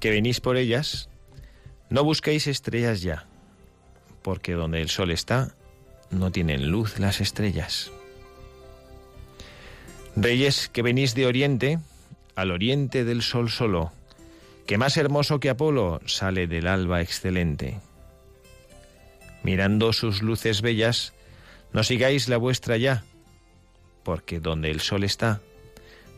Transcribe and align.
Que 0.00 0.10
venís 0.10 0.40
por 0.40 0.56
ellas, 0.56 1.08
no 1.90 2.04
busquéis 2.04 2.46
estrellas 2.46 3.02
ya, 3.02 3.26
porque 4.22 4.52
donde 4.52 4.80
el 4.80 4.88
sol 4.88 5.10
está, 5.10 5.54
no 6.10 6.30
tienen 6.30 6.70
luz 6.70 6.98
las 6.98 7.20
estrellas. 7.20 7.90
Reyes, 10.16 10.68
que 10.68 10.82
venís 10.82 11.14
de 11.14 11.26
oriente, 11.26 11.78
al 12.34 12.50
oriente 12.50 13.04
del 13.04 13.22
sol 13.22 13.50
solo, 13.50 13.92
que 14.66 14.78
más 14.78 14.96
hermoso 14.96 15.40
que 15.40 15.50
Apolo 15.50 16.00
sale 16.06 16.46
del 16.46 16.66
alba 16.66 17.02
excelente. 17.02 17.80
Mirando 19.42 19.92
sus 19.92 20.22
luces 20.22 20.62
bellas, 20.62 21.12
no 21.72 21.84
sigáis 21.84 22.28
la 22.28 22.36
vuestra 22.36 22.76
ya, 22.76 23.04
porque 24.02 24.40
donde 24.40 24.70
el 24.70 24.80
sol 24.80 25.04
está, 25.04 25.40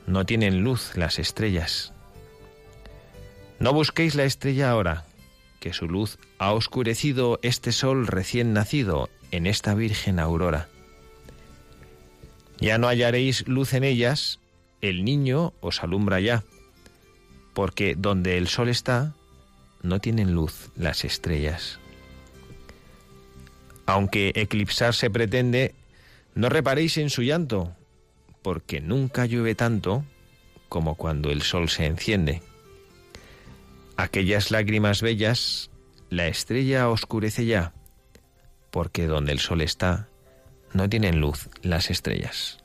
no 0.07 0.25
tienen 0.25 0.63
luz 0.63 0.97
las 0.97 1.19
estrellas. 1.19 1.93
No 3.59 3.73
busquéis 3.73 4.15
la 4.15 4.25
estrella 4.25 4.71
ahora, 4.71 5.05
que 5.61 5.73
su 5.73 5.89
luz 5.89 6.19
ha 6.39 6.53
oscurecido 6.53 7.41
este 7.43 7.73
sol 7.73 8.07
recién 8.07 8.53
nacido 8.53 9.09
en 9.31 9.47
esta 9.47 9.75
virgen 9.75 10.19
aurora. 10.21 10.69
Ya 12.61 12.79
no 12.79 12.89
hallaréis 12.89 13.47
luz 13.49 13.73
en 13.75 13.85
ellas, 13.85 14.41
el 14.81 15.05
niño 15.05 15.53
os 15.61 15.83
alumbra 15.83 16.21
ya, 16.21 16.45
porque 17.55 17.95
donde 17.97 18.39
el 18.39 18.49
sol 18.49 18.69
está, 18.69 19.15
no 19.83 20.01
tienen 20.01 20.33
luz 20.33 20.71
las 20.77 21.05
estrellas. 21.05 21.79
Aunque 23.87 24.33
eclipsarse 24.35 25.11
pretende, 25.11 25.75
no 26.35 26.49
reparéis 26.49 26.99
en 26.99 27.11
su 27.11 27.23
llanto, 27.23 27.73
porque 28.43 28.81
nunca 28.81 29.27
llueve 29.27 29.55
tanto 29.55 30.05
como 30.69 30.95
cuando 30.95 31.31
el 31.31 31.43
sol 31.43 31.69
se 31.69 31.87
enciende. 31.87 32.43
Aquellas 33.99 34.53
lágrimas 34.53 35.03
bellas, 35.03 35.73
la 36.09 36.29
estrella 36.29 36.89
oscurece 36.89 37.47
ya, 37.47 37.75
porque 38.71 39.09
donde 39.09 39.33
el 39.33 39.41
sol 39.41 39.61
está, 39.61 40.09
no 40.73 40.89
tienen 40.89 41.21
luz 41.21 41.49
las 41.63 41.91
estrellas. 41.91 42.59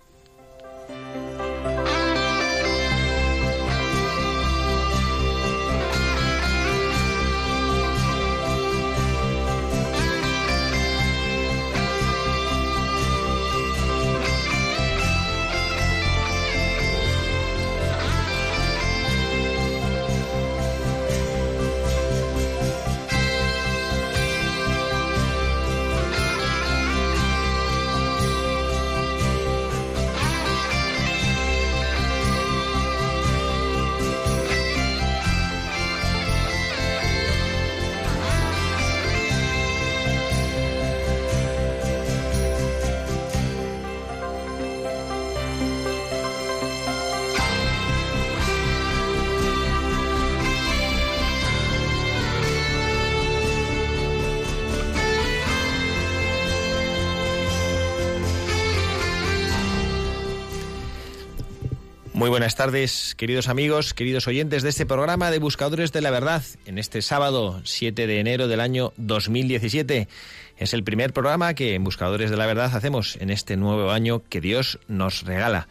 Muy 62.24 62.30
buenas 62.30 62.56
tardes, 62.56 63.16
queridos 63.16 63.50
amigos, 63.50 63.94
queridos 63.94 64.30
oyentes 64.30 64.64
de 64.64 64.70
este 64.70 64.86
programa 64.86 65.30
de 65.30 65.40
Buscadores 65.40 65.92
de 65.92 66.00
la 66.00 66.10
Verdad, 66.10 66.42
en 66.66 66.78
este 66.78 67.02
sábado 67.02 67.60
7 67.66 68.08
de 68.08 68.20
enero 68.22 68.48
del 68.48 68.62
año 68.62 68.94
2017. 68.96 70.08
Es 70.56 70.74
el 70.74 70.86
primer 70.86 71.12
programa 71.12 71.54
que 71.54 71.76
en 71.76 71.84
Buscadores 71.84 72.32
de 72.32 72.38
la 72.38 72.46
Verdad 72.46 72.74
hacemos 72.74 73.18
en 73.18 73.30
este 73.30 73.58
nuevo 73.58 73.92
año 73.92 74.24
que 74.30 74.40
Dios 74.40 74.80
nos 74.88 75.24
regala. 75.24 75.68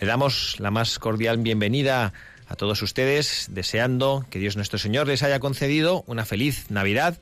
Le 0.00 0.06
damos 0.06 0.60
la 0.60 0.70
más 0.70 1.00
cordial 1.00 1.38
bienvenida 1.38 2.12
a 2.46 2.54
todos 2.54 2.82
ustedes, 2.82 3.48
deseando 3.50 4.24
que 4.30 4.38
Dios 4.38 4.54
nuestro 4.54 4.78
Señor 4.78 5.08
les 5.08 5.24
haya 5.24 5.40
concedido 5.40 6.04
una 6.06 6.24
feliz 6.24 6.70
Navidad 6.70 7.18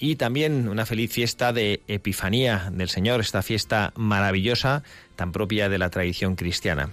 y 0.00 0.16
también 0.16 0.68
una 0.68 0.84
feliz 0.84 1.12
fiesta 1.12 1.52
de 1.52 1.82
Epifanía 1.86 2.70
del 2.72 2.88
Señor, 2.88 3.20
esta 3.20 3.42
fiesta 3.42 3.92
maravillosa 3.94 4.82
tan 5.14 5.30
propia 5.30 5.68
de 5.68 5.78
la 5.78 5.90
tradición 5.90 6.34
cristiana. 6.34 6.90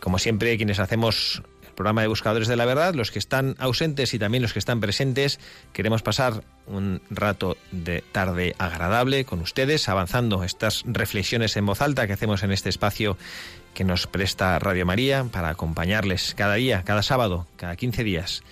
Como 0.00 0.18
siempre, 0.18 0.56
quienes 0.56 0.80
hacemos 0.80 1.42
el 1.62 1.74
programa 1.74 2.02
de 2.02 2.08
Buscadores 2.08 2.48
de 2.48 2.56
la 2.56 2.64
Verdad, 2.64 2.94
los 2.94 3.10
que 3.10 3.18
están 3.18 3.54
ausentes 3.58 4.12
y 4.14 4.18
también 4.18 4.42
los 4.42 4.52
que 4.52 4.58
están 4.58 4.80
presentes, 4.80 5.38
queremos 5.72 6.02
pasar 6.02 6.42
un 6.66 7.00
rato 7.10 7.56
de 7.70 8.02
tarde 8.12 8.54
agradable 8.58 9.24
con 9.24 9.40
ustedes, 9.40 9.88
avanzando 9.88 10.42
estas 10.44 10.82
reflexiones 10.86 11.56
en 11.56 11.66
voz 11.66 11.80
alta 11.80 12.06
que 12.06 12.14
hacemos 12.14 12.42
en 12.42 12.52
este 12.52 12.68
espacio 12.68 13.16
que 13.74 13.84
nos 13.84 14.06
presta 14.06 14.58
Radio 14.58 14.84
María 14.84 15.24
para 15.24 15.50
acompañarles 15.50 16.34
cada 16.34 16.54
día, 16.54 16.82
cada 16.82 17.02
sábado, 17.02 17.46
cada 17.56 17.76
15 17.76 18.04
días. 18.04 18.42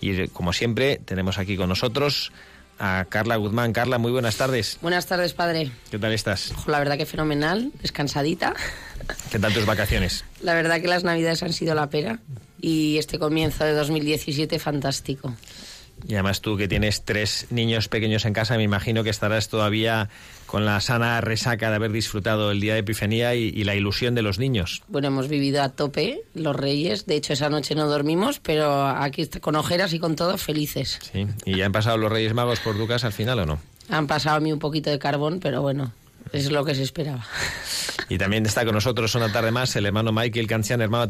Y 0.00 0.28
como 0.28 0.52
siempre, 0.52 1.00
tenemos 1.04 1.38
aquí 1.38 1.56
con 1.56 1.68
nosotros 1.68 2.32
a 2.80 3.04
Carla 3.08 3.36
Guzmán. 3.36 3.72
Carla, 3.72 3.98
muy 3.98 4.10
buenas 4.10 4.36
tardes. 4.36 4.78
Buenas 4.80 5.06
tardes, 5.06 5.34
padre. 5.34 5.70
¿Qué 5.90 5.98
tal 5.98 6.12
estás? 6.12 6.52
La 6.66 6.78
verdad 6.78 6.96
que 6.96 7.06
fenomenal, 7.06 7.70
descansadita. 7.80 8.54
¿Qué 9.30 9.38
tal 9.38 9.52
tus 9.52 9.66
vacaciones? 9.66 10.24
La 10.40 10.54
verdad 10.54 10.80
que 10.80 10.88
las 10.88 11.04
navidades 11.04 11.42
han 11.42 11.52
sido 11.52 11.74
la 11.74 11.90
pera 11.90 12.18
y 12.60 12.98
este 12.98 13.18
comienzo 13.18 13.64
de 13.64 13.72
2017 13.72 14.58
fantástico. 14.58 15.34
Y 16.08 16.14
además 16.14 16.40
tú 16.40 16.56
que 16.56 16.66
tienes 16.66 17.04
tres 17.04 17.46
niños 17.50 17.88
pequeños 17.88 18.24
en 18.24 18.32
casa, 18.32 18.56
me 18.56 18.62
imagino 18.62 19.04
que 19.04 19.10
estarás 19.10 19.48
todavía 19.48 20.08
con 20.50 20.64
la 20.64 20.80
sana 20.80 21.20
resaca 21.20 21.70
de 21.70 21.76
haber 21.76 21.92
disfrutado 21.92 22.50
el 22.50 22.60
día 22.60 22.72
de 22.74 22.80
Epifanía 22.80 23.36
y, 23.36 23.44
y, 23.54 23.62
la 23.62 23.76
ilusión 23.76 24.16
de 24.16 24.22
los 24.22 24.40
niños. 24.40 24.82
Bueno, 24.88 25.06
hemos 25.06 25.28
vivido 25.28 25.62
a 25.62 25.68
tope 25.68 26.22
los 26.34 26.56
reyes. 26.56 27.06
De 27.06 27.14
hecho, 27.14 27.34
esa 27.34 27.48
noche 27.48 27.76
no 27.76 27.86
dormimos, 27.86 28.40
pero 28.40 28.88
aquí 28.88 29.28
con 29.40 29.54
ojeras 29.54 29.92
y 29.92 30.00
con 30.00 30.16
todo 30.16 30.36
felices. 30.38 30.98
Sí. 31.12 31.28
¿Y 31.44 31.58
ya 31.58 31.66
han 31.66 31.72
pasado 31.72 31.98
los 31.98 32.10
Reyes 32.10 32.34
Magos 32.34 32.58
por 32.58 32.76
tu 32.76 32.88
casa 32.88 33.06
al 33.06 33.12
final 33.12 33.38
o 33.38 33.46
no? 33.46 33.60
Han 33.90 34.08
pasado 34.08 34.38
a 34.38 34.40
mí 34.40 34.52
un 34.52 34.58
poquito 34.58 34.90
de 34.90 34.98
carbón, 34.98 35.38
pero 35.38 35.62
bueno, 35.62 35.92
es 36.32 36.50
lo 36.50 36.64
que 36.64 36.74
se 36.74 36.82
esperaba. 36.82 37.24
Y 38.10 38.18
también 38.18 38.44
está 38.44 38.64
con 38.64 38.74
nosotros 38.74 39.14
una 39.14 39.32
tarde 39.32 39.52
más 39.52 39.76
el 39.76 39.86
hermano 39.86 40.10
Michael 40.10 40.48
Cancian. 40.48 40.80
Hermano 40.80 41.08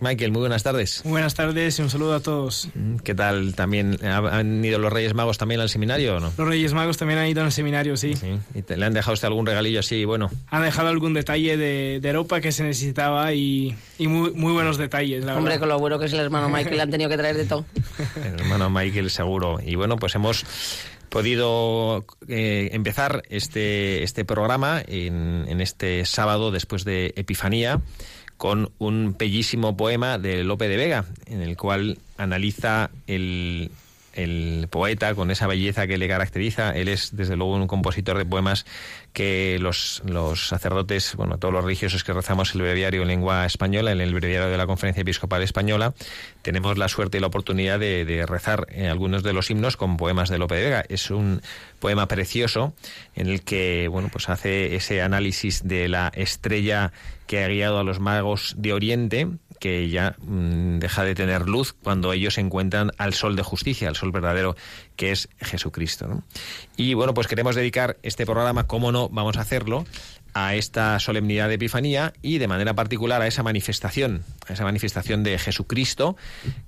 Michael, 0.00 0.32
muy 0.32 0.40
buenas 0.40 0.64
tardes. 0.64 1.00
Muy 1.04 1.12
buenas 1.12 1.34
tardes 1.34 1.78
y 1.78 1.82
un 1.82 1.90
saludo 1.90 2.14
a 2.16 2.20
todos. 2.20 2.68
¿Qué 3.04 3.14
tal? 3.14 3.54
¿También 3.54 3.96
han 4.04 4.64
ido 4.64 4.80
los 4.80 4.92
Reyes 4.92 5.14
Magos 5.14 5.38
también 5.38 5.60
al 5.60 5.68
seminario 5.68 6.16
o 6.16 6.20
no? 6.20 6.32
Los 6.36 6.48
Reyes 6.48 6.74
Magos 6.74 6.96
también 6.98 7.20
han 7.20 7.28
ido 7.28 7.44
al 7.44 7.52
seminario, 7.52 7.96
sí. 7.96 8.16
sí. 8.16 8.36
¿Y 8.52 8.62
te, 8.62 8.76
le 8.76 8.84
han 8.84 8.92
dejado 8.94 9.14
usted 9.14 9.28
algún 9.28 9.46
regalillo 9.46 9.78
así, 9.78 10.04
bueno? 10.04 10.28
Han 10.48 10.64
dejado 10.64 10.88
algún 10.88 11.14
detalle 11.14 11.56
de, 11.56 12.00
de 12.02 12.12
ropa 12.12 12.40
que 12.40 12.50
se 12.50 12.64
necesitaba 12.64 13.32
y, 13.32 13.76
y 13.98 14.08
muy, 14.08 14.32
muy, 14.32 14.52
buenos 14.52 14.76
detalles, 14.76 15.24
la 15.24 15.36
Hombre, 15.36 15.50
verdad. 15.52 15.60
con 15.60 15.68
lo 15.68 15.78
bueno 15.78 16.00
que 16.00 16.06
es 16.06 16.12
el 16.12 16.18
hermano 16.18 16.48
Michael, 16.48 16.76
le 16.76 16.82
han 16.82 16.90
tenido 16.90 17.08
que 17.08 17.16
traer 17.16 17.36
de 17.36 17.44
todo. 17.44 17.64
el 18.24 18.40
hermano 18.40 18.68
Michael 18.70 19.08
seguro. 19.10 19.60
Y 19.64 19.76
bueno, 19.76 19.96
pues 19.98 20.16
hemos 20.16 20.44
podido 21.10 22.04
eh, 22.28 22.70
empezar 22.72 23.22
este, 23.28 24.02
este 24.02 24.24
programa 24.24 24.82
en, 24.86 25.44
en 25.48 25.60
este 25.60 26.04
sábado 26.06 26.50
después 26.50 26.84
de 26.84 27.12
Epifanía 27.16 27.80
con 28.38 28.72
un 28.78 29.16
bellísimo 29.18 29.76
poema 29.76 30.16
de 30.16 30.44
Lope 30.44 30.66
de 30.68 30.78
Vega, 30.78 31.04
en 31.26 31.42
el 31.42 31.58
cual 31.58 31.98
analiza 32.16 32.90
el, 33.06 33.70
el 34.22 34.68
poeta 34.68 35.14
con 35.14 35.30
esa 35.30 35.46
belleza 35.46 35.86
que 35.86 35.98
le 35.98 36.08
caracteriza. 36.08 36.72
Él 36.72 36.88
es, 36.88 37.16
desde 37.16 37.36
luego, 37.36 37.54
un 37.54 37.66
compositor 37.66 38.18
de 38.18 38.24
poemas 38.24 38.66
que 39.12 39.58
los, 39.60 40.02
los 40.04 40.48
sacerdotes, 40.48 41.14
bueno, 41.16 41.38
todos 41.38 41.52
los 41.52 41.64
religiosos 41.64 42.04
que 42.04 42.12
rezamos 42.12 42.54
el 42.54 42.62
breviario 42.62 43.02
en 43.02 43.08
lengua 43.08 43.46
española, 43.46 43.92
en 43.92 44.00
el 44.00 44.14
breviario 44.14 44.48
de 44.48 44.56
la 44.56 44.66
Conferencia 44.66 45.02
Episcopal 45.02 45.42
Española, 45.42 45.94
tenemos 46.42 46.78
la 46.78 46.88
suerte 46.88 47.18
y 47.18 47.20
la 47.20 47.26
oportunidad 47.26 47.78
de, 47.78 48.24
rezar 48.26 48.66
en 48.70 48.86
algunos 48.86 49.22
de 49.22 49.32
los 49.32 49.50
himnos 49.50 49.76
con 49.76 49.96
poemas 49.96 50.28
de 50.28 50.38
Lope 50.38 50.56
de 50.56 50.64
Vega. 50.64 50.84
Es 50.88 51.10
un 51.10 51.42
poema 51.78 52.06
precioso 52.06 52.74
en 53.14 53.28
el 53.28 53.42
que, 53.42 53.88
bueno, 53.88 54.08
pues 54.12 54.28
hace 54.28 54.76
ese 54.76 55.02
análisis 55.02 55.66
de 55.66 55.88
la 55.88 56.12
estrella 56.14 56.92
que 57.26 57.44
ha 57.44 57.48
guiado 57.48 57.78
a 57.78 57.84
los 57.84 58.00
magos 58.00 58.54
de 58.58 58.72
Oriente, 58.72 59.28
que 59.60 59.88
ya 59.90 60.16
mmm, 60.18 60.78
deja 60.78 61.04
de 61.04 61.14
tener 61.14 61.48
luz 61.48 61.72
cuando 61.72 62.12
ellos 62.12 62.38
encuentran 62.38 62.90
al 62.98 63.14
sol 63.14 63.36
de 63.36 63.44
justicia, 63.44 63.88
al 63.88 63.94
sol 63.94 64.10
verdadero 64.10 64.56
que 64.96 65.12
es 65.12 65.28
Jesucristo. 65.40 66.24
Y 66.76 66.94
bueno, 66.94 67.14
pues 67.14 67.28
queremos 67.28 67.54
dedicar 67.54 67.98
este 68.02 68.26
programa, 68.26 68.66
cómo 68.66 68.90
no, 68.90 69.08
vamos 69.10 69.36
a 69.36 69.42
hacerlo, 69.42 69.84
a 70.34 70.54
esta 70.54 70.98
solemnidad 71.00 71.48
de 71.48 71.54
Epifanía 71.54 72.12
y 72.22 72.38
de 72.38 72.48
manera 72.48 72.74
particular 72.74 73.20
a 73.22 73.26
esa 73.26 73.42
manifestación, 73.42 74.22
a 74.48 74.52
esa 74.52 74.64
manifestación 74.64 75.22
de 75.22 75.38
Jesucristo 75.38 76.16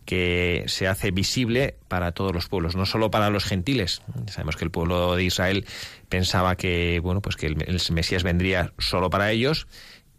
que 0.05 0.65
se 0.67 0.89
hace 0.89 1.11
visible 1.11 1.77
para 1.89 2.13
todos 2.13 2.33
los 2.35 2.49
pueblos, 2.49 2.77
no 2.77 2.87
solo 2.87 3.11
para 3.11 3.31
los 3.31 3.45
gentiles. 3.45 4.03
Sabemos 4.31 4.57
que 4.57 4.65
el 4.65 4.71
pueblo 4.71 5.17
de 5.17 5.25
Israel 5.25 5.65
pensaba 6.09 6.57
que 6.57 7.01
bueno, 7.03 7.21
pues 7.21 7.37
que 7.37 7.47
el 7.47 7.81
Mesías 7.93 8.23
vendría 8.23 8.73
solo 8.79 9.11
para 9.11 9.31
ellos 9.31 9.67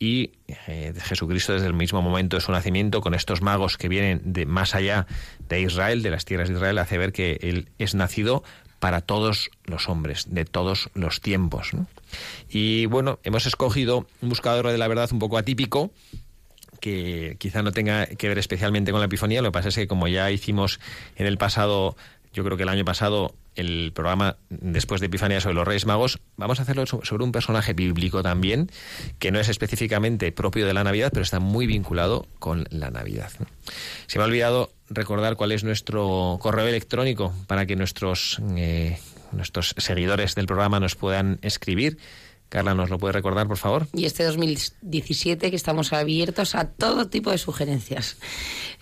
y 0.04 0.32
eh, 0.68 0.94
Jesucristo 0.98 1.54
desde 1.54 1.68
el 1.68 1.74
mismo 1.74 2.02
momento 2.02 2.36
de 2.36 2.42
su 2.42 2.52
nacimiento, 2.52 3.00
con 3.00 3.14
estos 3.14 3.42
magos 3.42 3.78
que 3.78 3.88
vienen 3.88 4.34
de 4.34 4.46
más 4.46 4.76
allá 4.76 5.08
de 5.48 5.62
Israel, 5.62 6.04
de 6.04 6.12
las 6.12 6.26
tierras 6.26 6.50
de 6.50 6.56
Israel, 6.56 6.78
hace 6.80 6.98
ver 6.98 7.14
que 7.14 7.40
él 7.42 7.70
es 7.80 7.96
nacido 7.96 8.44
para 8.80 9.00
todos 9.00 9.50
los 9.64 9.88
hombres, 9.88 10.26
de 10.30 10.44
todos 10.44 10.90
los 10.94 11.22
tiempos. 11.22 11.72
Y 12.50 12.86
bueno, 12.88 13.20
hemos 13.24 13.46
escogido 13.46 14.06
un 14.22 14.28
buscador 14.28 14.68
de 14.68 14.78
la 14.78 14.90
verdad 14.90 15.08
un 15.14 15.20
poco 15.20 15.38
atípico, 15.38 15.92
que 16.82 17.38
quizá 17.40 17.64
no 17.64 17.72
tenga 17.72 18.06
que 18.06 18.28
ver 18.28 18.38
especialmente 18.38 18.92
con 18.92 19.00
la 19.00 19.06
Epifanía, 19.06 19.42
lo 19.42 19.50
que 19.50 19.54
pasa 19.54 19.70
es 19.70 19.76
que 19.76 19.88
como 19.88 20.10
ya 20.10 20.30
hicimos 20.32 20.82
en 21.16 21.28
el 21.28 21.38
pasado, 21.38 21.96
yo 22.34 22.44
creo 22.44 22.58
que 22.58 22.64
el 22.64 22.70
año 22.70 22.84
pasado, 22.84 23.36
el 23.56 23.92
programa 23.94 24.38
después 24.50 25.02
de 25.02 25.08
Epifanía 25.08 25.42
sobre 25.42 25.56
los 25.56 25.68
Reyes 25.68 25.86
Magos, 25.86 26.20
vamos 26.38 26.60
a 26.60 26.64
hacerlo 26.64 26.86
sobre 26.86 27.24
un 27.24 27.32
personaje 27.32 27.74
bíblico 27.74 28.24
también, 28.24 28.70
que 29.20 29.32
no 29.32 29.40
es 29.40 29.50
específicamente 29.50 30.32
propio 30.32 30.66
de 30.66 30.74
la 30.74 30.84
Navidad, 30.84 31.12
pero 31.14 31.24
está 31.24 31.40
muy 31.40 31.68
vinculado 31.68 32.28
con 32.40 32.66
la 32.70 32.90
Navidad. 32.90 33.32
Se 34.08 34.18
me 34.18 34.24
ha 34.24 34.28
olvidado 34.28 34.72
recordar 34.90 35.36
cuál 35.36 35.52
es 35.52 35.64
nuestro 35.64 36.38
correo 36.42 36.68
electrónico 36.68 37.34
para 37.48 37.66
que 37.66 37.76
nuestros, 37.76 38.42
eh, 38.56 38.98
nuestros 39.32 39.76
seguidores 39.78 40.36
del 40.36 40.46
programa 40.46 40.80
nos 40.80 40.96
puedan 40.96 41.40
escribir. 41.42 41.98
Carla, 42.54 42.76
¿nos 42.76 42.92
lo 42.92 43.00
puede 43.00 43.14
recordar, 43.14 43.48
por 43.48 43.58
favor? 43.58 43.88
Y 43.94 44.06
este 44.06 44.24
2017 44.24 45.50
que 45.50 45.56
estamos 45.56 45.92
abiertos 45.92 46.54
a 46.54 46.66
todo 46.66 47.08
tipo 47.08 47.32
de 47.32 47.40
sugerencias. 47.40 48.16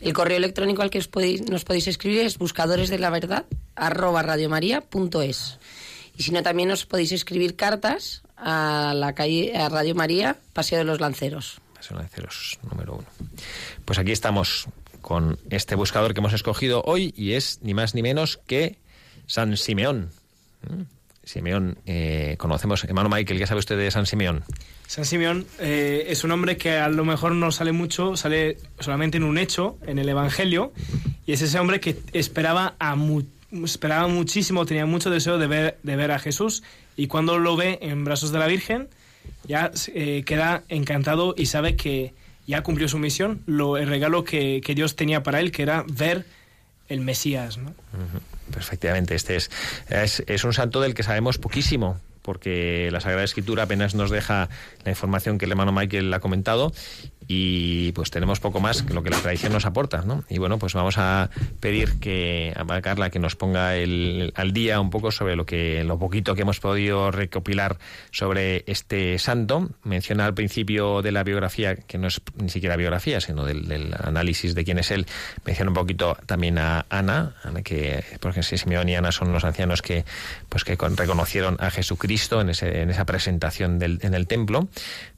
El 0.02 0.12
correo 0.12 0.36
electrónico 0.36 0.82
al 0.82 0.90
que 0.90 1.00
os 1.00 1.08
podéis, 1.08 1.50
nos 1.50 1.64
podéis 1.64 1.88
escribir 1.88 2.26
es 2.26 2.38
buscadores 2.38 2.90
de 2.90 3.00
la 3.00 3.10
verdad 3.10 3.46
arroba 3.78 4.24
radiomaria.es. 4.24 5.58
Y 6.18 6.24
si 6.24 6.32
no, 6.34 6.44
también 6.44 6.70
os 6.70 6.86
podéis 6.86 7.14
escribir 7.14 7.56
cartas 7.56 8.24
a 8.36 8.92
la 8.94 9.16
calle 9.16 9.56
a 9.56 9.70
Radio 9.70 9.96
María, 9.96 10.36
Paseo 10.52 10.80
de 10.80 10.84
los 10.84 11.00
Lanceros. 11.00 11.62
Paseo 11.74 11.96
de 11.96 12.04
los 12.04 12.12
Lanceros, 12.12 12.60
número 12.70 12.96
uno. 12.96 13.08
Pues 13.86 14.00
aquí 14.00 14.12
estamos 14.12 14.68
con 15.00 15.40
este 15.50 15.76
buscador 15.76 16.14
que 16.14 16.20
hemos 16.20 16.34
escogido 16.34 16.84
hoy 16.86 17.14
y 17.16 17.36
es 17.36 17.60
ni 17.62 17.74
más 17.74 17.96
ni 17.96 18.02
menos 18.02 18.36
que 18.36 18.80
San 19.28 19.56
Simeón. 19.56 20.12
Simeón, 21.24 21.78
eh, 21.86 22.36
conocemos, 22.38 22.84
hermano 22.84 23.10
Michael, 23.10 23.40
¿qué 23.40 23.48
sabe 23.48 23.60
usted 23.60 23.78
de 23.78 23.92
San 23.92 24.06
Simeón? 24.06 24.44
San 24.88 25.06
Simeón 25.06 25.46
eh, 25.60 26.06
es 26.08 26.24
un 26.24 26.32
hombre 26.32 26.58
que 26.58 26.78
a 26.78 26.90
lo 26.90 27.06
mejor 27.06 27.34
no 27.34 27.52
sale 27.52 27.72
mucho, 27.72 28.18
sale 28.18 28.58
solamente 28.80 29.18
en 29.18 29.24
un 29.24 29.38
hecho, 29.38 29.78
en 29.86 30.00
el 30.00 30.10
Evangelio, 30.10 30.74
y 31.26 31.34
es 31.34 31.42
ese 31.42 31.60
hombre 31.60 31.80
que 31.80 31.98
esperaba, 32.14 32.76
a 32.80 32.96
mu 32.96 33.24
esperaba 33.64 34.08
muchísimo, 34.08 34.66
tenía 34.66 34.86
mucho 34.86 35.10
deseo 35.10 35.38
de 35.38 35.48
ver, 35.48 35.78
de 35.84 35.96
ver 35.96 36.12
a 36.12 36.20
Jesús, 36.20 36.64
y 36.98 37.08
cuando 37.08 37.38
lo 37.38 37.56
ve 37.56 37.80
en 37.82 38.04
brazos 38.04 38.32
de 38.32 38.40
la 38.40 38.48
Virgen, 38.48 38.90
ya 39.46 39.72
eh, 39.94 40.24
queda 40.26 40.64
encantado 40.70 41.36
y 41.38 41.46
sabe 41.46 41.76
que 41.76 42.14
ya 42.48 42.64
cumplió 42.64 42.88
su 42.88 42.98
misión, 42.98 43.42
lo, 43.46 43.78
el 43.78 43.88
regalo 43.88 44.24
que, 44.24 44.62
que 44.64 44.76
Dios 44.76 44.96
tenía 44.96 45.22
para 45.24 45.40
él, 45.40 45.52
que 45.52 45.64
era 45.64 45.86
ver 45.88 46.26
el 46.90 47.02
Mesías. 47.02 47.58
¿no? 47.58 47.70
Uh 47.70 47.74
-huh. 47.74 48.31
Perfectamente. 48.51 49.15
Este 49.15 49.36
es, 49.36 49.50
es, 49.89 50.24
es, 50.27 50.43
un 50.43 50.53
santo 50.53 50.81
del 50.81 50.93
que 50.93 51.03
sabemos 51.03 51.38
poquísimo, 51.38 52.00
porque 52.22 52.89
la 52.91 53.00
Sagrada 53.00 53.24
Escritura 53.24 53.63
apenas 53.63 53.96
nos 53.96 54.12
deja 54.12 54.50
la 54.84 54.91
información 54.91 55.38
que 55.38 55.46
el 55.46 55.51
hermano 55.51 55.72
Michael 55.72 56.13
ha 56.13 56.20
comentado 56.20 56.72
y 57.28 57.92
pues 57.94 58.12
tenemos 58.12 58.40
poco 58.40 58.60
más 58.60 58.84
que 58.84 58.94
lo 58.94 59.04
que 59.04 59.10
la 59.10 59.18
tradición 59.18 59.54
nos 59.54 59.66
aporta, 59.66 60.01
¿no? 60.01 60.24
Y 60.30 60.38
bueno, 60.38 60.60
pues 60.60 60.74
vamos 60.74 60.98
a 60.98 61.30
pedir 61.60 62.00
que 62.00 62.54
a 62.56 62.82
Carla 62.82 63.10
que 63.10 63.20
nos 63.20 63.36
ponga 63.36 63.75
el, 63.75 64.34
al 64.36 64.54
día 64.54 64.80
un 64.80 64.90
poco 64.90 65.12
sobre 65.12 65.36
lo 65.36 65.46
que 65.46 65.84
lo 65.84 65.98
poquito 66.00 66.36
que 66.36 66.42
hemos 66.42 66.60
podido 66.60 67.12
recopilar 67.12 67.78
sobre 68.12 68.63
este 68.68 69.20
santo. 69.20 69.70
Menciona 69.84 70.25
al 70.25 70.34
principio 70.34 71.01
de 71.01 71.12
la 71.12 71.24
biografía, 71.24 71.75
que 71.75 71.98
no 71.98 72.08
es 72.08 72.22
ni 72.36 72.50
siquiera 72.50 72.75
biografía, 72.75 73.22
sino 73.22 73.46
del, 73.46 73.68
del 73.68 73.94
análisis 73.94 74.56
de 74.56 74.63
quién 74.63 74.80
es 74.80 74.92
él, 74.92 75.06
menciona 75.46 75.72
un 75.72 75.75
poquito 75.75 76.18
también 76.25 76.58
a 76.58 76.86
Ana, 76.90 77.36
que 77.63 78.04
porque 78.20 78.44
Simeón 78.44 78.90
y 78.90 78.96
Ana 78.96 79.12
son 79.12 79.32
los 79.32 79.44
ancianos 79.44 79.82
que 79.82 80.06
pues 80.50 80.63
que 80.63 80.78
con, 80.78 80.98
reconocieron 80.98 81.58
a 81.60 81.70
Jesucristo 81.70 82.42
en, 82.42 82.50
ese, 82.50 82.82
en 82.82 82.90
esa 82.90 83.06
presentación 83.06 83.80
del, 83.80 84.00
en 84.01 84.13
el 84.13 84.28
templo, 84.28 84.68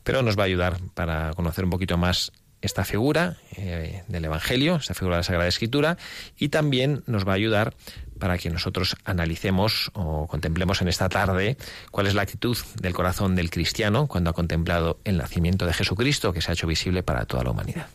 pero 0.03 0.21
nos 0.21 0.37
va 0.37 0.43
a 0.43 0.45
ayudar 0.45 0.77
para 0.93 1.33
conocer 1.33 1.63
un 1.63 1.69
poquito 1.69 1.97
más 1.97 2.31
esta 2.61 2.85
figura 2.85 3.37
eh, 3.57 4.03
del 4.07 4.25
Evangelio, 4.25 4.75
esta 4.75 4.93
figura 4.93 5.17
de 5.17 5.19
la 5.19 5.23
Sagrada 5.23 5.47
Escritura, 5.47 5.97
y 6.37 6.49
también 6.49 7.03
nos 7.07 7.27
va 7.27 7.33
a 7.33 7.35
ayudar 7.35 7.75
para 8.19 8.37
que 8.37 8.49
nosotros 8.49 8.95
analicemos 9.03 9.91
o 9.93 10.27
contemplemos 10.27 10.81
en 10.81 10.87
esta 10.87 11.09
tarde 11.09 11.57
cuál 11.91 12.07
es 12.07 12.15
la 12.15 12.21
actitud 12.21 12.57
del 12.79 12.93
corazón 12.93 13.35
del 13.35 13.49
cristiano 13.49 14.07
cuando 14.07 14.29
ha 14.29 14.33
contemplado 14.33 14.99
el 15.03 15.17
nacimiento 15.17 15.65
de 15.65 15.73
Jesucristo 15.73 16.31
que 16.31 16.41
se 16.41 16.51
ha 16.51 16.53
hecho 16.53 16.67
visible 16.67 17.03
para 17.03 17.25
toda 17.25 17.43
la 17.43 17.51
humanidad. 17.51 17.87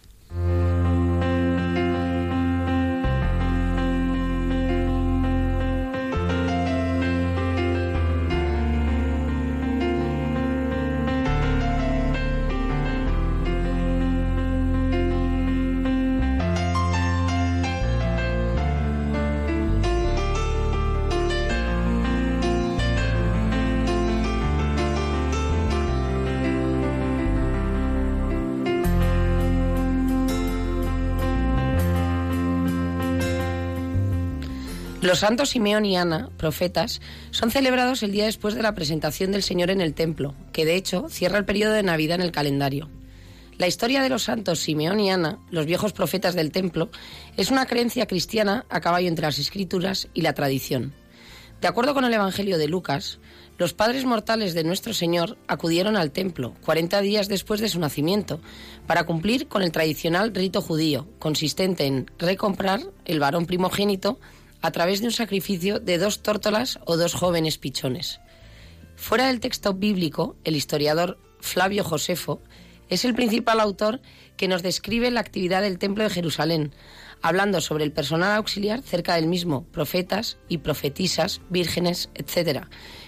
Los 35.09 35.21
santos 35.21 35.49
Simeón 35.49 35.87
y 35.87 35.97
Ana, 35.97 36.29
profetas, 36.37 37.00
son 37.31 37.50
celebrados 37.50 38.03
el 38.03 38.12
día 38.12 38.27
después 38.27 38.55
de 38.55 38.62
la 38.62 38.75
presentación 38.75 39.33
del 39.33 39.43
Señor 39.43 39.71
en 39.71 39.81
el 39.81 39.95
templo, 39.95 40.35
que 40.53 40.67
de 40.67 40.75
hecho 40.75 41.07
cierra 41.09 41.38
el 41.38 41.47
periodo 41.47 41.73
de 41.73 41.83
Navidad 41.83 42.17
en 42.17 42.27
el 42.27 42.31
calendario. 42.31 42.91
La 43.57 43.67
historia 43.67 44.03
de 44.03 44.11
los 44.11 44.25
santos 44.25 44.59
Simeón 44.61 45.00
y 45.00 45.11
Ana, 45.11 45.38
los 45.50 45.65
viejos 45.65 45.95
profetas 45.95 46.35
del 46.35 46.53
templo, 46.53 46.91
es 47.38 47.50
una 47.50 47.65
creencia 47.65 48.05
cristiana 48.05 48.67
a 48.69 48.83
caballo 48.83 49.09
entre 49.09 49.25
las 49.25 49.38
escrituras 49.38 50.09
y 50.12 50.21
la 50.21 50.35
tradición. 50.35 50.93
De 51.62 51.69
acuerdo 51.69 51.95
con 51.95 52.05
el 52.05 52.12
Evangelio 52.12 52.59
de 52.59 52.69
Lucas, 52.69 53.19
los 53.57 53.73
padres 53.73 54.05
mortales 54.05 54.53
de 54.53 54.62
nuestro 54.62 54.93
Señor 54.93 55.38
acudieron 55.49 55.97
al 55.97 56.12
templo 56.12 56.53
40 56.67 57.00
días 57.00 57.29
después 57.29 57.62
de 57.62 57.71
su 57.71 57.81
nacimiento 57.81 58.43
para 58.87 59.05
cumplir 59.05 59.49
con 59.49 59.62
el 59.62 59.73
tradicional 59.73 60.35
rito 60.35 60.61
judío, 60.61 61.09
consistente 61.19 61.87
en 61.87 62.11
recomprar 62.19 62.83
el 63.07 63.21
varón 63.21 63.47
primogénito 63.47 64.21
a 64.61 64.71
través 64.71 65.00
de 65.00 65.07
un 65.07 65.12
sacrificio 65.12 65.81
de 65.81 65.99
dos 65.99 66.23
tórtolas 66.23 66.79
o 66.85 66.97
dos 66.97 67.15
jóvenes 67.15 67.59
pichones. 67.59 68.21
Fuera 68.97 69.29
del 69.29 69.41
texto 69.41 69.75
bíblico, 69.75 70.37
el 70.45 70.57
historiador 70.57 71.19
Flavio 71.41 71.85
Josefo 71.85 72.43
es 72.88 73.05
el 73.05 73.15
principal 73.15 73.61
autor 73.61 74.00
que 74.37 74.49
nos 74.49 74.62
describe 74.62 75.11
la 75.11 75.21
actividad 75.21 75.62
del 75.62 75.79
Templo 75.79 76.05
de 76.05 76.11
Jerusalén, 76.11 76.73
hablando 77.23 77.61
sobre 77.61 77.85
el 77.85 77.93
personal 77.93 78.37
auxiliar 78.37 78.83
cerca 78.83 79.15
del 79.15 79.27
mismo, 79.27 79.65
profetas 79.65 80.38
y 80.49 80.59
profetisas, 80.59 81.41
vírgenes, 81.50 82.11
etc., 82.15 82.67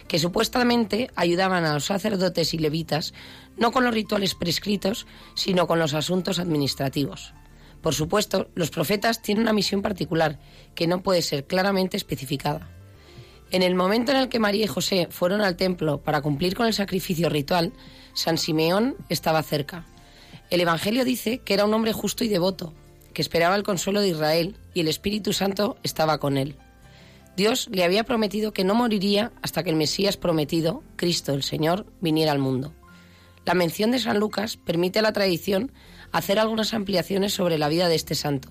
que 0.08 0.18
supuestamente 0.18 1.10
ayudaban 1.14 1.64
a 1.64 1.74
los 1.74 1.84
sacerdotes 1.84 2.52
y 2.52 2.58
levitas 2.58 3.14
no 3.56 3.70
con 3.72 3.84
los 3.84 3.94
rituales 3.94 4.34
prescritos, 4.34 5.06
sino 5.34 5.66
con 5.66 5.78
los 5.78 5.94
asuntos 5.94 6.38
administrativos. 6.38 7.34
Por 7.82 7.94
supuesto, 7.94 8.48
los 8.54 8.70
profetas 8.70 9.22
tienen 9.22 9.42
una 9.42 9.52
misión 9.52 9.82
particular 9.82 10.38
que 10.74 10.86
no 10.86 11.02
puede 11.02 11.22
ser 11.22 11.46
claramente 11.46 11.96
especificada. 11.96 12.70
En 13.50 13.62
el 13.62 13.74
momento 13.74 14.12
en 14.12 14.18
el 14.18 14.28
que 14.28 14.38
María 14.38 14.64
y 14.64 14.68
José 14.68 15.08
fueron 15.10 15.40
al 15.40 15.56
templo 15.56 16.02
para 16.02 16.20
cumplir 16.20 16.54
con 16.54 16.66
el 16.66 16.74
sacrificio 16.74 17.28
ritual, 17.28 17.72
San 18.14 18.38
Simeón 18.38 18.96
estaba 19.08 19.42
cerca. 19.42 19.86
El 20.50 20.60
Evangelio 20.60 21.04
dice 21.04 21.38
que 21.38 21.54
era 21.54 21.64
un 21.64 21.74
hombre 21.74 21.92
justo 21.92 22.22
y 22.22 22.28
devoto, 22.28 22.72
que 23.12 23.22
esperaba 23.22 23.56
el 23.56 23.62
consuelo 23.62 24.00
de 24.00 24.08
Israel 24.08 24.56
y 24.74 24.80
el 24.80 24.88
Espíritu 24.88 25.32
Santo 25.32 25.76
estaba 25.82 26.18
con 26.18 26.36
él. 26.36 26.56
Dios 27.36 27.68
le 27.72 27.84
había 27.84 28.04
prometido 28.04 28.52
que 28.52 28.64
no 28.64 28.74
moriría 28.74 29.32
hasta 29.42 29.62
que 29.62 29.70
el 29.70 29.76
Mesías 29.76 30.16
prometido, 30.16 30.82
Cristo 30.96 31.32
el 31.32 31.42
Señor, 31.42 31.86
viniera 32.00 32.32
al 32.32 32.38
mundo. 32.38 32.72
La 33.46 33.54
mención 33.54 33.90
de 33.90 33.98
San 33.98 34.18
Lucas 34.18 34.56
permite 34.58 34.98
a 34.98 35.02
la 35.02 35.12
tradición 35.12 35.72
hacer 36.12 36.38
algunas 36.38 36.74
ampliaciones 36.74 37.34
sobre 37.34 37.58
la 37.58 37.68
vida 37.68 37.88
de 37.88 37.94
este 37.94 38.14
santo. 38.14 38.48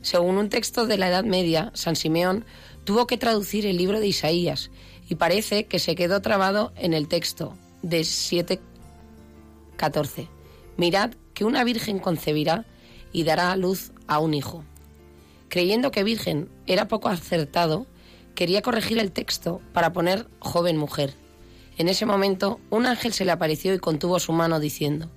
Según 0.00 0.36
un 0.36 0.48
texto 0.48 0.86
de 0.86 0.98
la 0.98 1.08
Edad 1.08 1.24
Media, 1.24 1.70
San 1.74 1.96
Simeón 1.96 2.44
tuvo 2.84 3.06
que 3.06 3.18
traducir 3.18 3.66
el 3.66 3.76
libro 3.76 4.00
de 4.00 4.08
Isaías 4.08 4.70
y 5.08 5.14
parece 5.14 5.66
que 5.66 5.78
se 5.78 5.94
quedó 5.94 6.20
trabado 6.22 6.72
en 6.76 6.94
el 6.94 7.08
texto 7.08 7.56
de 7.82 8.00
7.14. 8.00 10.28
Mirad 10.76 11.12
que 11.34 11.44
una 11.44 11.64
virgen 11.64 11.98
concebirá 11.98 12.64
y 13.12 13.24
dará 13.24 13.52
a 13.52 13.56
luz 13.56 13.92
a 14.06 14.18
un 14.18 14.34
hijo. 14.34 14.64
Creyendo 15.48 15.90
que 15.90 16.02
virgen 16.02 16.48
era 16.66 16.88
poco 16.88 17.08
acertado, 17.08 17.86
quería 18.34 18.62
corregir 18.62 18.98
el 18.98 19.12
texto 19.12 19.60
para 19.72 19.92
poner 19.92 20.26
joven 20.38 20.78
mujer. 20.78 21.14
En 21.76 21.88
ese 21.88 22.06
momento, 22.06 22.60
un 22.70 22.86
ángel 22.86 23.12
se 23.12 23.24
le 23.24 23.32
apareció 23.32 23.74
y 23.74 23.78
contuvo 23.78 24.18
su 24.18 24.32
mano 24.32 24.60
diciendo, 24.60 25.10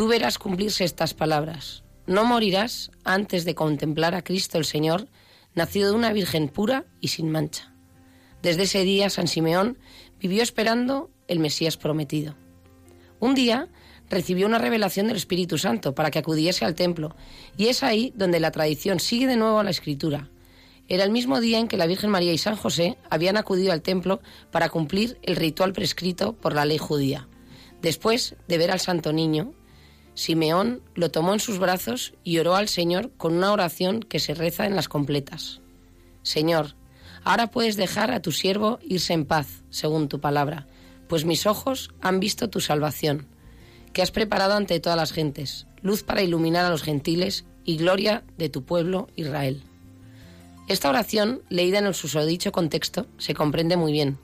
Tú 0.00 0.08
verás 0.08 0.38
cumplirse 0.38 0.84
estas 0.84 1.12
palabras. 1.12 1.84
No 2.06 2.24
morirás 2.24 2.90
antes 3.04 3.44
de 3.44 3.54
contemplar 3.54 4.14
a 4.14 4.24
Cristo 4.24 4.56
el 4.56 4.64
Señor, 4.64 5.08
nacido 5.54 5.90
de 5.90 5.94
una 5.94 6.10
virgen 6.14 6.48
pura 6.48 6.86
y 7.02 7.08
sin 7.08 7.30
mancha. 7.30 7.74
Desde 8.40 8.62
ese 8.62 8.82
día, 8.82 9.10
San 9.10 9.28
Simeón 9.28 9.76
vivió 10.18 10.42
esperando 10.42 11.10
el 11.28 11.38
Mesías 11.38 11.76
prometido. 11.76 12.34
Un 13.18 13.34
día, 13.34 13.68
recibió 14.08 14.46
una 14.46 14.56
revelación 14.56 15.06
del 15.06 15.18
Espíritu 15.18 15.58
Santo 15.58 15.94
para 15.94 16.10
que 16.10 16.20
acudiese 16.20 16.64
al 16.64 16.74
templo, 16.74 17.14
y 17.58 17.66
es 17.66 17.82
ahí 17.82 18.14
donde 18.16 18.40
la 18.40 18.52
tradición 18.52 19.00
sigue 19.00 19.26
de 19.26 19.36
nuevo 19.36 19.58
a 19.58 19.64
la 19.64 19.70
escritura. 19.70 20.30
Era 20.88 21.04
el 21.04 21.10
mismo 21.10 21.42
día 21.42 21.58
en 21.58 21.68
que 21.68 21.76
la 21.76 21.86
Virgen 21.86 22.08
María 22.08 22.32
y 22.32 22.38
San 22.38 22.56
José 22.56 22.96
habían 23.10 23.36
acudido 23.36 23.70
al 23.70 23.82
templo 23.82 24.22
para 24.50 24.70
cumplir 24.70 25.18
el 25.20 25.36
ritual 25.36 25.74
prescrito 25.74 26.32
por 26.32 26.54
la 26.54 26.64
ley 26.64 26.78
judía. 26.78 27.28
Después 27.82 28.36
de 28.48 28.56
ver 28.56 28.70
al 28.70 28.80
Santo 28.80 29.12
Niño, 29.12 29.52
Simeón 30.14 30.82
lo 30.94 31.10
tomó 31.10 31.32
en 31.32 31.40
sus 31.40 31.58
brazos 31.58 32.14
y 32.24 32.38
oró 32.38 32.56
al 32.56 32.68
Señor 32.68 33.12
con 33.16 33.34
una 33.34 33.52
oración 33.52 34.00
que 34.00 34.18
se 34.18 34.34
reza 34.34 34.66
en 34.66 34.76
las 34.76 34.88
completas. 34.88 35.60
Señor, 36.22 36.74
ahora 37.24 37.50
puedes 37.50 37.76
dejar 37.76 38.10
a 38.10 38.20
tu 38.20 38.32
siervo 38.32 38.78
irse 38.82 39.12
en 39.12 39.24
paz, 39.24 39.62
según 39.70 40.08
tu 40.08 40.20
palabra, 40.20 40.66
pues 41.08 41.24
mis 41.24 41.46
ojos 41.46 41.90
han 42.00 42.20
visto 42.20 42.50
tu 42.50 42.60
salvación 42.60 43.26
que 43.92 44.02
has 44.02 44.10
preparado 44.10 44.54
ante 44.54 44.80
todas 44.80 44.96
las 44.96 45.12
gentes, 45.12 45.66
luz 45.82 46.02
para 46.02 46.22
iluminar 46.22 46.64
a 46.64 46.70
los 46.70 46.82
gentiles 46.82 47.44
y 47.64 47.76
gloria 47.76 48.22
de 48.38 48.48
tu 48.48 48.64
pueblo 48.64 49.08
Israel. 49.16 49.62
Esta 50.68 50.88
oración, 50.88 51.42
leída 51.48 51.78
en 51.78 51.86
el 51.86 51.94
susodicho 51.94 52.52
contexto, 52.52 53.06
se 53.18 53.34
comprende 53.34 53.76
muy 53.76 53.92
bien. 53.92 54.18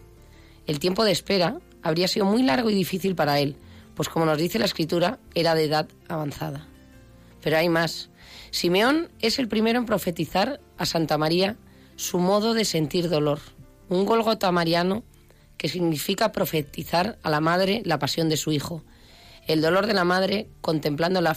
El 0.66 0.78
tiempo 0.78 1.04
de 1.04 1.12
espera 1.12 1.58
habría 1.82 2.08
sido 2.08 2.26
muy 2.26 2.42
largo 2.42 2.70
y 2.70 2.74
difícil 2.74 3.14
para 3.16 3.40
él, 3.40 3.56
pues 3.96 4.08
como 4.08 4.26
nos 4.26 4.38
dice 4.38 4.58
la 4.58 4.66
escritura, 4.66 5.18
era 5.34 5.54
de 5.54 5.64
edad 5.64 5.88
avanzada. 6.08 6.68
Pero 7.42 7.56
hay 7.56 7.68
más. 7.68 8.10
Simeón 8.50 9.08
es 9.20 9.38
el 9.38 9.48
primero 9.48 9.78
en 9.78 9.86
profetizar 9.86 10.60
a 10.76 10.86
Santa 10.86 11.18
María 11.18 11.56
su 11.96 12.18
modo 12.18 12.52
de 12.54 12.66
sentir 12.66 13.08
dolor, 13.08 13.40
un 13.88 14.04
Golgota 14.04 14.52
mariano 14.52 15.02
que 15.56 15.68
significa 15.68 16.30
profetizar 16.30 17.18
a 17.22 17.30
la 17.30 17.40
madre 17.40 17.80
la 17.84 17.98
pasión 17.98 18.28
de 18.28 18.36
su 18.36 18.52
hijo, 18.52 18.84
el 19.46 19.62
dolor 19.62 19.86
de 19.86 19.94
la 19.94 20.04
madre 20.04 20.48
contemplando 20.60 21.22
la 21.22 21.36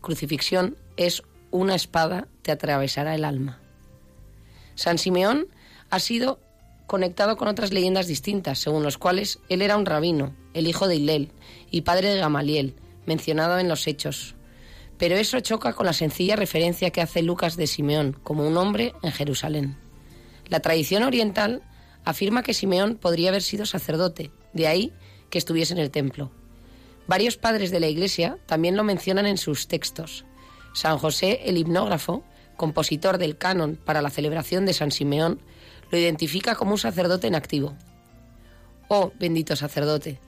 crucifixión 0.00 0.76
es 0.96 1.22
una 1.50 1.74
espada 1.74 2.28
te 2.42 2.52
atravesará 2.52 3.14
el 3.14 3.24
alma. 3.24 3.60
San 4.76 4.96
Simeón 4.96 5.48
ha 5.90 5.98
sido 5.98 6.40
conectado 6.86 7.36
con 7.36 7.48
otras 7.48 7.72
leyendas 7.72 8.06
distintas, 8.06 8.60
según 8.60 8.82
los 8.82 8.96
cuales 8.96 9.40
él 9.48 9.60
era 9.60 9.76
un 9.76 9.84
rabino, 9.84 10.34
el 10.54 10.66
hijo 10.66 10.88
de 10.88 10.96
Hilel 10.96 11.32
y 11.70 11.82
padre 11.82 12.10
de 12.10 12.20
Gamaliel, 12.20 12.74
mencionado 13.06 13.58
en 13.58 13.68
los 13.68 13.86
Hechos. 13.86 14.34
Pero 14.98 15.16
eso 15.16 15.40
choca 15.40 15.72
con 15.72 15.86
la 15.86 15.92
sencilla 15.92 16.36
referencia 16.36 16.90
que 16.90 17.00
hace 17.00 17.22
Lucas 17.22 17.56
de 17.56 17.66
Simeón 17.66 18.16
como 18.22 18.46
un 18.46 18.56
hombre 18.56 18.94
en 19.02 19.12
Jerusalén. 19.12 19.76
La 20.48 20.60
tradición 20.60 21.02
oriental 21.02 21.62
afirma 22.04 22.42
que 22.42 22.54
Simeón 22.54 22.96
podría 22.96 23.28
haber 23.28 23.42
sido 23.42 23.66
sacerdote, 23.66 24.30
de 24.52 24.66
ahí 24.66 24.92
que 25.30 25.38
estuviese 25.38 25.74
en 25.74 25.78
el 25.78 25.90
templo. 25.90 26.30
Varios 27.06 27.36
padres 27.36 27.70
de 27.70 27.80
la 27.80 27.88
Iglesia 27.88 28.38
también 28.46 28.76
lo 28.76 28.84
mencionan 28.84 29.26
en 29.26 29.38
sus 29.38 29.68
textos. 29.68 30.24
San 30.74 30.98
José, 30.98 31.40
el 31.44 31.56
himnógrafo, 31.56 32.24
compositor 32.56 33.18
del 33.18 33.38
canon 33.38 33.76
para 33.76 34.02
la 34.02 34.10
celebración 34.10 34.66
de 34.66 34.74
San 34.74 34.90
Simeón, 34.90 35.40
lo 35.90 35.98
identifica 35.98 36.54
como 36.54 36.72
un 36.72 36.78
sacerdote 36.78 37.26
en 37.26 37.34
activo. 37.34 37.76
Oh, 38.88 39.12
bendito 39.18 39.54
sacerdote, 39.56 40.20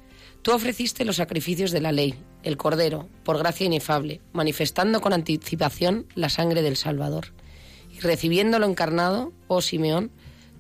tú 0.43 0.53
ofreciste 0.53 1.05
los 1.05 1.17
sacrificios 1.17 1.71
de 1.71 1.81
la 1.81 1.93
ley, 1.93 2.15
el 2.43 2.57
Cordero, 2.57 3.09
por 3.25 3.39
gracia 3.39 3.67
inefable, 3.67 4.21
manifestando 4.33 5.01
con 5.01 5.13
anticipación 5.13 6.07
la 6.15 6.29
sangre 6.29 6.63
del 6.63 6.77
Salvador. 6.77 7.29
Y 7.93 8.01
recibiéndolo 8.01 8.67
encarnado, 8.67 9.33
oh 9.49 9.61
Simeón, 9.61 10.11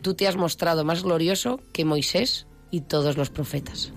tú 0.02 0.14
te 0.14 0.28
has 0.28 0.37
mostrado 0.37 0.84
más 0.84 1.02
glorioso 1.02 1.60
que 1.72 1.84
Moisés 1.84 2.46
y 2.70 2.82
todos 2.82 3.16
los 3.16 3.30
profetas. 3.30 3.92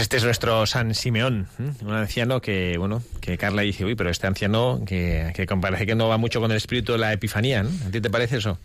Este 0.00 0.16
es 0.16 0.24
nuestro 0.24 0.66
San 0.66 0.94
Simeón, 0.94 1.46
un 1.58 1.92
anciano 1.92 2.40
que, 2.40 2.76
bueno, 2.78 3.02
que 3.20 3.38
Carla 3.38 3.62
dice, 3.62 3.84
uy, 3.84 3.94
pero 3.94 4.10
este 4.10 4.26
anciano 4.26 4.82
que, 4.84 5.32
que 5.34 5.46
parece 5.46 5.86
que 5.86 5.94
no 5.94 6.08
va 6.08 6.16
mucho 6.16 6.40
con 6.40 6.50
el 6.50 6.56
espíritu 6.56 6.92
de 6.92 6.98
la 6.98 7.12
Epifanía, 7.12 7.62
¿no? 7.62 7.70
¿A 7.86 7.90
ti 7.90 8.00
te 8.00 8.10
parece 8.10 8.38
eso? 8.38 8.58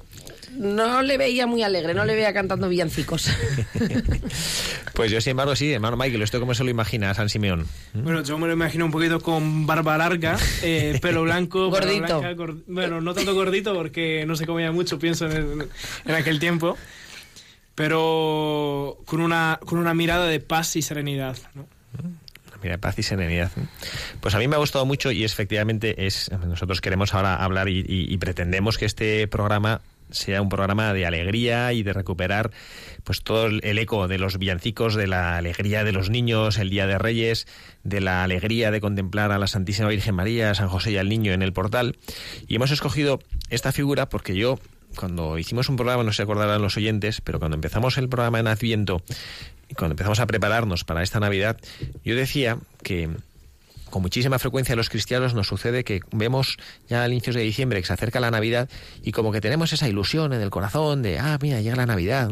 No 0.57 1.01
le 1.03 1.17
veía 1.17 1.45
muy 1.45 1.61
alegre, 1.61 1.93
no 1.93 2.03
le 2.05 2.15
veía 2.15 2.33
cantando 2.33 2.67
villancicos. 2.67 3.29
pues 4.93 5.11
yo, 5.11 5.21
sin 5.21 5.31
embargo, 5.31 5.55
sí, 5.55 5.71
hermano 5.71 5.95
Michael, 5.97 6.23
¿esto 6.23 6.39
cómo 6.39 6.53
se 6.53 6.63
lo 6.63 6.71
imagina 6.71 7.11
a 7.11 7.13
San 7.13 7.29
Simeón? 7.29 7.65
Bueno, 7.93 8.23
yo 8.23 8.37
me 8.39 8.47
lo 8.47 8.53
imagino 8.53 8.85
un 8.85 8.91
poquito 8.91 9.19
con 9.19 9.67
barba 9.67 9.97
larga, 9.97 10.37
eh, 10.63 10.97
pelo 11.01 11.23
blanco. 11.23 11.69
gordito. 11.69 12.21
bueno, 12.67 13.01
no 13.01 13.13
tanto 13.13 13.35
gordito 13.35 13.73
porque 13.75 14.25
no 14.25 14.35
se 14.35 14.47
comía 14.47 14.71
mucho, 14.71 14.97
pienso, 14.97 15.29
en, 15.29 15.67
en 16.05 16.15
aquel 16.15 16.39
tiempo 16.39 16.75
pero 17.79 18.97
con 19.05 19.21
una, 19.21 19.57
con 19.65 19.79
una 19.79 19.93
mirada 19.93 20.27
de 20.27 20.41
paz 20.41 20.75
y 20.75 20.81
serenidad. 20.81 21.37
Mira, 22.61 22.77
paz 22.77 22.99
y 22.99 23.03
serenidad. 23.03 23.51
Pues 24.19 24.35
a 24.35 24.37
mí 24.37 24.49
me 24.49 24.57
ha 24.57 24.59
gustado 24.59 24.85
mucho 24.85 25.11
y 25.11 25.23
efectivamente 25.23 26.05
es 26.05 26.29
nosotros 26.45 26.81
queremos 26.81 27.13
ahora 27.13 27.37
hablar 27.37 27.69
y, 27.69 28.17
pretendemos 28.17 28.77
que 28.77 28.83
este 28.83 29.29
programa 29.29 29.79
sea 30.09 30.41
un 30.41 30.49
programa 30.49 30.91
de 30.91 31.05
alegría 31.05 31.71
y 31.71 31.83
de 31.83 31.93
recuperar 31.93 32.51
pues 33.05 33.23
todo 33.23 33.45
el 33.45 33.77
eco 33.77 34.09
de 34.09 34.17
los 34.17 34.37
villancicos, 34.37 34.95
de 34.95 35.07
la 35.07 35.37
alegría 35.37 35.85
de 35.85 35.93
los 35.93 36.09
niños, 36.09 36.57
el 36.57 36.69
Día 36.69 36.85
de 36.85 36.97
Reyes, 36.97 37.47
de 37.85 38.01
la 38.01 38.25
alegría 38.25 38.71
de 38.71 38.81
contemplar 38.81 39.31
a 39.31 39.39
la 39.39 39.47
Santísima 39.47 39.87
Virgen 39.87 40.15
María, 40.15 40.53
San 40.53 40.67
José 40.67 40.91
y 40.91 40.97
al 40.97 41.07
niño 41.07 41.31
en 41.31 41.43
el 41.43 41.53
portal. 41.53 41.95
Y 42.45 42.55
hemos 42.55 42.71
escogido 42.71 43.21
esta 43.49 43.71
figura 43.71 44.09
porque 44.09 44.35
yo 44.35 44.59
cuando 44.95 45.37
hicimos 45.37 45.69
un 45.69 45.75
programa, 45.75 46.03
no 46.03 46.13
se 46.13 46.23
acordarán 46.23 46.61
los 46.61 46.77
oyentes, 46.77 47.21
pero 47.21 47.39
cuando 47.39 47.55
empezamos 47.55 47.97
el 47.97 48.09
programa 48.09 48.39
en 48.39 48.47
Adviento 48.47 49.01
y 49.67 49.75
cuando 49.75 49.93
empezamos 49.93 50.19
a 50.19 50.27
prepararnos 50.27 50.83
para 50.83 51.03
esta 51.03 51.19
Navidad, 51.19 51.57
yo 52.03 52.15
decía 52.15 52.57
que 52.83 53.09
con 53.89 54.01
muchísima 54.01 54.39
frecuencia 54.39 54.73
a 54.73 54.75
los 54.75 54.89
cristianos 54.89 55.33
nos 55.33 55.47
sucede 55.47 55.83
que 55.83 56.01
vemos 56.11 56.57
ya 56.87 57.03
al 57.03 57.11
inicio 57.11 57.33
de 57.33 57.41
diciembre 57.41 57.81
que 57.81 57.87
se 57.87 57.93
acerca 57.93 58.19
la 58.19 58.31
Navidad 58.31 58.69
y 59.03 59.11
como 59.11 59.31
que 59.31 59.41
tenemos 59.41 59.73
esa 59.73 59.87
ilusión 59.87 60.33
en 60.33 60.41
el 60.41 60.49
corazón 60.49 61.01
de, 61.01 61.19
ah, 61.19 61.37
mira, 61.41 61.61
llega 61.61 61.75
la 61.75 61.85
Navidad, 61.85 62.29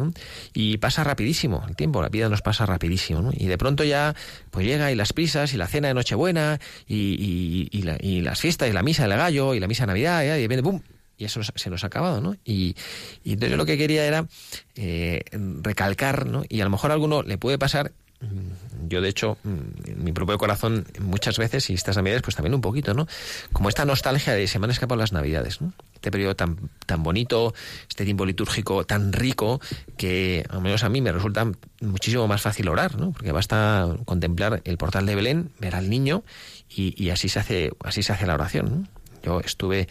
y 0.53 0.77
pasa 0.77 1.03
rapidísimo 1.03 1.65
el 1.67 1.75
tiempo, 1.75 2.01
la 2.01 2.09
vida 2.09 2.29
nos 2.29 2.41
pasa 2.41 2.65
rapidísimo, 2.65 3.21
¿no? 3.21 3.31
y 3.33 3.47
de 3.47 3.57
pronto 3.57 3.83
ya 3.83 4.15
pues 4.51 4.65
llega 4.65 4.91
y 4.91 4.95
las 4.95 5.13
prisas 5.13 5.53
y 5.53 5.57
la 5.57 5.67
cena 5.67 5.87
de 5.87 5.93
Nochebuena 5.93 6.59
y, 6.87 7.67
y, 7.71 8.21
las 8.21 8.39
fiestas 8.39 8.69
y 8.69 8.73
la 8.73 8.83
misa 8.83 9.07
del 9.07 9.17
gallo 9.17 9.53
y 9.53 9.59
la 9.59 9.67
misa 9.67 9.83
de 9.83 9.87
Navidad 9.87 10.23
y 10.23 10.27
de 10.27 10.41
repente, 10.41 10.63
¡pum! 10.63 10.81
Y 11.17 11.25
eso 11.25 11.41
se 11.43 11.69
nos 11.69 11.83
ha 11.83 11.87
acabado, 11.87 12.21
¿no? 12.21 12.35
Y, 12.45 12.75
y 13.23 13.33
entonces 13.33 13.57
lo 13.57 13.65
que 13.65 13.77
quería 13.77 14.05
era 14.05 14.27
eh, 14.75 15.23
recalcar, 15.61 16.25
¿no? 16.27 16.43
Y 16.47 16.61
a 16.61 16.63
lo 16.63 16.69
mejor 16.69 16.91
a 16.91 16.93
alguno 16.93 17.23
le 17.23 17.37
puede 17.37 17.57
pasar 17.57 17.91
Mm, 18.19 18.87
yo 18.87 18.99
de 18.99 19.09
hecho 19.09 19.37
mm, 19.43 19.89
en 19.91 20.03
mi 20.03 20.11
propio 20.11 20.39
corazón 20.39 20.87
muchas 20.99 21.37
veces 21.37 21.69
y 21.69 21.75
estas 21.75 21.97
navidades 21.97 22.23
pues 22.23 22.35
también 22.35 22.55
un 22.55 22.61
poquito 22.61 22.95
no 22.95 23.05
como 23.53 23.69
esta 23.69 23.85
nostalgia 23.85 24.33
de 24.33 24.47
se 24.47 24.57
me 24.57 24.65
han 24.65 24.71
escapado 24.71 24.97
las 24.97 25.13
navidades 25.13 25.61
¿no? 25.61 25.71
este 25.93 26.09
periodo 26.09 26.35
tan 26.35 26.57
tan 26.87 27.03
bonito 27.03 27.53
este 27.87 28.05
tiempo 28.05 28.25
litúrgico 28.25 28.87
tan 28.87 29.13
rico 29.13 29.61
que 29.97 30.43
al 30.49 30.61
menos 30.61 30.83
a 30.83 30.89
mí 30.89 30.99
me 30.99 31.11
resulta 31.11 31.45
muchísimo 31.79 32.27
más 32.27 32.41
fácil 32.41 32.69
orar 32.69 32.97
no 32.97 33.11
porque 33.11 33.31
basta 33.31 33.87
contemplar 34.05 34.61
el 34.63 34.77
portal 34.79 35.05
de 35.05 35.13
Belén 35.13 35.51
ver 35.59 35.75
al 35.75 35.87
niño 35.87 36.23
y, 36.71 36.99
y 37.01 37.11
así 37.11 37.29
se 37.29 37.37
hace 37.37 37.71
así 37.83 38.01
se 38.01 38.13
hace 38.13 38.25
la 38.25 38.33
oración 38.33 38.65
¿no? 38.81 38.96
Yo 39.27 39.41
estuve 39.41 39.89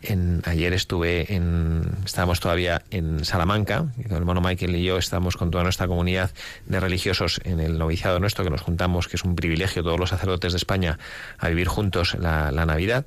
en, 0.00 0.40
ayer 0.46 0.72
estuve 0.72 1.34
en, 1.34 1.82
estábamos 2.06 2.40
todavía 2.40 2.84
en 2.90 3.22
Salamanca, 3.22 3.92
el 4.02 4.10
hermano 4.10 4.40
Michael 4.40 4.76
y 4.76 4.82
yo 4.82 4.96
estamos 4.96 5.36
con 5.36 5.50
toda 5.50 5.62
nuestra 5.62 5.86
comunidad 5.86 6.30
de 6.64 6.80
religiosos 6.80 7.38
en 7.44 7.60
el 7.60 7.76
noviciado 7.76 8.18
nuestro, 8.18 8.44
que 8.44 8.50
nos 8.50 8.62
juntamos, 8.62 9.06
que 9.06 9.16
es 9.16 9.24
un 9.24 9.36
privilegio 9.36 9.82
todos 9.82 10.00
los 10.00 10.08
sacerdotes 10.08 10.54
de 10.54 10.56
España 10.56 10.98
a 11.36 11.50
vivir 11.50 11.68
juntos 11.68 12.16
la, 12.18 12.50
la 12.50 12.64
Navidad. 12.64 13.04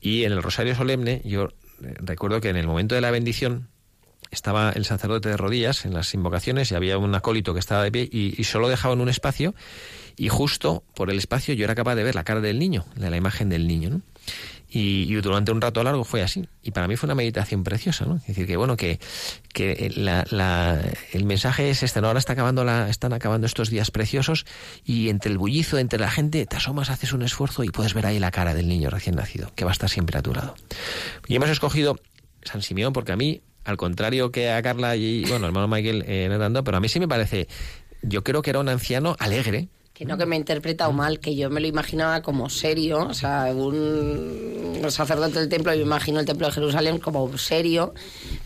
Y 0.00 0.24
en 0.24 0.32
el 0.32 0.42
Rosario 0.42 0.74
Solemne, 0.74 1.20
yo 1.26 1.50
eh, 1.84 1.94
recuerdo 1.98 2.40
que 2.40 2.48
en 2.48 2.56
el 2.56 2.66
momento 2.66 2.94
de 2.94 3.02
la 3.02 3.10
bendición, 3.10 3.68
estaba 4.30 4.70
el 4.70 4.84
sacerdote 4.84 5.28
de 5.28 5.36
rodillas 5.36 5.84
en 5.84 5.92
las 5.92 6.14
invocaciones 6.14 6.70
y 6.70 6.76
había 6.76 6.96
un 6.96 7.14
acólito 7.14 7.52
que 7.52 7.58
estaba 7.58 7.82
de 7.82 7.90
pie 7.90 8.08
y, 8.10 8.40
y 8.40 8.44
solo 8.44 8.68
dejaban 8.68 9.00
un 9.00 9.08
espacio 9.08 9.54
y 10.16 10.28
justo 10.28 10.84
por 10.94 11.10
el 11.10 11.18
espacio 11.18 11.52
yo 11.54 11.64
era 11.64 11.74
capaz 11.74 11.96
de 11.96 12.04
ver 12.04 12.14
la 12.14 12.24
cara 12.24 12.40
del 12.40 12.58
niño, 12.58 12.84
de 12.94 13.10
la 13.10 13.16
imagen 13.16 13.48
del 13.48 13.66
niño. 13.66 13.90
¿no? 13.90 14.02
Y, 14.72 15.12
durante 15.16 15.50
un 15.50 15.60
rato 15.60 15.82
largo 15.82 16.04
fue 16.04 16.22
así. 16.22 16.48
Y 16.62 16.70
para 16.70 16.86
mí 16.86 16.96
fue 16.96 17.08
una 17.08 17.16
meditación 17.16 17.64
preciosa, 17.64 18.04
¿no? 18.04 18.16
Es 18.16 18.26
decir, 18.28 18.46
que 18.46 18.56
bueno, 18.56 18.76
que, 18.76 19.00
que 19.52 19.92
la, 19.96 20.80
el 21.12 21.24
mensaje 21.24 21.70
es 21.70 21.82
este, 21.82 22.00
¿no? 22.00 22.06
Ahora 22.06 22.20
está 22.20 22.34
acabando 22.34 22.64
la, 22.64 22.88
están 22.88 23.12
acabando 23.12 23.46
estos 23.46 23.68
días 23.68 23.90
preciosos 23.90 24.46
y 24.84 25.08
entre 25.08 25.32
el 25.32 25.38
bullizo, 25.38 25.78
entre 25.78 25.98
la 25.98 26.10
gente, 26.10 26.46
te 26.46 26.56
asomas, 26.56 26.88
haces 26.88 27.12
un 27.12 27.22
esfuerzo 27.22 27.64
y 27.64 27.70
puedes 27.70 27.94
ver 27.94 28.06
ahí 28.06 28.20
la 28.20 28.30
cara 28.30 28.54
del 28.54 28.68
niño 28.68 28.90
recién 28.90 29.16
nacido, 29.16 29.52
que 29.56 29.64
va 29.64 29.72
a 29.72 29.72
estar 29.72 29.90
siempre 29.90 30.16
a 30.18 30.22
tu 30.22 30.32
lado. 30.32 30.54
Y 31.26 31.34
hemos 31.34 31.48
escogido 31.48 31.98
San 32.42 32.62
Simeón 32.62 32.92
porque 32.92 33.10
a 33.10 33.16
mí, 33.16 33.40
al 33.64 33.76
contrario 33.76 34.30
que 34.30 34.50
a 34.50 34.62
Carla 34.62 34.94
y, 34.94 35.24
bueno, 35.24 35.46
hermano 35.46 35.66
Michael, 35.66 36.04
eh, 36.06 36.60
pero 36.64 36.76
a 36.76 36.80
mí 36.80 36.88
sí 36.88 37.00
me 37.00 37.08
parece, 37.08 37.48
yo 38.02 38.22
creo 38.22 38.42
que 38.42 38.50
era 38.50 38.60
un 38.60 38.68
anciano 38.68 39.16
alegre, 39.18 39.68
que 40.00 40.06
no 40.06 40.16
que 40.16 40.24
me 40.24 40.34
he 40.34 40.38
interpretado 40.38 40.92
mal, 40.92 41.20
que 41.20 41.36
yo 41.36 41.50
me 41.50 41.60
lo 41.60 41.66
imaginaba 41.66 42.22
como 42.22 42.48
serio, 42.48 43.06
o 43.06 43.12
sea, 43.12 43.52
un 43.54 44.80
sacerdote 44.88 45.40
del 45.40 45.50
templo, 45.50 45.74
yo 45.74 45.82
imagino 45.82 46.20
el 46.20 46.24
templo 46.24 46.46
de 46.46 46.54
Jerusalén 46.54 46.98
como 46.98 47.36
serio, 47.36 47.92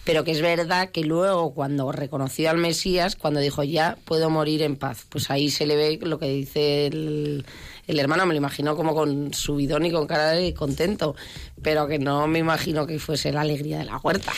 pero 0.02 0.24
que 0.24 0.32
es 0.32 0.42
verdad 0.42 0.90
que 0.90 1.02
luego 1.04 1.54
cuando 1.54 1.92
reconoció 1.92 2.50
al 2.50 2.58
Mesías, 2.58 3.14
cuando 3.14 3.38
dijo 3.38 3.62
ya 3.62 3.98
puedo 4.04 4.30
morir 4.30 4.62
en 4.62 4.74
paz, 4.74 5.06
pues 5.08 5.30
ahí 5.30 5.48
se 5.48 5.64
le 5.64 5.76
ve 5.76 6.00
lo 6.02 6.18
que 6.18 6.26
dice 6.26 6.88
el 6.88 7.46
el 7.86 7.98
hermano 7.98 8.26
me 8.26 8.34
lo 8.34 8.38
imagino 8.38 8.76
como 8.76 8.94
con 8.94 9.34
su 9.34 9.56
bidón 9.56 9.86
y 9.86 9.92
con 9.92 10.06
cara 10.06 10.30
de 10.30 10.54
contento, 10.54 11.14
pero 11.62 11.86
que 11.86 11.98
no 11.98 12.26
me 12.26 12.38
imagino 12.38 12.86
que 12.86 12.98
fuese 12.98 13.32
la 13.32 13.42
alegría 13.42 13.78
de 13.78 13.84
la 13.84 13.98
huerta. 13.98 14.32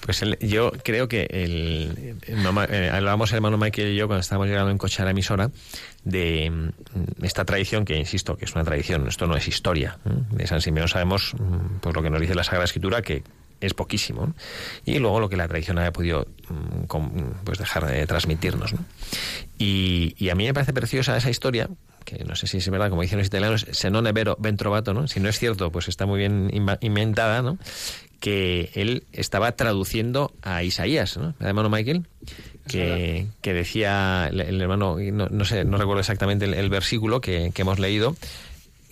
Pues 0.00 0.22
yo 0.40 0.72
creo 0.82 1.08
que 1.08 1.26
el, 1.30 2.16
eh, 2.26 2.90
hablábamos 2.92 3.30
el 3.30 3.36
hermano 3.36 3.58
Michael 3.58 3.92
y 3.92 3.96
yo 3.96 4.06
cuando 4.06 4.20
estábamos 4.20 4.48
llegando 4.48 4.70
en 4.70 4.78
coche 4.78 5.02
a 5.02 5.04
la 5.04 5.12
emisora 5.12 5.50
de 6.04 6.50
mm, 6.50 7.24
esta 7.24 7.44
tradición 7.44 7.84
que 7.84 7.96
insisto 7.96 8.36
que 8.36 8.44
es 8.44 8.54
una 8.54 8.64
tradición, 8.64 9.06
esto 9.08 9.26
no 9.26 9.36
es 9.36 9.48
historia. 9.48 9.98
De 10.30 10.46
San 10.46 10.60
Simeón 10.60 10.88
sabemos 10.88 11.34
pues 11.80 11.94
lo 11.94 12.02
que 12.02 12.10
nos 12.10 12.20
dice 12.20 12.34
la 12.34 12.44
Sagrada 12.44 12.64
Escritura 12.64 13.02
que 13.02 13.22
es 13.60 13.74
poquísimo 13.74 14.34
y 14.84 14.98
luego 14.98 15.20
lo 15.20 15.28
que 15.28 15.36
la 15.36 15.48
tradición 15.48 15.78
haya 15.78 15.92
podido 15.92 16.26
mm, 16.48 17.44
pues 17.44 17.58
dejar 17.58 17.86
de 17.86 18.06
transmitirnos 18.06 18.74
y, 19.58 20.14
y, 20.18 20.28
a 20.30 20.34
mí 20.34 20.44
me 20.44 20.52
parece 20.52 20.72
preciosa 20.72 21.16
esa 21.16 21.30
historia 21.30 21.68
que 22.04 22.24
no 22.24 22.36
sé 22.36 22.46
si 22.46 22.58
es 22.58 22.68
verdad, 22.68 22.90
como 22.90 23.02
dicen 23.02 23.18
los 23.18 23.26
italianos, 23.26 23.66
se 23.70 23.90
non 23.90 24.06
è 24.06 24.12
vero, 24.12 24.36
ben 24.38 24.56
trovato, 24.56 24.94
¿no? 24.94 25.08
Si 25.08 25.20
no 25.20 25.28
es 25.28 25.38
cierto, 25.38 25.70
pues 25.70 25.88
está 25.88 26.06
muy 26.06 26.18
bien 26.18 26.50
inventada, 26.80 27.42
¿no? 27.42 27.58
Que 28.20 28.70
él 28.74 29.04
estaba 29.12 29.52
traduciendo 29.52 30.32
a 30.42 30.62
Isaías, 30.62 31.16
¿no? 31.16 31.34
El 31.40 31.46
hermano 31.46 31.68
Michael, 31.68 32.06
que, 32.68 33.26
que 33.42 33.52
decía 33.52 34.28
el, 34.32 34.60
hermano, 34.60 34.96
no, 34.98 35.44
sé, 35.44 35.64
no 35.64 35.76
recuerdo 35.76 36.00
exactamente 36.00 36.44
el, 36.44 36.70
versículo 36.70 37.20
que, 37.20 37.50
que, 37.54 37.62
hemos 37.62 37.78
leído, 37.78 38.16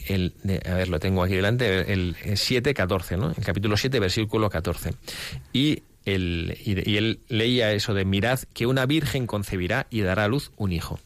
el, 0.09 0.33
a 0.67 0.75
ver, 0.75 0.89
lo 0.89 0.99
tengo 0.99 1.23
aquí 1.23 1.35
delante, 1.35 1.93
el, 1.93 2.17
7, 2.35 2.75
14, 2.75 3.17
¿no? 3.17 3.31
El 3.37 3.45
capítulo 3.45 3.77
7, 3.77 4.01
versículo 4.01 4.51
14. 4.51 4.95
Y 5.53 5.83
el, 6.05 6.57
y, 6.65 6.97
él 6.97 7.21
leía 7.29 7.73
eso 7.73 7.95
de 7.95 8.05
mirad 8.05 8.41
que 8.53 8.67
una 8.67 8.87
virgen 8.87 9.27
concebirá 9.27 9.87
y 9.91 10.01
dará 10.01 10.25
a 10.25 10.29
luz 10.29 10.51
un 10.57 10.73
hijo. 10.73 10.99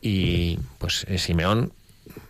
Y 0.00 0.58
pues 0.78 1.04
eh, 1.08 1.18
Simeón, 1.18 1.72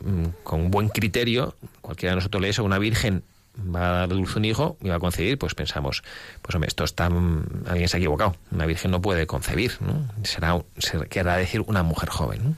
mm, 0.01 0.25
con 0.43 0.71
buen 0.71 0.89
criterio, 0.89 1.55
cualquiera 1.81 2.13
de 2.13 2.17
nosotros 2.17 2.43
lee 2.43 2.51
eso, 2.51 2.65
una 2.65 2.79
virgen 2.79 3.23
va 3.59 3.89
a 3.89 4.07
dar 4.07 4.13
luz 4.13 4.37
un 4.37 4.45
hijo 4.45 4.77
y 4.83 4.89
va 4.89 4.97
a 4.97 5.01
concebir, 5.01 5.39
pues 5.39 5.55
pensamos, 5.55 6.03
pues 6.43 6.55
hombre, 6.55 6.69
esto 6.69 6.85
está, 6.85 7.11
mm, 7.11 7.65
alguien 7.67 7.89
se 7.89 7.97
ha 7.97 7.99
equivocado, 7.99 8.37
una 8.51 8.67
virgen 8.67 8.91
no 8.91 9.03
puede 9.03 9.27
concebir, 9.27 9.73
¿no? 9.81 10.07
Será, 10.25 10.63
se 10.79 11.01
querrá 11.09 11.37
decir 11.37 11.63
una 11.67 11.83
mujer 11.83 12.09
joven, 12.09 12.57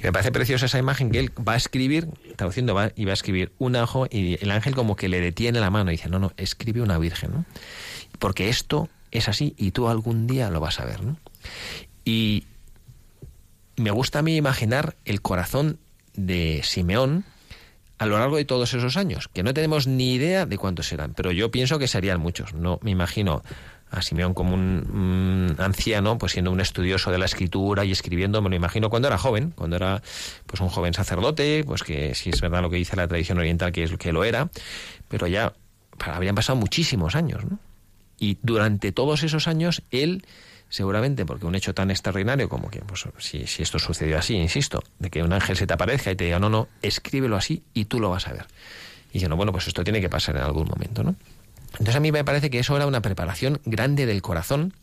Y 0.00 0.04
me 0.04 0.12
parece 0.12 0.32
preciosa 0.32 0.66
esa 0.66 0.78
imagen 0.78 1.10
que 1.10 1.20
él 1.20 1.32
va 1.46 1.52
a 1.54 1.56
escribir, 1.56 2.08
traduciendo, 2.36 2.74
va, 2.74 2.90
y 2.96 3.04
va 3.04 3.12
a 3.12 3.14
escribir 3.14 3.52
un 3.58 3.76
ojo 3.76 4.06
y 4.10 4.42
el 4.42 4.50
ángel 4.50 4.74
como 4.74 4.96
que 4.96 5.08
le 5.08 5.20
detiene 5.20 5.60
la 5.60 5.70
mano 5.70 5.90
y 5.90 5.96
dice, 5.96 6.08
no, 6.08 6.18
no, 6.18 6.32
escribe 6.36 6.80
una 6.80 6.98
virgen, 6.98 7.32
¿no? 7.32 7.44
Porque 8.18 8.48
esto 8.48 8.88
es 9.10 9.28
así 9.28 9.54
y 9.56 9.70
tú 9.70 9.88
algún 9.88 10.26
día 10.26 10.50
lo 10.50 10.60
vas 10.60 10.80
a 10.80 10.84
ver, 10.84 11.02
¿no? 11.02 11.16
Y, 12.04 12.44
me 13.76 13.90
gusta 13.90 14.20
a 14.20 14.22
mí 14.22 14.36
imaginar 14.36 14.96
el 15.04 15.20
corazón 15.22 15.78
de 16.14 16.60
Simeón 16.64 17.24
a 17.98 18.06
lo 18.06 18.18
largo 18.18 18.36
de 18.36 18.44
todos 18.44 18.74
esos 18.74 18.96
años, 18.96 19.28
que 19.28 19.42
no 19.42 19.54
tenemos 19.54 19.86
ni 19.86 20.14
idea 20.14 20.46
de 20.46 20.58
cuántos 20.58 20.88
serán, 20.88 21.14
pero 21.14 21.32
yo 21.32 21.50
pienso 21.50 21.78
que 21.78 21.86
serían 21.86 22.20
muchos. 22.20 22.52
No 22.52 22.78
me 22.82 22.90
imagino 22.90 23.42
a 23.90 24.02
Simeón 24.02 24.34
como 24.34 24.54
un, 24.54 25.54
anciano, 25.58 26.18
pues 26.18 26.32
siendo 26.32 26.50
un 26.50 26.60
estudioso 26.60 27.10
de 27.12 27.18
la 27.18 27.26
escritura 27.26 27.84
y 27.84 27.92
escribiendo, 27.92 28.42
me 28.42 28.50
lo 28.50 28.56
imagino 28.56 28.90
cuando 28.90 29.08
era 29.08 29.18
joven, 29.18 29.52
cuando 29.54 29.76
era 29.76 30.02
pues 30.46 30.60
un 30.60 30.68
joven 30.68 30.92
sacerdote, 30.94 31.62
pues 31.64 31.82
que 31.82 32.14
si 32.14 32.30
es 32.30 32.40
verdad 32.40 32.62
lo 32.62 32.70
que 32.70 32.76
dice 32.76 32.96
la 32.96 33.06
tradición 33.06 33.38
oriental 33.38 33.70
que 33.70 33.84
es 33.84 33.96
que 33.96 34.12
lo 34.12 34.24
era, 34.24 34.50
pero 35.08 35.26
ya 35.26 35.52
habrían 35.98 36.34
pasado 36.34 36.56
muchísimos 36.56 37.14
años, 37.14 37.44
¿no? 37.44 37.58
Y 38.18 38.38
durante 38.42 38.90
todos 38.92 39.22
esos 39.22 39.48
años 39.48 39.82
él 39.90 40.24
seguramente 40.74 41.24
porque 41.24 41.46
un 41.46 41.54
hecho 41.54 41.72
tan 41.72 41.92
extraordinario 41.92 42.48
como 42.48 42.68
que, 42.68 42.80
pues, 42.80 43.04
si, 43.18 43.44
esto 43.62 43.78
sucedió 43.78 44.18
así, 44.18 44.34
insisto, 44.34 44.82
de 44.98 45.08
que 45.08 45.22
un 45.22 45.32
ángel 45.32 45.56
se 45.56 45.68
te 45.68 45.72
aparezca 45.72 46.10
y 46.10 46.16
te 46.16 46.24
diga, 46.24 46.40
no, 46.40 46.50
no, 46.50 46.66
escríbelo 46.82 47.36
así 47.36 47.62
y 47.74 47.84
tú 47.84 48.00
lo 48.00 48.10
vas 48.10 48.26
a 48.26 48.32
ver. 48.32 48.46
Y 49.12 49.20
no 49.20 49.36
bueno, 49.36 49.52
pues 49.52 49.68
esto 49.68 49.84
tiene 49.84 50.00
que 50.00 50.08
pasar 50.08 50.34
en 50.34 50.42
algún 50.42 50.66
momento, 50.66 51.04
¿no? 51.04 51.14
Entonces 51.74 51.94
a 51.94 52.00
mí 52.00 52.10
me 52.10 52.24
parece 52.24 52.50
que 52.50 52.58
eso 52.58 52.74
era 52.74 52.88
una 52.88 53.02
preparación 53.02 53.60
grande 53.64 54.04
del 54.04 54.20
corazón 54.20 54.74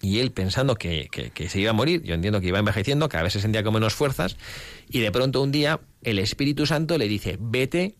y 0.00 0.20
él 0.20 0.32
pensando 0.32 0.76
que, 0.76 1.10
se 1.50 1.60
iba 1.60 1.72
a 1.72 1.74
morir, 1.74 2.02
yo 2.04 2.14
entiendo 2.14 2.40
que 2.40 2.46
iba 2.46 2.58
envejeciendo, 2.58 3.10
cada 3.10 3.24
vez 3.24 3.34
se 3.34 3.42
sentía 3.42 3.62
con 3.62 3.74
menos 3.74 3.92
fuerzas, 3.92 4.38
y 4.88 5.00
de 5.00 5.12
pronto 5.12 5.42
un 5.42 5.52
día 5.52 5.78
el 6.04 6.20
Espíritu 6.20 6.64
Santo 6.64 6.96
le 6.96 7.06
dice, 7.06 7.36
vete 7.38 7.96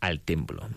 al 0.00 0.20
templo. 0.20 0.68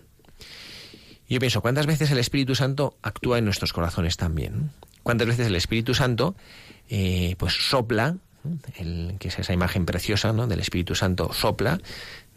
Yo 1.28 1.38
pienso, 1.38 1.60
¿cuántas 1.60 1.84
veces 1.84 2.10
el 2.10 2.18
Espíritu 2.18 2.54
Santo 2.54 2.96
actúa 3.02 3.36
en 3.36 3.44
nuestros 3.44 3.74
corazones 3.74 4.16
también? 4.16 4.70
Cuántas 5.02 5.26
veces 5.28 5.46
el 5.46 5.56
Espíritu 5.56 5.94
Santo 5.94 6.34
eh, 6.88 7.34
pues 7.38 7.54
sopla, 7.54 8.16
el, 8.76 9.14
que 9.18 9.28
es 9.28 9.38
esa 9.38 9.52
imagen 9.52 9.86
preciosa 9.86 10.32
¿no? 10.32 10.46
del 10.46 10.60
Espíritu 10.60 10.94
Santo 10.94 11.32
sopla. 11.32 11.80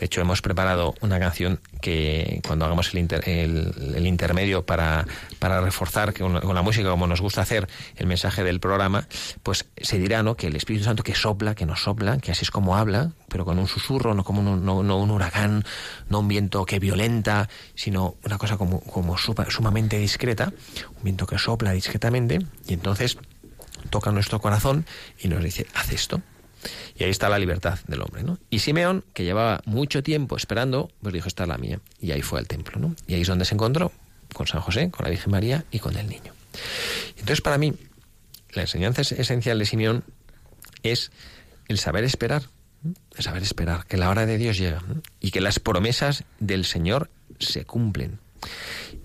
De 0.03 0.07
hecho, 0.07 0.19
hemos 0.19 0.41
preparado 0.41 0.95
una 0.99 1.17
canción 1.17 1.61
que 1.79 2.41
cuando 2.45 2.65
hagamos 2.65 2.93
el, 2.93 3.07
el, 3.95 4.05
intermedio 4.05 4.65
para, 4.65 5.05
reforzar 5.39 6.13
con, 6.13 6.41
con, 6.41 6.53
la 6.53 6.61
música, 6.61 6.89
como 6.89 7.07
nos 7.07 7.21
gusta 7.21 7.39
hacer 7.39 7.69
el 7.95 8.05
mensaje 8.05 8.43
del 8.43 8.59
programa, 8.59 9.07
pues 9.43 9.65
se 9.77 9.99
dirá 9.99 10.21
¿no? 10.21 10.35
que 10.35 10.47
el 10.47 10.57
Espíritu 10.57 10.83
Santo 10.83 11.03
que 11.03 11.15
sopla, 11.15 11.55
que 11.55 11.65
nos 11.65 11.83
sopla, 11.83 12.17
que 12.17 12.33
así 12.33 12.43
es 12.43 12.51
como 12.51 12.75
habla, 12.75 13.13
pero 13.29 13.45
con 13.45 13.57
un 13.57 13.67
susurro, 13.69 14.13
no 14.13 14.25
como 14.25 14.41
un, 14.41 14.65
no, 14.65 14.79
un 14.81 15.09
huracán, 15.09 15.63
no 16.09 16.19
un 16.19 16.27
viento 16.27 16.65
que 16.65 16.79
violenta, 16.79 17.47
sino 17.73 18.15
una 18.25 18.37
cosa 18.37 18.57
como, 18.57 18.81
como 18.81 19.17
sumamente 19.17 19.97
discreta, 19.99 20.51
un 20.97 21.03
viento 21.03 21.25
que 21.25 21.37
sopla 21.37 21.71
discretamente 21.71 22.39
y 22.67 22.73
entonces 22.73 23.17
toca 23.89 24.11
nuestro 24.11 24.41
corazón 24.41 24.85
y 25.17 25.29
nos 25.29 25.41
dice, 25.41 25.65
haz 25.73 25.93
esto. 25.93 26.21
Y 26.97 27.03
ahí 27.03 27.09
está 27.09 27.29
la 27.29 27.39
libertad 27.39 27.79
del 27.87 28.01
hombre, 28.01 28.23
¿no? 28.23 28.37
Y 28.49 28.59
Simeón, 28.59 29.03
que 29.13 29.23
llevaba 29.23 29.61
mucho 29.65 30.03
tiempo 30.03 30.37
esperando, 30.37 30.91
pues 31.01 31.13
dijo, 31.13 31.27
esta 31.27 31.43
es 31.43 31.49
la 31.49 31.57
mía. 31.57 31.79
Y 31.99 32.11
ahí 32.11 32.21
fue 32.21 32.39
al 32.39 32.47
templo, 32.47 32.79
¿no? 32.79 32.95
Y 33.07 33.15
ahí 33.15 33.21
es 33.21 33.27
donde 33.27 33.45
se 33.45 33.55
encontró 33.55 33.91
con 34.33 34.47
San 34.47 34.61
José, 34.61 34.89
con 34.91 35.03
la 35.03 35.09
Virgen 35.09 35.31
María 35.31 35.65
y 35.71 35.79
con 35.79 35.95
el 35.97 36.07
niño. 36.07 36.33
Entonces, 37.11 37.41
para 37.41 37.57
mí, 37.57 37.73
la 38.51 38.63
enseñanza 38.63 39.01
esencial 39.01 39.59
de 39.59 39.65
Simeón 39.65 40.03
es 40.83 41.11
el 41.67 41.77
saber 41.77 42.03
esperar, 42.03 42.43
el 43.15 43.23
saber 43.23 43.43
esperar, 43.43 43.85
que 43.85 43.97
la 43.97 44.09
hora 44.09 44.25
de 44.25 44.37
Dios 44.37 44.57
llega 44.57 44.81
y 45.19 45.31
que 45.31 45.41
las 45.41 45.59
promesas 45.59 46.23
del 46.39 46.65
Señor 46.65 47.09
se 47.39 47.65
cumplen. 47.65 48.19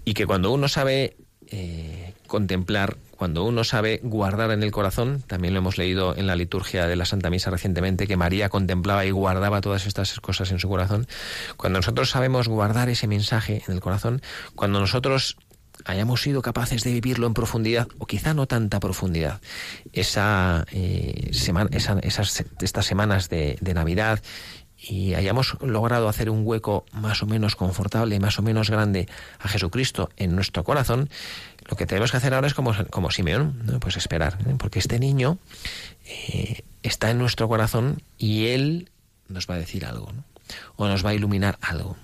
Y 0.04 0.14
que 0.14 0.26
cuando 0.26 0.50
uno 0.50 0.68
sabe 0.68 1.16
eh, 1.46 2.14
contemplar, 2.26 2.96
cuando 3.18 3.42
uno 3.42 3.64
sabe 3.64 3.98
guardar 4.04 4.52
en 4.52 4.62
el 4.62 4.70
corazón, 4.70 5.24
también 5.26 5.52
lo 5.52 5.58
hemos 5.58 5.76
leído 5.76 6.16
en 6.16 6.28
la 6.28 6.36
liturgia 6.36 6.86
de 6.86 6.94
la 6.94 7.04
Santa 7.04 7.30
Misa 7.30 7.50
recientemente, 7.50 8.06
que 8.06 8.16
María 8.16 8.48
contemplaba 8.48 9.04
y 9.04 9.10
guardaba 9.10 9.60
todas 9.60 9.86
estas 9.86 10.20
cosas 10.20 10.52
en 10.52 10.60
su 10.60 10.68
corazón, 10.68 11.08
cuando 11.56 11.80
nosotros 11.80 12.10
sabemos 12.10 12.46
guardar 12.46 12.88
ese 12.88 13.08
mensaje 13.08 13.64
en 13.66 13.74
el 13.74 13.80
corazón, 13.80 14.22
cuando 14.54 14.78
nosotros 14.78 15.36
hayamos 15.84 16.22
sido 16.22 16.42
capaces 16.42 16.84
de 16.84 16.92
vivirlo 16.92 17.26
en 17.26 17.34
profundidad, 17.34 17.88
o 17.98 18.06
quizá 18.06 18.34
no 18.34 18.46
tanta 18.46 18.78
profundidad, 18.78 19.40
esa, 19.92 20.64
eh, 20.70 21.30
semana, 21.32 21.70
esas, 21.72 22.44
estas 22.60 22.86
semanas 22.86 23.28
de 23.28 23.58
Navidad 23.74 24.20
y 24.80 25.14
hayamos 25.14 25.56
logrado 25.60 26.08
hacer 26.08 26.30
un 26.30 26.42
hueco 26.44 26.86
más 26.92 27.22
o 27.22 27.26
menos 27.26 27.56
confortable 27.56 28.20
más 28.20 28.38
o 28.38 28.42
menos 28.42 28.70
grande 28.70 29.08
a 29.40 29.48
Jesucristo 29.48 30.10
en 30.16 30.34
nuestro 30.34 30.64
corazón, 30.64 31.10
lo 31.68 31.76
que 31.76 31.86
tenemos 31.86 32.10
que 32.10 32.16
hacer 32.16 32.34
ahora 32.34 32.46
es 32.46 32.54
como, 32.54 32.72
como 32.90 33.10
Simeón, 33.10 33.80
pues 33.80 33.96
esperar, 33.96 34.38
¿eh? 34.46 34.54
porque 34.58 34.78
este 34.78 34.98
niño 34.98 35.38
eh, 36.06 36.62
está 36.82 37.10
en 37.10 37.18
nuestro 37.18 37.48
corazón 37.48 38.02
y 38.16 38.46
él 38.46 38.90
nos 39.28 39.46
va 39.46 39.54
a 39.54 39.58
decir 39.58 39.84
algo, 39.84 40.12
o 40.76 40.86
nos 40.86 41.04
va 41.04 41.10
a 41.10 41.14
iluminar 41.14 41.58
algo, 41.60 41.96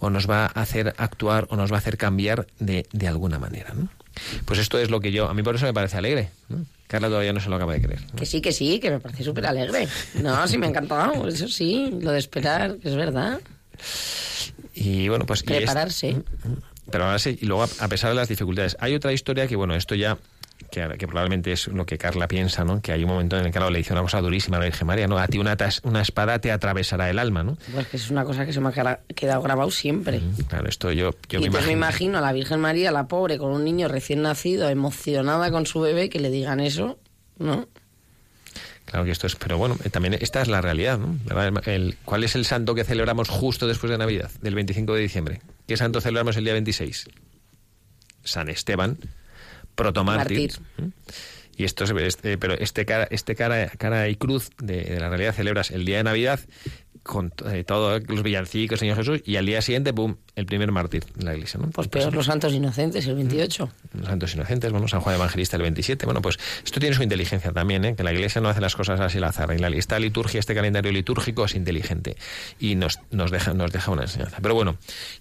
o 0.00 0.10
nos 0.10 0.28
va 0.28 0.46
a 0.46 0.60
hacer 0.60 0.94
actuar 0.98 1.46
o 1.50 1.56
nos 1.56 1.70
va 1.70 1.76
a 1.76 1.78
hacer 1.78 1.96
cambiar 1.96 2.46
de, 2.58 2.86
de 2.92 3.08
alguna 3.08 3.38
manera. 3.38 3.74
Pues 4.44 4.58
esto 4.58 4.78
es 4.78 4.90
lo 4.90 5.00
que 5.00 5.12
yo, 5.12 5.28
a 5.28 5.34
mí 5.34 5.42
por 5.42 5.54
eso 5.54 5.64
me 5.64 5.74
parece 5.74 5.96
alegre. 5.96 6.30
Carla 6.86 7.08
todavía 7.08 7.32
no 7.32 7.40
se 7.40 7.48
lo 7.48 7.56
acaba 7.56 7.72
de 7.72 7.82
creer. 7.82 8.00
Que 8.16 8.26
sí, 8.26 8.40
que 8.40 8.52
sí, 8.52 8.78
que 8.78 8.90
me 8.90 9.00
parece 9.00 9.24
súper 9.24 9.46
alegre. 9.46 9.88
No, 10.14 10.46
sí 10.46 10.58
me 10.58 10.66
ha 10.66 10.68
encantado, 10.68 11.26
eso 11.28 11.48
sí, 11.48 11.90
lo 12.00 12.12
de 12.12 12.18
esperar, 12.18 12.76
es 12.82 12.94
verdad. 12.94 13.40
Y 14.74 15.08
bueno, 15.08 15.24
pues... 15.26 15.42
Prepararse. 15.42 16.12
Mm, 16.12 16.18
mm. 16.18 16.62
pero 16.90 17.04
ahora 17.04 17.18
sí, 17.18 17.38
y 17.40 17.46
luego 17.46 17.64
a 17.64 17.88
pesar 17.88 18.10
de 18.10 18.16
las 18.16 18.28
dificultades. 18.28 18.76
Hay 18.80 18.94
otra 18.94 19.12
historia 19.12 19.46
que, 19.46 19.56
bueno, 19.56 19.74
esto 19.74 19.94
ya 19.94 20.18
que, 20.70 21.06
probablemente 21.06 21.52
es 21.52 21.68
lo 21.68 21.86
que 21.86 21.98
Carla 21.98 22.28
piensa, 22.28 22.64
¿no? 22.64 22.80
Que 22.80 22.92
hay 22.92 23.02
un 23.04 23.10
momento 23.10 23.38
en 23.38 23.46
el 23.46 23.52
que 23.52 23.60
le 23.60 23.78
dice 23.78 23.92
una 23.92 24.02
cosa 24.02 24.20
durísima 24.20 24.56
a 24.56 24.60
la 24.60 24.66
Virgen 24.66 24.86
María, 24.86 25.06
¿no? 25.06 25.18
A 25.18 25.26
ti 25.26 25.38
una, 25.38 25.56
una 25.84 26.02
espada 26.02 26.38
te 26.40 26.52
atravesará 26.52 27.10
el 27.10 27.18
alma, 27.18 27.42
¿no? 27.42 27.56
Pues 27.72 27.86
que 27.88 27.96
es 27.96 28.10
una 28.10 28.24
cosa 28.24 28.44
que 28.46 28.52
se 28.52 28.60
me 28.60 28.68
ha 28.68 29.00
quedado 29.14 29.42
grabado 29.42 29.70
siempre. 29.70 30.20
Mm, 30.20 30.34
claro, 30.48 30.68
esto 30.68 30.92
yo, 30.92 31.10
yo 31.28 31.38
y 31.38 31.42
me, 31.42 31.46
imagino. 31.48 31.66
me 31.66 31.72
imagino 31.72 32.18
a 32.18 32.20
la 32.20 32.32
Virgen 32.32 32.60
María, 32.60 32.90
la 32.90 33.08
pobre, 33.08 33.38
con 33.38 33.52
un 33.52 33.64
niño 33.64 33.88
recién 33.88 34.22
nacido, 34.22 34.68
emocionada 34.68 35.50
con 35.50 35.66
su 35.66 35.80
bebé, 35.80 36.08
que 36.08 36.20
le 36.20 36.30
digan 36.30 36.60
eso, 36.60 36.98
¿no? 37.38 37.68
Claro 38.84 39.04
que 39.06 39.12
esto 39.12 39.26
es, 39.26 39.36
pero 39.36 39.56
bueno, 39.56 39.78
eh, 39.84 39.90
también 39.90 40.14
esta 40.20 40.42
es 40.42 40.48
la 40.48 40.60
realidad, 40.60 40.98
¿no? 40.98 41.18
El, 41.64 41.96
¿Cuál 42.04 42.24
es 42.24 42.34
el 42.34 42.44
santo 42.44 42.74
que 42.74 42.84
celebramos 42.84 43.28
justo 43.28 43.66
después 43.66 43.90
de 43.90 43.96
Navidad, 43.96 44.30
del 44.42 44.54
25 44.54 44.94
de 44.94 45.00
diciembre? 45.00 45.40
¿Qué 45.66 45.76
santo 45.76 46.00
celebramos 46.00 46.36
el 46.36 46.44
día 46.44 46.52
26? 46.52 47.08
San 48.24 48.48
Esteban, 48.48 48.98
protomártir. 49.74 50.52
¿Mm? 50.78 50.88
Y 51.56 51.64
esto 51.64 51.84
este, 51.84 52.38
pero 52.38 52.54
este 52.54 52.86
cara, 52.86 53.06
este 53.10 53.34
cara, 53.34 53.68
cara 53.78 54.08
y 54.08 54.16
cruz 54.16 54.50
de, 54.58 54.98
la 54.98 55.08
realidad 55.08 55.34
celebras 55.34 55.70
el 55.70 55.84
día 55.84 55.98
de 55.98 56.04
Navidad 56.04 56.40
con 57.02 57.32
eh, 57.50 57.64
todos 57.64 58.02
los 58.08 58.22
villancicos, 58.22 58.78
Señor 58.78 58.96
Jesús, 58.96 59.22
y 59.24 59.36
al 59.36 59.46
día 59.46 59.60
siguiente, 59.60 59.92
¡pum!, 59.92 60.16
el 60.34 60.46
primer 60.46 60.72
mártir 60.72 61.04
en 61.18 61.26
la 61.26 61.34
iglesia. 61.34 61.60
¿no? 61.60 61.70
Pues 61.70 61.88
peor 61.88 62.14
los 62.14 62.26
santos 62.26 62.52
inocentes, 62.52 63.06
el 63.06 63.16
28. 63.16 63.70
Los 63.94 64.06
santos 64.06 64.34
inocentes, 64.34 64.70
bueno, 64.72 64.88
San 64.88 65.00
Juan 65.00 65.16
Evangelista 65.16 65.56
el 65.56 65.62
27. 65.62 66.06
Bueno, 66.06 66.22
pues 66.22 66.38
esto 66.64 66.80
tiene 66.80 66.94
su 66.94 67.02
inteligencia 67.02 67.52
también, 67.52 67.84
¿eh? 67.84 67.94
que 67.96 68.02
la 68.02 68.12
iglesia 68.12 68.40
no 68.40 68.48
hace 68.48 68.60
las 68.60 68.74
cosas 68.76 69.00
así 69.00 69.18
al 69.18 69.24
azar. 69.24 69.52
Y 69.54 69.58
la, 69.58 69.68
esta 69.68 69.98
liturgia, 69.98 70.40
este 70.40 70.54
calendario 70.54 70.92
litúrgico 70.92 71.44
es 71.44 71.54
inteligente 71.54 72.16
y 72.58 72.76
nos, 72.76 73.00
nos, 73.10 73.30
deja, 73.30 73.52
nos 73.52 73.72
deja 73.72 73.90
una 73.90 74.02
enseñanza. 74.02 74.38
Pero 74.40 74.54
bueno, 74.54 74.76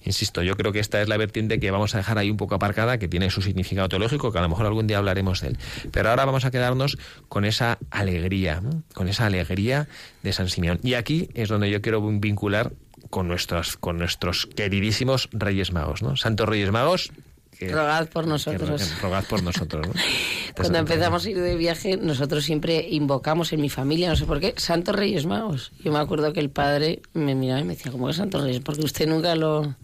insisto, 0.06 0.44
yo 0.44 0.56
creo 0.56 0.72
que 0.72 0.80
esta 0.80 1.02
es 1.02 1.10
la 1.10 1.18
vertiente 1.18 1.60
que 1.60 1.72
vamos 1.72 1.96
a 1.96 1.98
dejar 1.98 2.18
ahí 2.18 2.30
un 2.30 2.38
poco 2.38 2.56
aparcada, 2.56 2.98
que 2.98 3.08
tiene 3.08 3.30
su 3.32 3.42
significado 3.42 3.90
teológico, 3.90 4.32
que 4.32 4.38
a 4.38 4.42
lo 4.42 4.50
mejor 4.50 4.66
algún 4.66 4.88
día 4.88 5.00
hablaremos 5.00 5.42
de 5.42 5.50
él. 5.50 5.58
Pero 5.92 6.10
ahora 6.10 6.26
vamos 6.26 6.46
a 6.46 6.52
quedarnos 6.52 6.98
con 7.28 7.44
esa 7.44 7.80
alegría, 7.90 8.62
con 8.94 9.08
esa 9.08 9.26
alegría 9.26 9.88
de 10.24 10.34
San 10.34 10.50
Simeón. 10.50 10.80
Y 10.84 10.94
aquí 10.94 11.30
es 11.34 11.50
donde 11.50 11.70
yo 11.70 11.82
quiero 11.82 12.02
vincular 12.02 12.74
con 13.10 13.28
nuestros, 13.28 13.78
con 13.78 13.98
nuestros 13.98 14.46
queridísimos 14.46 15.30
Reyes 15.32 15.72
Magos, 15.72 16.02
¿no? 16.02 16.16
Santos 16.16 16.48
Reyes 16.48 16.72
Magos. 16.72 17.12
rogad 17.60 18.08
por 18.10 18.28
nosotros. 18.28 19.02
rogad 19.02 19.24
por 19.26 19.44
nosotros, 19.44 19.88
¿no? 19.88 19.94
Cuando 20.56 20.80
empezamos 20.80 21.26
a 21.26 21.30
ir 21.30 21.40
de 21.40 21.56
viaje, 21.56 21.98
nosotros 21.98 22.44
siempre 22.44 22.88
invocamos 22.90 23.54
en 23.54 23.62
mi 23.62 23.70
familia, 23.70 24.10
no 24.10 24.16
sé 24.16 24.26
por 24.26 24.40
qué, 24.40 24.54
Santos 24.58 24.96
Reyes 24.96 25.26
Magos. 25.26 25.72
Yo 25.84 25.92
me 25.92 26.00
acuerdo 26.00 26.34
que 26.34 26.40
el 26.40 26.50
padre 26.50 27.02
me 27.14 27.36
miraba 27.36 27.62
y 27.62 27.64
me 27.64 27.76
decía, 27.76 27.92
¿cómo 27.92 28.08
que 28.08 28.14
Santos 28.14 28.44
Reyes? 28.44 28.62
Porque 28.62 28.82
usted 28.82 29.08
nunca 29.08 29.36
lo... 29.36 29.76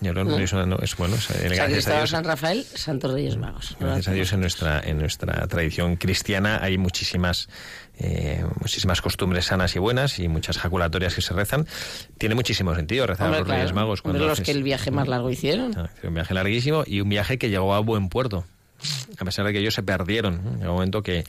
Mm. 0.00 0.68
No, 0.68 0.78
es 0.78 0.96
bueno. 0.96 1.16
gracias 1.42 2.10
San 2.10 2.24
Rafael, 2.24 2.64
Santos 2.64 3.12
Reyes 3.12 3.36
Magos. 3.36 3.76
Gracias 3.78 4.08
a 4.08 4.12
Dios 4.12 4.32
en 4.32 4.40
nuestra 4.40 4.80
en 4.80 4.98
nuestra 4.98 5.46
tradición 5.46 5.96
cristiana 5.96 6.58
hay 6.62 6.78
muchísimas 6.78 7.48
eh, 7.98 8.42
muchísimas 8.60 9.02
costumbres 9.02 9.46
sanas 9.46 9.76
y 9.76 9.78
buenas 9.78 10.18
y 10.18 10.28
muchas 10.28 10.58
jaculatorias 10.58 11.14
que 11.14 11.20
se 11.20 11.34
rezan. 11.34 11.66
Tiene 12.16 12.34
muchísimo 12.34 12.74
sentido 12.74 13.06
rezar 13.06 13.32
a 13.32 13.38
los 13.40 13.48
Reyes 13.48 13.74
Magos. 13.74 14.00
Cuando 14.00 14.26
los 14.26 14.40
que 14.40 14.52
el 14.52 14.62
viaje 14.62 14.90
más 14.90 15.06
largo 15.06 15.30
hicieron. 15.30 15.76
Ah, 15.76 15.90
un 16.02 16.14
viaje 16.14 16.32
larguísimo 16.32 16.84
y 16.86 17.02
un 17.02 17.08
viaje 17.08 17.38
que 17.38 17.50
llegó 17.50 17.74
a 17.74 17.80
buen 17.80 18.08
puerto. 18.08 18.44
A 19.18 19.24
pesar 19.26 19.44
de 19.44 19.52
que 19.52 19.58
ellos 19.58 19.74
se 19.74 19.82
perdieron. 19.82 20.40
En 20.60 20.66
un 20.66 20.74
momento 20.74 21.02
que, 21.02 21.24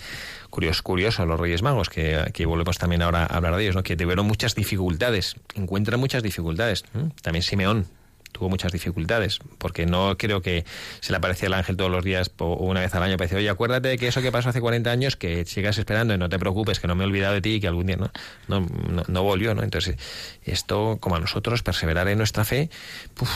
curioso, 0.49 0.83
curioso, 0.83 1.25
los 1.25 1.37
Reyes 1.37 1.61
Magos, 1.61 1.89
que 1.89 2.15
aquí 2.15 2.45
volvemos 2.45 2.77
también 2.77 3.01
ahora 3.01 3.23
a 3.23 3.35
hablar 3.35 3.57
de 3.57 3.63
ellos, 3.63 3.75
¿no? 3.75 3.83
que 3.83 3.97
tuvieron 3.97 4.25
muchas 4.25 4.55
dificultades, 4.55 5.35
encuentran 5.55 5.99
muchas 5.99 6.23
dificultades. 6.23 6.85
También 7.21 7.43
Simeón, 7.43 7.87
tuvo 8.31 8.49
muchas 8.49 8.71
dificultades, 8.71 9.39
porque 9.57 9.85
no 9.85 10.17
creo 10.17 10.41
que 10.41 10.65
se 10.99 11.11
le 11.11 11.17
aparecía 11.17 11.47
el 11.47 11.53
ángel 11.53 11.77
todos 11.77 11.91
los 11.91 12.03
días 12.03 12.31
o 12.37 12.53
una 12.65 12.81
vez 12.81 12.93
al 12.95 13.03
año. 13.03 13.17
Parece, 13.17 13.35
oye, 13.35 13.49
acuérdate 13.49 13.89
de 13.89 13.97
que 13.97 14.07
eso 14.07 14.21
que 14.21 14.31
pasó 14.31 14.49
hace 14.49 14.61
40 14.61 14.89
años, 14.91 15.15
que 15.15 15.45
sigas 15.45 15.77
esperando 15.77 16.13
y 16.13 16.17
no 16.17 16.29
te 16.29 16.39
preocupes, 16.39 16.79
que 16.79 16.87
no 16.87 16.95
me 16.95 17.03
he 17.03 17.07
olvidado 17.07 17.33
de 17.33 17.41
ti 17.41 17.55
y 17.55 17.59
que 17.59 17.67
algún 17.67 17.87
día 17.87 17.97
no, 17.97 18.11
no, 18.47 18.65
no, 19.07 19.23
volvió, 19.23 19.53
¿no? 19.55 19.63
Entonces, 19.63 19.97
esto, 20.43 20.97
como 20.99 21.15
a 21.15 21.19
nosotros, 21.19 21.63
perseverar 21.63 22.07
en 22.07 22.17
nuestra 22.17 22.45
fe, 22.45 22.69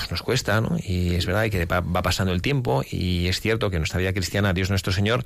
nos 0.09 0.21
cuesta, 0.21 0.61
¿no? 0.61 0.77
Y 0.83 1.15
es 1.15 1.25
verdad 1.25 1.49
que 1.49 1.65
va 1.65 2.01
pasando 2.01 2.33
el 2.33 2.41
tiempo 2.41 2.83
y 2.89 3.27
es 3.27 3.39
cierto 3.41 3.69
que 3.69 3.77
en 3.77 3.81
nuestra 3.81 3.99
vida 3.99 4.13
cristiana, 4.13 4.53
Dios 4.53 4.69
nuestro 4.69 4.93
Señor, 4.93 5.23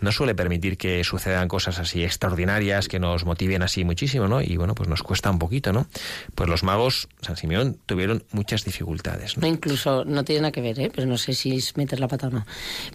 no 0.00 0.12
suele 0.12 0.34
permitir 0.34 0.76
que 0.76 1.02
sucedan 1.04 1.48
cosas 1.48 1.78
así 1.78 2.04
extraordinarias 2.04 2.88
que 2.88 2.98
nos 2.98 3.24
motiven 3.24 3.62
así 3.62 3.84
muchísimo, 3.84 4.28
¿no? 4.28 4.40
Y 4.40 4.56
bueno, 4.56 4.74
pues 4.74 4.88
nos 4.88 5.02
cuesta 5.02 5.30
un 5.30 5.38
poquito, 5.38 5.72
¿no? 5.72 5.86
Pues 6.34 6.48
los 6.48 6.62
magos, 6.62 7.08
San 7.20 7.36
Simeón, 7.36 7.78
tuvieron 7.86 8.24
muchas 8.32 8.64
dificultades. 8.64 9.36
¿no? 9.36 9.46
incluso, 9.46 10.04
no 10.04 10.24
tiene 10.24 10.42
nada 10.42 10.52
que 10.52 10.60
ver, 10.60 10.78
¿eh? 10.80 10.90
Pero 10.94 11.06
no 11.06 11.18
sé 11.18 11.34
si 11.34 11.56
es 11.56 11.76
meter 11.76 12.00
la 12.00 12.08
pata 12.08 12.28
o 12.28 12.30
no. 12.30 12.46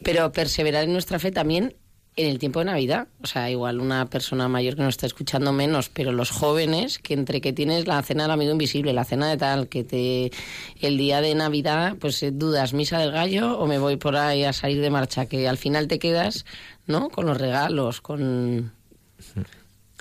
Pero 0.03 0.31
perseverar 0.31 0.83
en 0.83 0.93
nuestra 0.93 1.19
fe 1.19 1.31
también 1.31 1.75
en 2.17 2.30
el 2.30 2.39
tiempo 2.39 2.60
de 2.60 2.65
Navidad. 2.65 3.08
O 3.21 3.28
sea, 3.28 3.49
igual 3.49 3.80
una 3.80 4.10
persona 4.10 4.47
mayor 4.47 4.75
que 4.75 4.84
nos 4.84 4.95
está 4.95 5.06
escuchando 5.06 5.51
menos, 5.51 5.89
pero 5.89 6.12
los 6.12 6.32
jóvenes, 6.32 6.99
que 6.99 7.13
entre 7.13 7.41
que 7.41 7.54
tienes 7.54 7.88
la 7.88 8.01
cena 8.04 8.23
del 8.23 8.32
amigo 8.32 8.51
invisible, 8.51 8.93
la 8.93 9.06
cena 9.06 9.30
de 9.30 9.38
tal, 9.38 9.67
que 9.67 9.84
te 9.84 10.32
el 10.80 10.97
día 10.97 11.21
de 11.21 11.36
Navidad, 11.36 11.95
pues 11.99 12.21
eh, 12.23 12.32
dudas, 12.32 12.73
misa 12.73 12.99
del 12.99 13.12
gallo 13.12 13.58
o 13.60 13.67
me 13.67 13.78
voy 13.78 13.97
por 13.97 14.15
ahí 14.15 14.43
a 14.43 14.54
salir 14.54 14.82
de 14.82 14.89
marcha, 14.89 15.25
que 15.25 15.47
al 15.47 15.58
final 15.58 15.88
te 15.88 15.99
quedas, 15.99 16.45
¿no? 16.88 17.10
Con 17.10 17.25
los 17.25 17.38
regalos, 17.38 18.01
con... 18.01 18.71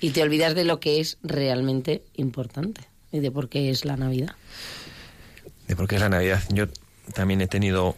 Y 0.00 0.10
te 0.10 0.22
olvidas 0.22 0.54
de 0.54 0.64
lo 0.64 0.80
que 0.80 1.00
es 1.00 1.18
realmente 1.22 2.02
importante 2.14 2.82
y 3.10 3.20
de 3.20 3.30
por 3.30 3.48
qué 3.48 3.70
es 3.70 3.84
la 3.84 3.96
Navidad. 3.96 4.34
De 5.66 5.76
por 5.76 5.88
qué 5.88 5.94
es 5.96 6.00
la 6.00 6.08
Navidad. 6.08 6.42
Yo 6.50 6.66
también 7.14 7.40
he 7.40 7.46
tenido 7.46 7.94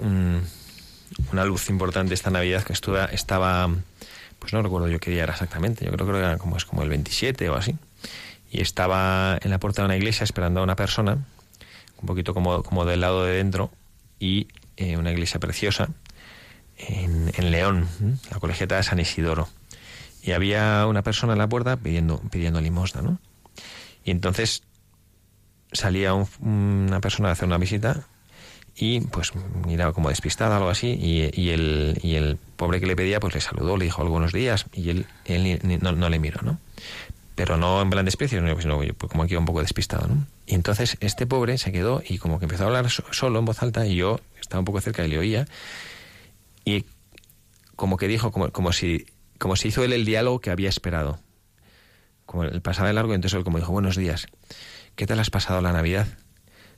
una 1.32 1.44
luz 1.44 1.68
importante 1.70 2.14
esta 2.14 2.30
Navidad 2.30 2.62
que 2.62 2.72
estuve, 2.72 3.06
estaba 3.14 3.68
pues 4.38 4.52
no 4.52 4.62
recuerdo 4.62 4.88
yo 4.88 5.00
qué 5.00 5.10
día 5.10 5.24
era 5.24 5.32
exactamente, 5.32 5.84
yo 5.84 5.92
creo, 5.92 6.06
que 6.06 6.18
era 6.18 6.38
como, 6.38 6.56
es 6.56 6.64
como 6.64 6.82
el 6.82 6.88
27 6.88 7.48
o 7.48 7.56
así, 7.56 7.76
y 8.50 8.60
estaba 8.60 9.38
en 9.42 9.50
la 9.50 9.58
puerta 9.58 9.82
de 9.82 9.86
una 9.86 9.96
iglesia 9.96 10.24
esperando 10.24 10.60
a 10.60 10.62
una 10.62 10.76
persona, 10.76 11.24
un 12.00 12.06
poquito 12.06 12.34
como, 12.34 12.62
como 12.62 12.84
del 12.84 13.00
lado 13.00 13.24
de 13.24 13.36
dentro, 13.36 13.70
y 14.18 14.48
eh, 14.76 14.96
una 14.96 15.10
iglesia 15.10 15.40
preciosa 15.40 15.88
en, 16.76 17.32
en 17.34 17.50
León, 17.50 17.88
la 18.30 18.38
colegiata 18.38 18.76
de 18.76 18.82
San 18.82 19.00
Isidoro. 19.00 19.48
Y 20.22 20.32
había 20.32 20.86
una 20.86 21.02
persona 21.02 21.32
en 21.32 21.38
la 21.38 21.48
puerta 21.48 21.76
pidiendo, 21.76 22.20
pidiendo 22.30 22.60
limosna, 22.60 23.02
¿no? 23.02 23.18
Y 24.04 24.10
entonces 24.10 24.62
salía 25.72 26.14
una 26.14 27.00
persona 27.00 27.28
a 27.28 27.32
hacer 27.32 27.46
una 27.46 27.58
visita 27.58 28.06
y 28.76 29.00
pues 29.00 29.32
miraba 29.66 29.92
como 29.92 30.10
despistada 30.10 30.56
algo 30.58 30.68
así 30.68 30.88
y, 30.88 31.30
y, 31.32 31.50
el, 31.50 31.98
y 32.02 32.16
el 32.16 32.36
pobre 32.56 32.78
que 32.78 32.86
le 32.86 32.94
pedía 32.94 33.20
pues 33.20 33.34
le 33.34 33.40
saludó, 33.40 33.76
le 33.76 33.86
dijo 33.86 34.02
algunos 34.02 34.32
días 34.32 34.66
y 34.72 34.90
él, 34.90 35.06
él 35.24 35.60
no, 35.80 36.08
le 36.10 36.18
miró, 36.18 36.42
¿no? 36.42 36.58
pero 37.34 37.56
no 37.56 37.80
en 37.80 37.90
plan 37.90 38.04
desprecio, 38.04 38.40
sino 38.60 38.78
pues, 38.94 39.10
como 39.10 39.22
aquí 39.22 39.34
un 39.36 39.44
poco 39.44 39.60
despistado, 39.60 40.06
¿no? 40.08 40.26
Y 40.46 40.54
entonces 40.54 40.96
este 41.00 41.26
pobre 41.26 41.58
se 41.58 41.72
quedó 41.72 42.02
y 42.06 42.18
como 42.18 42.38
que 42.38 42.44
empezó 42.44 42.64
a 42.64 42.66
hablar 42.66 42.88
solo 42.90 43.38
en 43.38 43.44
voz 43.44 43.62
alta 43.62 43.86
y 43.86 43.96
yo 43.96 44.20
estaba 44.40 44.60
un 44.60 44.64
poco 44.64 44.80
cerca 44.80 45.04
y 45.04 45.08
le 45.08 45.18
oía 45.18 45.46
y 46.64 46.84
como 47.76 47.96
que 47.96 48.08
dijo, 48.08 48.30
como, 48.30 48.50
como 48.52 48.72
si 48.72 49.06
como 49.38 49.56
si 49.56 49.68
hizo 49.68 49.84
él 49.84 49.92
el 49.92 50.04
diálogo 50.04 50.40
que 50.40 50.50
había 50.50 50.68
esperado. 50.68 51.18
Como 52.24 52.44
el 52.44 52.62
pasado 52.62 52.88
de 52.88 52.94
largo, 52.94 53.14
entonces 53.14 53.36
él 53.36 53.44
como 53.44 53.58
dijo, 53.58 53.70
buenos 53.70 53.96
días, 53.96 54.26
¿qué 54.96 55.06
tal 55.06 55.20
has 55.20 55.30
pasado 55.30 55.60
la 55.60 55.72
Navidad? 55.72 56.08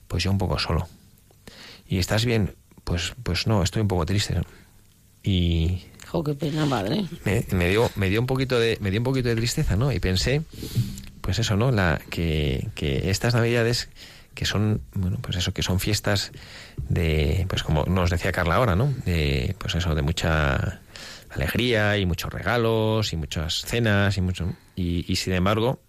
Pues 0.07 0.23
yo 0.23 0.31
un 0.31 0.37
poco 0.37 0.59
solo. 0.59 0.87
¿Y 1.89 1.97
estás 1.97 2.23
bien? 2.23 2.55
Pues, 2.83 3.13
pues 3.23 3.47
no, 3.47 3.63
estoy 3.63 3.81
un 3.81 3.87
poco 3.87 4.05
triste. 4.05 4.39
Y 5.23 5.83
Jo, 6.07 6.23
qué 6.23 6.35
pena, 6.35 6.65
madre. 6.65 7.05
me, 7.51 7.69
dio, 7.69 7.89
me 7.95 8.09
dio 8.09 8.21
un 8.21 8.27
poquito 8.27 8.59
de, 8.59 8.77
me 8.79 8.91
dio 8.91 8.99
un 8.99 9.03
poquito 9.03 9.27
de 9.29 9.35
tristeza, 9.35 9.75
¿no? 9.75 9.91
Y 9.91 9.99
pensé, 9.99 10.43
pues 11.21 11.39
eso, 11.39 11.57
¿no? 11.57 11.71
La, 11.71 11.99
que, 12.09 12.69
que 12.75 13.09
estas 13.09 13.33
navidades 13.33 13.89
que 14.35 14.45
son, 14.45 14.81
bueno, 14.93 15.17
pues 15.21 15.35
eso, 15.35 15.51
que 15.51 15.63
son 15.63 15.79
fiestas 15.79 16.31
de, 16.87 17.45
pues 17.49 17.63
como 17.63 17.85
nos 17.85 18.09
decía 18.09 18.31
Carla 18.31 18.55
ahora, 18.55 18.75
¿no? 18.75 18.93
De, 19.05 19.55
pues 19.57 19.75
eso, 19.75 19.95
de 19.95 20.01
mucha 20.01 20.81
alegría 21.31 21.97
y 21.97 22.05
muchos 22.05 22.31
regalos 22.31 23.13
y 23.13 23.17
muchas 23.17 23.65
cenas 23.65 24.17
y 24.17 24.21
mucho, 24.21 24.53
y, 24.75 25.11
y 25.11 25.15
sin 25.17 25.33
embargo, 25.33 25.79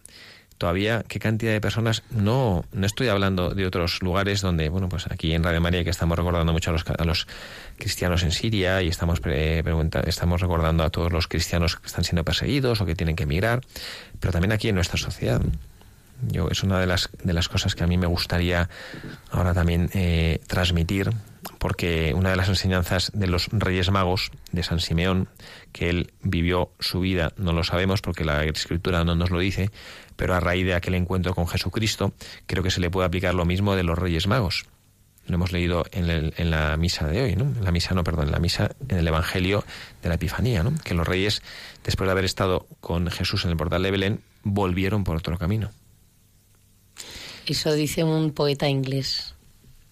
todavía 0.61 1.05
qué 1.09 1.19
cantidad 1.19 1.53
de 1.53 1.61
personas 1.61 2.03
no 2.11 2.67
no 2.73 2.85
estoy 2.85 3.09
hablando 3.09 3.55
de 3.55 3.65
otros 3.67 4.03
lugares 4.03 4.43
donde 4.43 4.69
bueno 4.69 4.91
pues 4.91 5.07
aquí 5.11 5.33
en 5.33 5.43
Radio 5.43 5.63
María 5.63 5.85
que 5.85 5.91
estamos 5.91 6.19
recordando 6.19 6.53
mucho 6.53 6.69
a 6.69 6.75
los, 6.75 6.85
a 6.87 7.05
los 7.07 7.27
cristianos 7.79 8.23
en 8.25 8.31
Siria 8.31 8.83
y 8.83 8.89
estamos 8.89 9.21
pre, 9.21 9.65
estamos 10.07 10.43
recordando 10.43 10.85
a 10.85 10.91
todos 10.91 11.13
los 11.13 11.29
cristianos 11.29 11.77
que 11.77 11.87
están 11.87 12.05
siendo 12.05 12.25
perseguidos 12.25 12.83
o 12.83 12.85
que 12.85 12.95
tienen 12.95 13.17
que 13.17 13.23
emigrar 13.23 13.63
pero 14.21 14.33
también 14.33 14.53
aquí 14.53 14.69
en 14.69 14.75
nuestra 14.75 14.99
sociedad. 14.99 15.41
Yo 16.29 16.49
es 16.51 16.63
una 16.63 16.79
de 16.79 16.87
las 16.87 17.09
de 17.25 17.33
las 17.33 17.49
cosas 17.49 17.75
que 17.75 17.83
a 17.83 17.87
mí 17.87 17.97
me 17.97 18.07
gustaría 18.07 18.69
ahora 19.31 19.55
también 19.55 19.89
eh, 19.95 20.41
transmitir 20.47 21.11
porque 21.61 22.15
una 22.17 22.31
de 22.31 22.37
las 22.37 22.49
enseñanzas 22.49 23.13
de 23.15 23.29
los 23.29 23.49
Reyes 23.53 23.91
Magos 23.91 24.33
de 24.51 24.65
San 24.65 24.81
Simeón 24.81 25.29
que 25.73 25.91
él 25.91 26.13
vivió 26.23 26.73
su 26.81 27.01
vida 27.01 27.33
no 27.37 27.53
lo 27.53 27.63
sabemos 27.63 28.01
porque 28.01 28.25
la 28.25 28.45
escritura 28.45 29.05
no 29.05 29.15
nos 29.15 29.31
lo 29.31 29.39
dice 29.39 29.71
pero 30.21 30.35
a 30.35 30.41
raíz 30.41 30.67
de 30.67 30.75
aquel 30.75 30.97
encuentro 30.97 31.35
con 31.35 31.49
Jesucristo, 31.49 32.13
creo 32.45 32.63
que 32.63 32.71
se 32.71 32.79
le 32.79 32.91
puede 32.91 33.07
aplicar 33.07 33.35
lo 33.35 33.47
mismo 33.47 33.75
de 33.75 33.85
los 33.85 33.99
Reyes 33.99 34.27
Magos. 34.27 34.67
Lo 35.27 35.37
hemos 35.37 35.51
leído 35.51 35.87
en, 35.93 36.11
en 36.37 36.51
la 36.51 36.77
misa 36.77 37.07
de 37.07 37.23
hoy, 37.23 37.37
¿no? 37.37 37.45
En 37.45 37.65
la 37.65 37.73
misa, 37.73 37.95
no, 37.95 38.05
perdón, 38.05 38.27
en 38.27 38.33
la 38.33 38.39
misa, 38.39 38.71
en 38.91 38.99
el 38.99 39.09
Evangelio 39.09 39.65
de 40.03 40.11
la 40.11 40.17
Epifanía, 40.17 40.63
¿no? 40.63 40.75
Que 40.85 40.93
los 40.93 41.09
reyes, 41.09 41.41
después 41.85 42.07
de 42.07 42.13
haber 42.13 42.27
estado 42.27 42.67
con 42.83 43.11
Jesús 43.11 43.47
en 43.47 43.53
el 43.53 43.57
portal 43.57 43.83
de 43.83 43.91
Belén, 43.91 44.21
volvieron 44.43 45.05
por 45.05 45.17
otro 45.17 45.39
camino. 45.39 45.71
Eso 47.47 47.73
dice 47.73 48.05
un 48.05 48.33
poeta 48.33 48.69
inglés. 48.69 49.35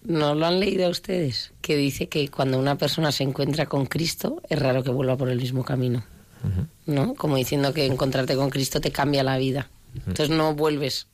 ¿No 0.03 0.33
lo 0.33 0.45
han 0.45 0.59
leído 0.59 0.89
ustedes? 0.89 1.51
Que 1.61 1.75
dice 1.75 2.07
que 2.07 2.29
cuando 2.29 2.57
una 2.57 2.77
persona 2.77 3.11
se 3.11 3.23
encuentra 3.23 3.65
con 3.65 3.85
Cristo, 3.85 4.41
es 4.49 4.57
raro 4.57 4.83
que 4.83 4.91
vuelva 4.91 5.17
por 5.17 5.29
el 5.29 5.39
mismo 5.39 5.63
camino. 5.63 6.03
Uh 6.43 6.47
-huh. 6.47 6.67
¿No? 6.85 7.13
Como 7.15 7.35
diciendo 7.35 7.73
que 7.73 7.85
encontrarte 7.85 8.35
con 8.35 8.49
Cristo 8.49 8.79
te 8.79 8.91
cambia 8.91 9.23
la 9.23 9.37
vida. 9.37 9.69
Entonces 9.95 10.29
no 10.29 10.53
vuelves 10.55 11.07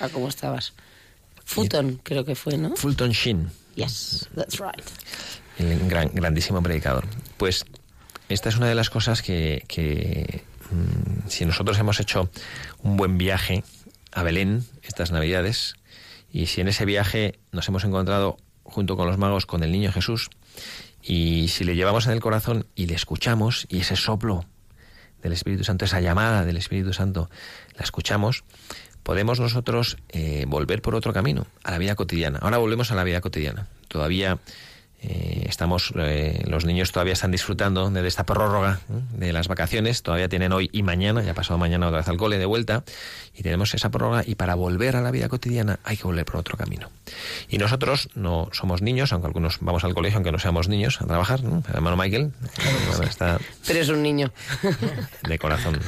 a 0.00 0.08
como 0.08 0.28
estabas. 0.28 0.72
Fulton, 1.44 2.00
creo 2.02 2.24
que 2.24 2.34
fue, 2.34 2.56
¿no? 2.56 2.76
Fulton 2.76 3.10
Sheen. 3.10 3.50
Yes, 3.74 4.28
that's 4.34 4.58
right. 4.58 4.84
El 5.58 5.88
gran, 5.88 6.10
grandísimo 6.12 6.62
predicador. 6.62 7.06
Pues 7.36 7.64
esta 8.28 8.48
es 8.48 8.56
una 8.56 8.68
de 8.68 8.74
las 8.74 8.90
cosas 8.90 9.22
que, 9.22 9.64
que 9.68 10.44
mmm, 10.70 11.28
si 11.28 11.44
nosotros 11.46 11.78
hemos 11.78 12.00
hecho 12.00 12.28
un 12.82 12.96
buen 12.96 13.18
viaje 13.18 13.64
a 14.12 14.22
Belén 14.22 14.64
estas 14.82 15.10
Navidades, 15.10 15.74
y 16.30 16.46
si 16.46 16.60
en 16.60 16.68
ese 16.68 16.84
viaje 16.84 17.38
nos 17.52 17.68
hemos 17.68 17.84
encontrado 17.84 18.36
junto 18.62 18.96
con 18.96 19.06
los 19.06 19.18
magos 19.18 19.46
con 19.46 19.62
el 19.62 19.72
niño 19.72 19.92
Jesús, 19.92 20.30
y 21.02 21.48
si 21.48 21.64
le 21.64 21.76
llevamos 21.76 22.06
en 22.06 22.12
el 22.12 22.20
corazón 22.20 22.66
y 22.74 22.86
le 22.86 22.94
escuchamos, 22.94 23.66
y 23.68 23.80
ese 23.80 23.96
soplo 23.96 24.44
del 25.22 25.32
Espíritu 25.32 25.64
Santo, 25.64 25.84
esa 25.84 26.00
llamada 26.00 26.44
del 26.44 26.56
Espíritu 26.56 26.92
Santo, 26.92 27.30
la 27.76 27.84
escuchamos, 27.84 28.44
podemos 29.02 29.40
nosotros 29.40 29.96
eh, 30.10 30.44
volver 30.46 30.82
por 30.82 30.94
otro 30.94 31.12
camino, 31.12 31.46
a 31.64 31.70
la 31.70 31.78
vida 31.78 31.94
cotidiana. 31.94 32.38
Ahora 32.42 32.58
volvemos 32.58 32.92
a 32.92 32.94
la 32.94 33.04
vida 33.04 33.20
cotidiana. 33.20 33.68
Todavía 33.88 34.38
eh, 35.00 35.44
estamos, 35.48 35.92
eh, 35.96 36.42
los 36.48 36.64
niños 36.64 36.90
todavía 36.90 37.12
están 37.12 37.30
disfrutando 37.30 37.88
de, 37.88 38.02
de 38.02 38.08
esta 38.08 38.26
prórroga 38.26 38.80
¿eh? 38.90 38.94
de 39.12 39.32
las 39.32 39.46
vacaciones, 39.46 40.02
todavía 40.02 40.28
tienen 40.28 40.52
hoy 40.52 40.68
y 40.72 40.82
mañana, 40.82 41.22
ya 41.22 41.34
pasado 41.34 41.56
mañana 41.56 41.86
otra 41.86 41.98
vez 41.98 42.08
al 42.08 42.16
cole 42.16 42.36
de 42.38 42.46
vuelta, 42.46 42.82
y 43.32 43.42
tenemos 43.42 43.74
esa 43.74 43.90
prórroga, 43.90 44.24
y 44.26 44.34
para 44.34 44.56
volver 44.56 44.96
a 44.96 45.00
la 45.00 45.12
vida 45.12 45.28
cotidiana 45.28 45.78
hay 45.84 45.96
que 45.96 46.02
volver 46.02 46.24
por 46.24 46.36
otro 46.36 46.56
camino. 46.56 46.90
Y 47.48 47.58
nosotros 47.58 48.08
no 48.16 48.48
somos 48.52 48.82
niños, 48.82 49.12
aunque 49.12 49.28
algunos 49.28 49.58
vamos 49.60 49.84
al 49.84 49.94
colegio, 49.94 50.16
aunque 50.16 50.32
no 50.32 50.40
seamos 50.40 50.68
niños, 50.68 51.00
a 51.00 51.06
trabajar, 51.06 51.44
¿no? 51.44 51.62
El 51.68 51.74
hermano 51.74 51.96
Michael 51.96 52.32
está... 53.08 53.38
Pero 53.66 53.78
es 53.78 53.88
un 53.88 54.02
niño. 54.02 54.32
De 55.28 55.38
corazón. 55.38 55.78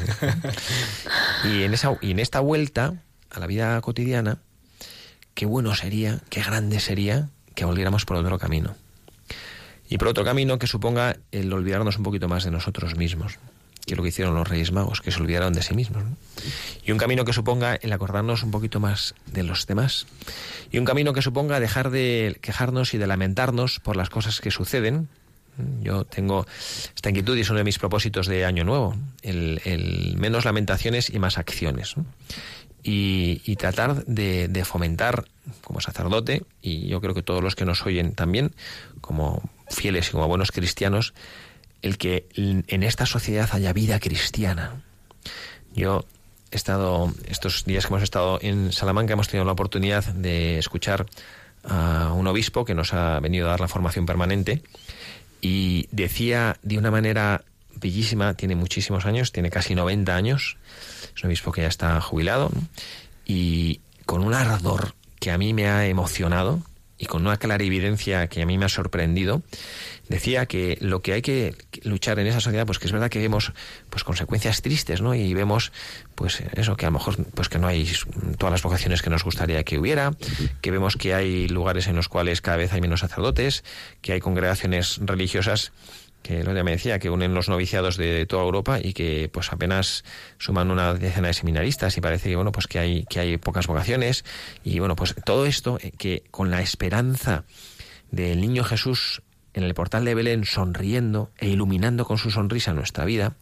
Y 1.45 1.65
en, 1.65 1.75
esa, 1.75 1.97
y 2.01 2.13
en 2.13 2.21
esta 2.21 2.41
vuelta 2.41 2.95
a 3.31 3.41
la 3.41 3.47
vida 3.47 3.81
cotidiana, 3.81 4.39
qué 5.35 5.47
bueno 5.47 5.75
sería, 5.75 6.21
qué 6.29 6.43
grande 6.43 6.79
sería 6.79 7.29
que 7.55 7.65
volviéramos 7.65 8.05
por 8.05 8.17
otro 8.17 8.39
camino 8.39 8.77
y 9.91 9.99
por 9.99 10.09
otro 10.09 10.25
camino 10.25 10.59
que 10.59 10.69
suponga 10.69 11.17
el 11.33 11.53
olvidarnos 11.53 11.99
un 11.99 12.05
poquito 12.05 12.29
más 12.29 12.45
de 12.45 12.53
nosotros 12.53 12.97
mismos, 12.97 13.39
que 13.85 13.97
lo 13.97 14.05
que 14.05 14.11
hicieron 14.11 14.35
los 14.35 14.49
Reyes 14.49 14.71
Magos, 14.71 15.01
que 15.01 15.11
se 15.11 15.21
olvidaron 15.21 15.53
de 15.53 15.63
sí 15.63 15.75
mismos. 15.75 16.05
Y 16.85 16.93
un 16.93 16.99
camino 16.99 17.25
que 17.25 17.33
suponga 17.33 17.75
el 17.75 17.93
acordarnos 17.93 18.45
un 18.45 18.53
poquito 18.53 18.79
más 18.79 19.17
de 19.27 19.43
los 19.43 19.67
demás. 19.67 20.07
Y 20.71 20.79
un 20.79 20.85
camino 20.85 21.13
que 21.13 21.23
suponga 21.23 21.59
dejar 21.59 21.91
de 21.91 22.39
quejarnos 22.41 22.95
y 22.95 22.99
de 22.99 23.09
lamentarnos 23.09 23.81
por 23.81 23.97
las 23.97 24.11
cosas 24.11 24.41
que 24.41 24.53
suceden. 24.53 25.09
Yo 25.83 26.05
tengo 26.05 26.47
esta 26.95 27.11
inquietud 27.11 27.37
y 27.37 27.41
es 27.41 27.51
uno 27.51 27.59
de 27.59 27.65
mis 27.65 27.81
propósitos 27.81 28.29
de 28.29 28.45
Año 28.45 28.63
Nuevo, 28.63 28.97
el, 29.23 30.15
menos 30.17 30.45
lamentaciones 30.45 31.11
y 31.11 31.19
más 31.19 31.37
acciones. 31.37 31.97
Y, 32.83 33.43
y, 33.45 33.57
tratar 33.57 34.07
de, 34.07 34.49
de, 34.49 34.65
fomentar 34.65 35.27
como 35.63 35.83
sacerdote, 35.83 36.45
y 36.63 36.89
yo 36.89 37.03
creo 37.03 37.13
que 37.13 37.23
todos 37.23 37.43
los 37.43 37.55
que 37.55 37.67
nos 37.67 37.85
oyen 37.85 38.15
también, 38.15 38.53
como 39.03 39.43
fieles 39.69 40.09
y 40.09 40.13
como 40.13 40.29
buenos 40.29 40.51
cristianos, 40.51 41.13
el 41.83 41.99
que 41.99 42.27
en 42.35 42.83
esta 42.83 43.07
sociedad 43.07 43.49
haya 43.53 43.73
vida 43.73 43.99
cristiana. 44.01 44.83
Yo 45.75 46.05
he 46.51 46.57
estado, 46.57 47.13
estos 47.29 47.65
días 47.65 47.87
que 47.87 47.93
hemos 47.93 48.03
estado 48.03 48.39
en 48.43 48.73
Salamanca, 48.73 49.13
hemos 49.13 49.29
tenido 49.29 49.45
la 49.45 49.53
oportunidad 49.53 50.05
de 50.05 50.59
escuchar 50.59 51.07
a 51.65 52.13
un 52.15 52.27
obispo 52.27 52.65
que 52.65 52.75
nos 52.75 52.93
ha 52.95 53.21
venido 53.21 53.47
a 53.47 53.51
dar 53.51 53.61
la 53.61 53.69
formación 53.69 54.07
permanente 54.07 54.63
y 55.41 55.89
decía 55.91 56.57
de 56.63 56.79
una 56.79 56.91
manera 56.91 57.45
bellísima, 57.81 58.35
tiene 58.35 58.55
muchísimos 58.57 59.07
años, 59.07 59.33
tiene 59.33 59.51
casi 59.51 59.75
90 59.75 60.15
años, 60.15 60.57
es 61.17 61.23
un 61.25 61.29
obispo 61.29 61.53
que 61.53 61.63
ya 61.63 61.69
está 61.69 62.01
jubilado, 62.01 62.51
y 63.25 63.81
con 64.07 64.23
un 64.23 64.35
ardor 64.35 64.95
que 65.19 65.31
a 65.31 65.39
mí 65.39 65.55
me 65.55 65.69
ha 65.69 65.87
emocionado, 65.87 66.63
y 67.01 67.07
con 67.07 67.23
una 67.23 67.39
clarividencia 67.39 68.27
que 68.27 68.43
a 68.43 68.47
mí 68.47 68.59
me 68.59 68.67
ha 68.67 68.69
sorprendido, 68.69 69.41
decía 70.11 70.45
que 70.45 70.77
lo 70.83 71.01
que 71.01 71.15
hay 71.15 71.23
que 71.23 71.55
luchar 71.83 72.19
en 72.19 72.27
esa 72.27 72.41
sociedad, 72.41 72.67
pues 72.67 72.79
que 72.79 72.87
es 72.87 72.93
verdad 72.93 73.09
que 73.09 73.19
vemos 73.19 73.53
pues 73.89 74.05
consecuencias 74.05 74.61
tristes, 74.61 75.01
¿no? 75.01 75.15
Y 75.15 75.33
vemos 75.33 75.73
pues 76.15 76.43
eso 76.53 76.77
que 76.77 76.85
a 76.85 76.91
lo 76.91 76.99
mejor 76.99 77.17
pues 77.33 77.49
que 77.49 77.59
no 77.59 77.69
hay 77.69 77.91
todas 78.37 78.53
las 78.53 78.63
vocaciones 78.63 79.01
que 79.01 79.09
nos 79.09 79.25
gustaría 79.25 79.65
que 79.65 79.79
hubiera, 79.79 80.13
que 80.61 80.71
vemos 80.71 80.97
que 80.97 81.15
hay 81.15 81.49
lugares 81.49 81.87
en 81.87 81.97
los 81.97 82.09
cuales 82.09 82.43
cada 82.43 82.59
vez 82.59 82.75
hay 82.75 82.83
menos 82.83 83.01
sacerdotes, 83.01 83.65
que 84.03 84.13
hay 84.13 84.21
congregaciones 84.21 84.99
religiosas 85.01 85.73
que 86.23 86.45
lo 86.45 86.53
me 86.65 86.73
decía 86.73 86.99
que 86.99 87.11
unen 87.11 87.35
los 87.35 87.49
noviciados 87.49 87.97
de 87.97 88.27
toda 88.27 88.43
Europa 88.43 88.79
y 88.83 88.93
que 88.93 89.31
pues 89.33 89.53
apenas 89.53 90.05
suman 90.39 90.71
una 90.71 90.95
decena 90.95 91.29
de 91.29 91.35
seminaristas 91.35 91.97
y 91.97 92.01
parece 92.01 92.29
que 92.31 92.37
bueno 92.37 92.53
pues 92.53 92.67
que 92.67 92.79
hay 92.79 93.05
que 93.05 93.21
hay 93.21 93.37
pocas 93.39 93.67
vocaciones. 93.67 94.25
Y 94.65 94.79
bueno 94.79 94.97
pues 94.97 95.15
todo 95.25 95.47
esto 95.47 95.79
que 95.99 96.25
con 96.31 96.51
la 96.51 96.61
esperanza 96.63 97.45
del 98.11 98.41
niño 98.41 98.65
Jesús 98.65 99.23
en 99.55 99.65
el 99.65 99.75
portal 99.75 100.05
de 100.05 100.15
Belén 100.15 100.45
sonriendo 100.45 101.31
e 101.39 101.49
iluminando 101.49 102.05
con 102.05 102.19
su 102.19 102.31
sonrisa 102.31 102.73
nuestra 102.73 103.05
vida, 103.05 103.35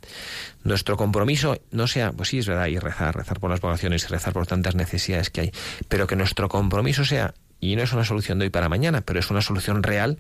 nuestro 0.64 0.96
compromiso 0.96 1.60
no 1.70 1.86
sea, 1.86 2.12
pues 2.12 2.30
sí 2.30 2.38
es 2.38 2.48
verdad, 2.48 2.66
y 2.66 2.78
rezar, 2.78 3.14
rezar 3.14 3.40
por 3.40 3.50
las 3.50 3.60
vocaciones 3.60 4.04
y 4.04 4.06
rezar 4.06 4.32
por 4.32 4.46
tantas 4.46 4.74
necesidades 4.74 5.30
que 5.30 5.40
hay, 5.42 5.52
pero 5.88 6.06
que 6.06 6.16
nuestro 6.16 6.48
compromiso 6.48 7.04
sea, 7.04 7.34
y 7.60 7.76
no 7.76 7.82
es 7.82 7.92
una 7.92 8.04
solución 8.04 8.38
de 8.38 8.46
hoy 8.46 8.50
para 8.50 8.68
mañana, 8.68 9.02
pero 9.02 9.20
es 9.20 9.30
una 9.30 9.42
solución 9.42 9.82
real, 9.82 10.18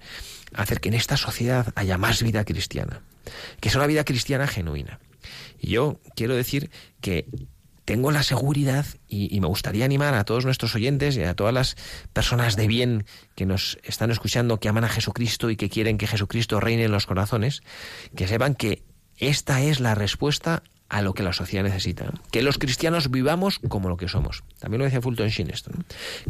hacer 0.54 0.80
que 0.80 0.88
en 0.88 0.94
esta 0.94 1.16
sociedad 1.16 1.72
haya 1.74 1.98
más 1.98 2.22
vida 2.22 2.44
cristiana, 2.44 3.02
que 3.60 3.70
sea 3.70 3.80
una 3.80 3.86
vida 3.86 4.04
cristiana 4.04 4.46
genuina. 4.46 5.00
Y 5.58 5.70
yo 5.70 6.00
quiero 6.14 6.34
decir 6.34 6.70
que 7.00 7.26
tengo 7.84 8.12
la 8.12 8.22
seguridad 8.22 8.84
y, 9.08 9.34
y, 9.34 9.40
me 9.40 9.46
gustaría 9.46 9.86
animar 9.86 10.14
a 10.14 10.24
todos 10.24 10.44
nuestros 10.44 10.74
oyentes 10.74 11.16
y 11.16 11.22
a 11.22 11.34
todas 11.34 11.54
las 11.54 11.76
personas 12.12 12.54
de 12.54 12.66
bien 12.66 13.06
que 13.34 13.46
nos 13.46 13.78
están 13.82 14.10
escuchando, 14.10 14.60
que 14.60 14.68
aman 14.68 14.84
a 14.84 14.90
Jesucristo 14.90 15.48
y 15.48 15.56
que 15.56 15.70
quieren 15.70 15.96
que 15.96 16.06
Jesucristo 16.06 16.60
reine 16.60 16.84
en 16.84 16.92
los 16.92 17.06
corazones, 17.06 17.62
que 18.14 18.28
sepan 18.28 18.54
que 18.54 18.82
esta 19.16 19.62
es 19.62 19.80
la 19.80 19.94
respuesta 19.94 20.62
a 20.88 21.02
lo 21.02 21.14
que 21.14 21.22
la 21.22 21.32
sociedad 21.32 21.64
necesita. 21.64 22.12
Que 22.30 22.42
los 22.42 22.58
cristianos 22.58 23.10
vivamos 23.10 23.58
como 23.68 23.88
lo 23.88 23.96
que 23.96 24.08
somos. 24.08 24.42
También 24.58 24.78
lo 24.78 24.84
decía 24.84 25.02
Fulton 25.02 25.28
Sheen 25.28 25.50
esto. 25.50 25.70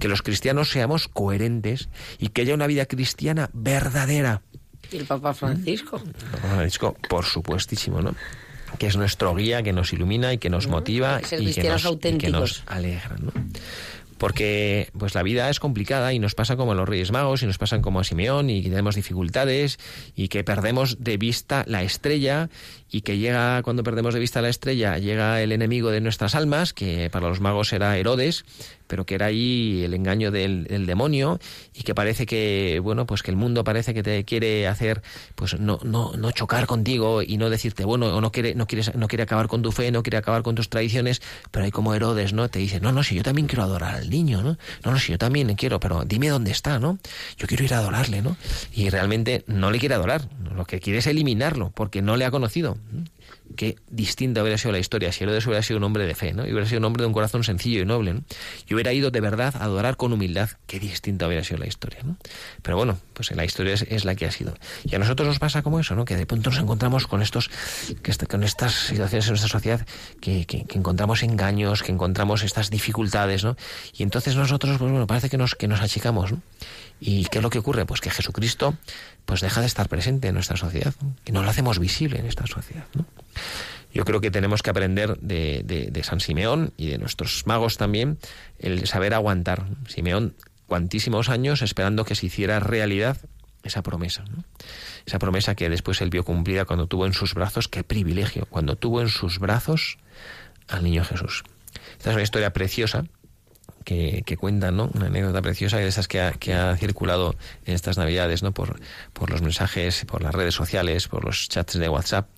Que 0.00 0.08
los 0.08 0.22
cristianos 0.22 0.70
seamos 0.70 1.08
coherentes 1.08 1.88
y 2.18 2.28
que 2.28 2.42
haya 2.42 2.54
una 2.54 2.66
vida 2.66 2.86
cristiana 2.86 3.50
verdadera. 3.52 4.42
¿Y 4.90 4.96
el 4.96 5.04
Papa 5.04 5.34
Francisco? 5.34 6.00
El 6.04 6.12
Papa 6.12 6.48
Francisco, 6.48 6.96
por 7.08 7.24
supuestísimo, 7.24 8.00
¿no? 8.00 8.14
que 8.78 8.86
es 8.86 8.96
nuestro 8.96 9.34
guía, 9.34 9.62
que 9.62 9.72
nos 9.72 9.92
ilumina 9.92 10.32
y 10.32 10.38
que 10.38 10.50
nos 10.50 10.66
motiva 10.66 11.20
y 11.20 11.24
que 11.52 11.68
nos, 11.68 11.84
y 11.86 12.18
que 12.18 12.28
nos, 12.30 12.62
alegra. 12.66 13.16
¿no? 13.18 13.32
Porque 14.18 14.90
pues 14.98 15.14
la 15.14 15.22
vida 15.22 15.48
es 15.48 15.60
complicada 15.60 16.12
y 16.12 16.18
nos 16.18 16.34
pasa 16.34 16.56
como 16.56 16.72
a 16.72 16.74
los 16.74 16.88
Reyes 16.88 17.12
Magos 17.12 17.42
y 17.42 17.46
nos 17.46 17.58
pasan 17.58 17.82
como 17.82 18.00
a 18.00 18.04
Simeón 18.04 18.50
y 18.50 18.62
tenemos 18.62 18.96
dificultades 18.96 19.78
y 20.14 20.28
que 20.28 20.44
perdemos 20.44 21.02
de 21.02 21.16
vista 21.16 21.64
la 21.66 21.82
estrella 21.82 22.50
y 22.90 23.02
que 23.02 23.18
llega 23.18 23.62
cuando 23.62 23.82
perdemos 23.82 24.14
de 24.14 24.20
vista 24.20 24.42
la 24.42 24.48
estrella 24.48 24.98
llega 24.98 25.40
el 25.42 25.52
enemigo 25.52 25.90
de 25.90 26.00
nuestras 26.00 26.34
almas 26.34 26.72
que 26.72 27.10
para 27.10 27.28
los 27.28 27.40
magos 27.40 27.72
era 27.72 27.96
Herodes 27.96 28.44
pero 28.88 29.06
que 29.06 29.14
era 29.14 29.26
ahí 29.26 29.84
el 29.84 29.94
engaño 29.94 30.30
del, 30.32 30.66
demonio 30.86 31.38
y 31.74 31.82
que 31.82 31.94
parece 31.94 32.26
que, 32.26 32.80
bueno, 32.82 33.06
pues 33.06 33.22
que 33.22 33.30
el 33.30 33.36
mundo 33.36 33.62
parece 33.62 33.94
que 33.94 34.02
te 34.02 34.24
quiere 34.24 34.66
hacer, 34.66 35.02
pues 35.34 35.60
no, 35.60 35.78
no, 35.84 36.12
no 36.16 36.30
chocar 36.32 36.66
contigo 36.66 37.22
y 37.22 37.36
no 37.36 37.50
decirte, 37.50 37.84
bueno, 37.84 38.06
o 38.06 38.20
no 38.20 38.32
quiere, 38.32 38.54
no 38.54 38.66
quieres, 38.66 38.94
no 38.94 39.06
quiere 39.06 39.22
acabar 39.22 39.46
con 39.46 39.62
tu 39.62 39.70
fe, 39.70 39.92
no 39.92 40.02
quiere 40.02 40.16
acabar 40.16 40.42
con 40.42 40.54
tus 40.54 40.68
tradiciones, 40.68 41.22
pero 41.50 41.64
hay 41.64 41.70
como 41.70 41.94
Herodes, 41.94 42.32
¿no? 42.32 42.48
Te 42.48 42.58
dice, 42.58 42.80
no, 42.80 42.90
no, 42.90 43.02
si 43.02 43.14
yo 43.14 43.22
también 43.22 43.46
quiero 43.46 43.62
adorar 43.62 43.96
al 43.96 44.10
niño, 44.10 44.42
¿no? 44.42 44.56
No, 44.84 44.92
no, 44.92 44.98
si 44.98 45.12
yo 45.12 45.18
también 45.18 45.54
quiero, 45.54 45.78
pero 45.78 46.04
dime 46.04 46.28
dónde 46.28 46.50
está, 46.50 46.78
¿no? 46.78 46.98
Yo 47.36 47.46
quiero 47.46 47.64
ir 47.64 47.74
a 47.74 47.78
adorarle, 47.78 48.22
¿no? 48.22 48.36
Y 48.72 48.88
realmente 48.88 49.44
no 49.46 49.70
le 49.70 49.78
quiere 49.78 49.94
adorar, 49.94 50.28
lo 50.56 50.64
que 50.64 50.80
quiere 50.80 51.00
es 51.00 51.06
eliminarlo, 51.06 51.70
porque 51.74 52.02
no 52.02 52.16
le 52.16 52.24
ha 52.24 52.30
conocido 52.30 52.78
qué 53.56 53.76
distinta 53.90 54.42
hubiera 54.42 54.58
sido 54.58 54.72
la 54.72 54.78
historia 54.78 55.12
si 55.12 55.24
Herodes 55.24 55.46
hubiera 55.46 55.62
sido 55.62 55.78
un 55.78 55.84
hombre 55.84 56.06
de 56.06 56.14
fe, 56.14 56.32
¿no? 56.32 56.46
Y 56.46 56.50
hubiera 56.50 56.66
sido 56.66 56.78
un 56.78 56.84
hombre 56.84 57.02
de 57.02 57.06
un 57.06 57.12
corazón 57.12 57.44
sencillo 57.44 57.82
y 57.82 57.84
noble, 57.84 58.14
¿no? 58.14 58.22
Y 58.68 58.74
hubiera 58.74 58.92
ido 58.92 59.10
de 59.10 59.20
verdad 59.20 59.54
a 59.56 59.64
adorar 59.64 59.96
con 59.96 60.12
humildad, 60.12 60.50
qué 60.66 60.78
distinta 60.78 61.26
hubiera 61.26 61.44
sido 61.44 61.58
la 61.58 61.66
historia, 61.66 62.00
¿no? 62.04 62.16
Pero 62.62 62.76
bueno, 62.76 62.98
pues 63.14 63.30
la 63.32 63.44
historia 63.44 63.74
es, 63.74 64.04
la 64.04 64.14
que 64.14 64.26
ha 64.26 64.30
sido. 64.30 64.54
Y 64.84 64.94
a 64.94 64.98
nosotros 64.98 65.28
nos 65.28 65.38
pasa 65.38 65.62
como 65.62 65.80
eso, 65.80 65.94
¿no? 65.94 66.04
Que 66.04 66.16
de 66.16 66.26
pronto 66.26 66.50
nos 66.50 66.58
encontramos 66.58 67.06
con 67.06 67.22
estos, 67.22 67.50
que 68.02 68.12
con 68.26 68.44
estas 68.44 68.74
situaciones 68.74 69.26
en 69.26 69.32
nuestra 69.32 69.48
sociedad 69.48 69.86
que, 70.20 70.46
que, 70.46 70.64
encontramos 70.74 71.22
engaños, 71.22 71.82
que 71.82 71.92
encontramos 71.92 72.42
estas 72.42 72.70
dificultades, 72.70 73.44
¿no? 73.44 73.56
Y 73.96 74.02
entonces 74.02 74.36
nosotros, 74.36 74.78
pues 74.78 74.90
bueno, 74.90 75.06
parece 75.06 75.28
que 75.28 75.38
nos, 75.38 75.54
que 75.54 75.68
nos 75.68 75.80
achicamos, 75.80 76.32
¿no? 76.32 76.42
¿Y 77.00 77.26
qué 77.26 77.38
es 77.38 77.42
lo 77.42 77.50
que 77.50 77.58
ocurre? 77.58 77.86
Pues 77.86 78.00
que 78.00 78.10
Jesucristo 78.10 78.76
pues 79.28 79.40
deja 79.42 79.60
de 79.60 79.66
estar 79.66 79.88
presente 79.88 80.28
en 80.28 80.34
nuestra 80.34 80.56
sociedad, 80.56 80.94
y 81.26 81.32
no 81.32 81.42
lo 81.42 81.50
hacemos 81.50 81.78
visible 81.78 82.18
en 82.18 82.24
esta 82.24 82.46
sociedad. 82.46 82.86
¿no? 82.94 83.04
Yo 83.92 84.04
creo 84.04 84.20
que 84.20 84.30
tenemos 84.30 84.62
que 84.62 84.70
aprender 84.70 85.18
de, 85.18 86.00
San 86.04 86.20
Simeón 86.20 86.72
y 86.76 86.88
de 86.88 86.98
nuestros 86.98 87.46
magos 87.46 87.78
también 87.78 88.18
el 88.58 88.86
saber 88.86 89.14
aguantar. 89.14 89.64
Simeón, 89.88 90.34
cuantísimos 90.66 91.28
años 91.28 91.62
esperando 91.62 92.04
que 92.04 92.14
se 92.14 92.26
hiciera 92.26 92.60
realidad 92.60 93.16
esa 93.62 93.82
promesa. 93.82 94.24
Esa 95.06 95.18
promesa 95.18 95.54
que 95.54 95.70
después 95.70 96.00
él 96.00 96.10
vio 96.10 96.24
cumplida 96.24 96.64
cuando 96.64 96.86
tuvo 96.86 97.06
en 97.06 97.14
sus 97.14 97.34
brazos, 97.34 97.68
qué 97.68 97.82
privilegio, 97.82 98.46
cuando 98.50 98.76
tuvo 98.76 99.00
en 99.00 99.08
sus 99.08 99.38
brazos 99.38 99.98
al 100.68 100.84
niño 100.84 101.04
Jesús. 101.04 101.44
Esta 101.92 102.10
es 102.10 102.14
una 102.14 102.22
historia 102.22 102.52
preciosa 102.52 103.04
que, 103.88 104.22
que 104.26 104.36
cuentan, 104.36 104.76
¿no? 104.76 104.90
Una 104.92 105.06
anécdota 105.06 105.40
preciosa 105.40 105.78
de 105.78 105.88
esas 105.88 106.08
que 106.08 106.20
ha, 106.20 106.32
que 106.32 106.52
ha 106.52 106.76
circulado 106.76 107.36
en 107.64 107.74
estas 107.74 107.96
navidades, 107.96 108.42
¿no? 108.42 108.52
Por, 108.52 108.78
por 109.14 109.30
los 109.30 109.40
mensajes, 109.40 110.04
por 110.04 110.22
las 110.22 110.34
redes 110.34 110.54
sociales, 110.54 111.08
por 111.08 111.24
los 111.24 111.48
chats 111.48 111.78
de 111.78 111.88
WhatsApp, 111.88 112.28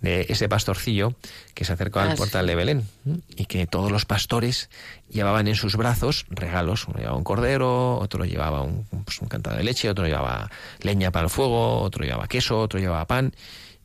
de 0.00 0.26
ese 0.28 0.48
pastorcillo 0.48 1.16
que 1.52 1.64
se 1.64 1.72
acercó 1.72 1.98
al 1.98 2.12
ah, 2.12 2.14
portal 2.14 2.46
de 2.46 2.54
Belén 2.54 2.88
y 3.36 3.46
que 3.46 3.66
todos 3.66 3.90
los 3.90 4.04
pastores 4.04 4.70
llevaban 5.10 5.48
en 5.48 5.56
sus 5.56 5.74
brazos 5.74 6.26
regalos. 6.30 6.86
Uno 6.86 6.98
llevaba 6.98 7.16
un 7.16 7.24
cordero, 7.24 7.98
otro 7.98 8.24
llevaba 8.24 8.62
un, 8.62 8.84
pues, 9.04 9.20
un 9.20 9.26
cantado 9.26 9.56
de 9.56 9.64
leche, 9.64 9.90
otro 9.90 10.06
llevaba 10.06 10.48
leña 10.78 11.10
para 11.10 11.24
el 11.24 11.30
fuego, 11.30 11.80
otro 11.80 12.04
llevaba 12.04 12.28
queso, 12.28 12.60
otro 12.60 12.78
llevaba 12.78 13.04
pan 13.08 13.34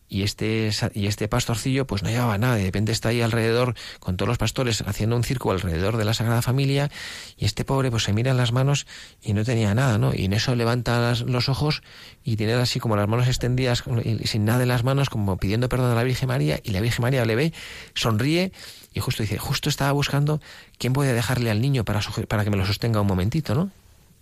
y 0.10 0.24
este, 0.24 0.72
y 0.94 1.06
este 1.06 1.28
pastorcillo 1.28 1.86
pues 1.86 2.02
no 2.02 2.10
llevaba 2.10 2.38
nada, 2.40 2.56
de 2.56 2.66
repente 2.66 2.92
está 2.92 3.10
ahí 3.10 3.22
alrededor 3.22 3.76
con 4.00 4.18
todos 4.18 4.28
los 4.28 4.40
pastores 4.40 4.82
haciendo 4.82 5.16
un 5.16 5.24
círculo 5.24 5.54
alrededor 5.54 5.98
de 5.98 6.06
la 6.06 6.16
Sagrada 6.16 6.42
Familia 6.42 6.90
y 7.38 7.46
este 7.46 7.64
pobre 7.64 7.92
pues 7.92 8.04
se 8.04 8.14
mira 8.14 8.32
en 8.32 8.38
las 8.38 8.52
manos 8.52 8.88
y 9.22 9.34
no 9.34 9.46
tenía 9.46 9.74
nada, 9.76 10.00
¿no? 10.00 10.14
Y 10.14 10.26
en 10.26 10.34
eso 10.34 10.56
levanta 10.56 11.14
los 11.26 11.48
ojos 11.48 11.84
y 12.24 12.36
tiene 12.36 12.54
así 12.54 12.80
como 12.80 12.96
las 12.96 13.08
manos 13.08 13.28
extendidas 13.28 13.84
y 14.04 14.28
sin 14.28 14.46
nada 14.46 14.64
en 14.64 14.70
las 14.70 14.84
manos 14.84 15.10
como 15.10 15.38
pidiendo 15.38 15.70
perdón 15.70 15.92
a 15.92 15.96
la 15.96 16.04
Virgen 16.04 16.28
María 16.28 16.60
y 16.64 16.72
la 16.72 16.82
Virgen 16.82 17.04
María 17.04 17.24
le 17.26 17.36
ve, 17.36 17.54
sonríe 17.94 18.52
y 18.94 19.00
justo 19.02 19.22
dice, 19.22 19.38
justo 19.38 19.70
estaba 19.70 19.92
buscando 19.92 20.42
quién 20.80 20.94
puede 20.94 21.14
dejarle 21.14 21.52
al 21.52 21.62
niño 21.62 21.86
para, 21.86 22.02
para 22.28 22.44
que 22.44 22.50
me 22.50 22.58
lo 22.58 22.66
sostenga 22.66 23.00
un 23.00 23.08
momentito, 23.08 23.54
¿no? 23.54 23.70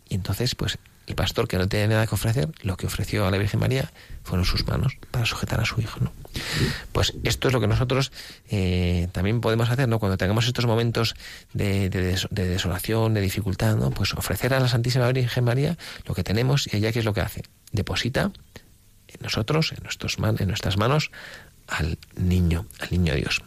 Y 0.10 0.16
entonces 0.16 0.54
pues 0.54 0.78
el 1.08 1.16
pastor 1.16 1.48
que 1.48 1.58
no 1.58 1.68
tenía 1.68 1.88
nada 1.88 2.06
que 2.06 2.16
ofrecer, 2.16 2.50
lo 2.62 2.76
que 2.76 2.86
ofreció 2.86 3.26
a 3.26 3.32
la 3.32 3.38
Virgen 3.38 3.62
María 3.62 3.90
fueron 4.24 4.46
sus 4.46 4.68
manos 4.68 4.98
para 5.10 5.26
sujetar 5.26 5.60
a 5.62 5.66
su 5.66 5.80
hijo. 5.80 6.00
¿no? 6.02 6.12
Pues 6.92 7.14
esto 7.24 7.48
es 7.48 7.54
lo 7.54 7.62
que 7.62 7.68
nosotros 7.68 8.12
eh, 8.50 9.08
también 9.14 9.40
podemos 9.40 9.70
hacer, 9.70 9.88
¿no? 9.88 10.00
Cuando 10.00 10.18
tengamos 10.18 10.46
estos 10.48 10.66
momentos 10.66 11.16
de, 11.54 11.90
desolación, 11.90 13.14
de 13.14 13.22
dificultad, 13.22 13.78
¿no? 13.78 13.92
Pues 13.92 14.14
ofrecer 14.14 14.54
a 14.54 14.60
la 14.60 14.68
Santísima 14.68 15.10
Virgen 15.12 15.46
María 15.46 15.78
lo 16.06 16.14
que 16.14 16.24
tenemos 16.24 16.68
y 16.72 16.78
ella 16.78 16.92
qué 16.92 17.00
es 17.00 17.06
lo 17.06 17.14
que 17.14 17.22
hace. 17.22 17.44
Deposita 17.72 18.32
en 19.08 19.18
nosotros, 19.22 19.72
en, 19.72 19.84
nuestros 19.84 20.18
en 20.20 20.48
nuestras 20.48 20.78
manos, 20.78 21.12
al 21.68 21.98
niño, 22.16 22.66
al 22.80 22.92
niño 22.92 23.16
Dios. 23.16 23.42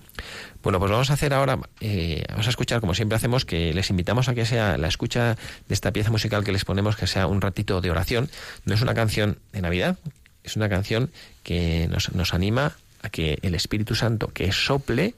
Bueno, 0.63 0.79
pues 0.79 0.91
vamos 0.91 1.11
a 1.11 1.15
hacer 1.15 1.33
ahora, 1.33 1.59
eh, 1.81 2.23
vamos 2.29 2.47
a 2.47 2.51
escuchar 2.51 2.81
como 2.81 2.95
siempre 2.95 3.17
hacemos, 3.17 3.47
que 3.47 3.73
les 3.73 3.89
invitamos 3.89 4.29
a 4.29 4.35
que 4.35 4.45
sea 4.45 4.77
la 4.77 4.89
escucha 4.89 5.37
de 5.69 5.75
esta 5.75 5.91
pieza 5.91 6.11
musical 6.11 6.45
que 6.45 6.53
les 6.53 6.67
ponemos, 6.67 6.97
que 6.97 7.07
sea 7.07 7.27
un 7.27 7.41
ratito 7.41 7.81
de 7.81 7.91
oración. 7.91 8.29
No 8.67 8.75
es 8.75 8.83
una 8.83 8.95
canción 8.95 9.39
de 9.53 9.63
Navidad, 9.63 9.99
es 10.45 10.57
una 10.57 10.69
canción 10.69 11.11
que 11.43 11.89
nos, 11.89 12.15
nos 12.15 12.35
anima 12.35 12.77
a 13.03 13.09
que 13.09 13.39
el 13.41 13.55
Espíritu 13.55 13.95
Santo 13.95 14.29
que 14.29 14.53
sople 14.53 15.15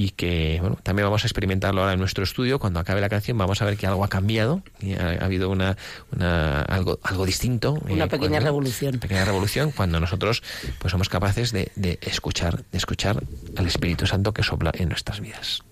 y 0.00 0.12
que 0.12 0.56
bueno 0.62 0.78
también 0.82 1.04
vamos 1.04 1.24
a 1.24 1.26
experimentarlo 1.26 1.82
ahora 1.82 1.92
en 1.92 1.98
nuestro 1.98 2.24
estudio. 2.24 2.58
Cuando 2.58 2.80
acabe 2.80 3.02
la 3.02 3.10
canción 3.10 3.36
vamos 3.36 3.60
a 3.60 3.66
ver 3.66 3.76
que 3.76 3.86
algo 3.86 4.02
ha 4.02 4.08
cambiado 4.08 4.62
y 4.80 4.94
ha, 4.94 5.22
habido 5.22 5.50
una, 5.50 5.76
una, 6.16 6.62
algo 6.62 6.98
algo 7.02 7.26
distinto 7.26 7.78
una 7.86 8.04
eh, 8.04 8.08
pequeña 8.08 8.40
revolución. 8.40 8.94
Una 8.94 9.00
pequeña 9.00 9.26
revolución 9.26 9.72
cuando 9.72 10.00
nosotros 10.00 10.42
pues 10.78 10.90
somos 10.90 11.10
capaces 11.10 11.52
de, 11.52 11.70
de 11.76 11.98
escuchar 12.00 12.64
de 12.72 12.78
escuchar 12.78 13.22
al 13.56 13.66
Espíritu 13.66 14.06
Santo 14.06 14.32
que 14.32 14.42
sopla 14.42 14.72
en 14.74 14.88
nuestras 14.88 15.20
vidas 15.20 15.62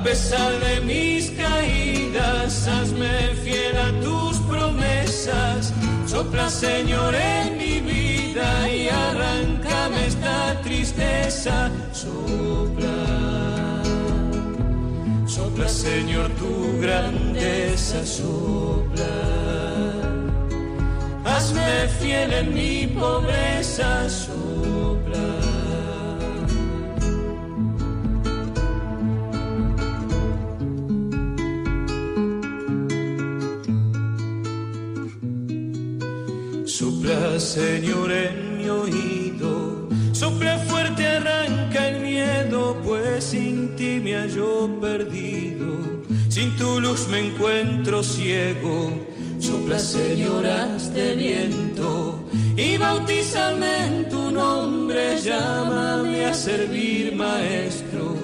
a 0.00 0.02
pesar 0.02 0.58
de 0.60 0.80
mis 0.80 1.30
caídas, 1.32 2.66
hazme 2.66 3.34
fiel 3.44 3.76
a 3.76 3.90
tus 4.00 4.38
promesas. 4.48 5.74
Sopla, 6.06 6.48
Señor, 6.48 7.14
en 7.14 7.58
mi 7.58 7.80
vida 7.80 8.68
y 8.70 8.88
arráncame 8.88 10.06
esta 10.06 10.58
tristeza. 10.62 11.70
Sopla. 11.92 12.98
Sopla, 15.26 15.68
Señor, 15.68 16.30
tu 16.40 16.80
grandeza 16.80 18.06
sopla. 18.06 19.16
Hazme 21.26 21.88
fiel 22.00 22.32
en 22.32 22.54
mi 22.54 22.86
pobreza 22.86 23.49
Sopla, 36.70 37.40
Señor, 37.40 38.12
en 38.12 38.58
mi 38.58 38.68
oído. 38.68 39.88
Sopla 40.12 40.56
fuerte, 40.58 41.04
arranca 41.04 41.88
el 41.88 42.00
miedo, 42.00 42.80
pues 42.84 43.24
sin 43.24 43.74
ti 43.74 44.00
me 44.02 44.14
hallo 44.14 44.70
perdido. 44.80 45.66
Sin 46.28 46.56
tu 46.56 46.80
luz 46.80 47.08
me 47.08 47.26
encuentro 47.26 48.04
ciego. 48.04 48.92
Sopla, 49.40 49.80
Señor, 49.80 50.46
haz 50.46 50.94
de 50.94 51.16
viento 51.16 52.24
y 52.56 52.76
bautízame 52.76 53.86
en 53.86 54.08
tu 54.08 54.30
nombre. 54.30 55.18
Llámame 55.20 56.26
a 56.26 56.34
servir, 56.34 57.16
Maestro. 57.16 58.16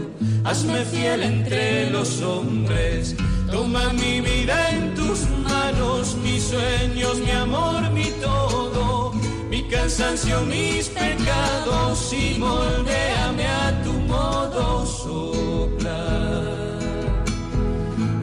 Hazme 0.44 0.84
fiel 0.84 1.22
entre 1.24 1.90
los 1.90 2.22
hombres. 2.22 3.16
Toma 3.50 3.92
mi 3.92 4.20
vida 4.20 4.70
en 4.70 4.94
tus 4.94 5.20
manos, 5.48 6.05
sueños, 6.50 7.18
mi 7.18 7.30
amor, 7.30 7.90
mi 7.90 8.08
todo, 8.22 9.12
mi 9.50 9.62
cansancio, 9.68 10.40
mis 10.42 10.88
pecados 10.88 12.12
y 12.12 12.38
moldeame 12.38 13.46
a 13.46 13.82
tu 13.82 13.92
modo 13.92 14.86
sopla. 14.86 16.02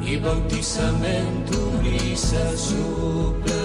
Y 0.06 0.18
bautízame 0.18 1.18
en 1.20 1.46
tu 1.46 1.62
brisa 1.82 2.44
sopla. 2.70 3.64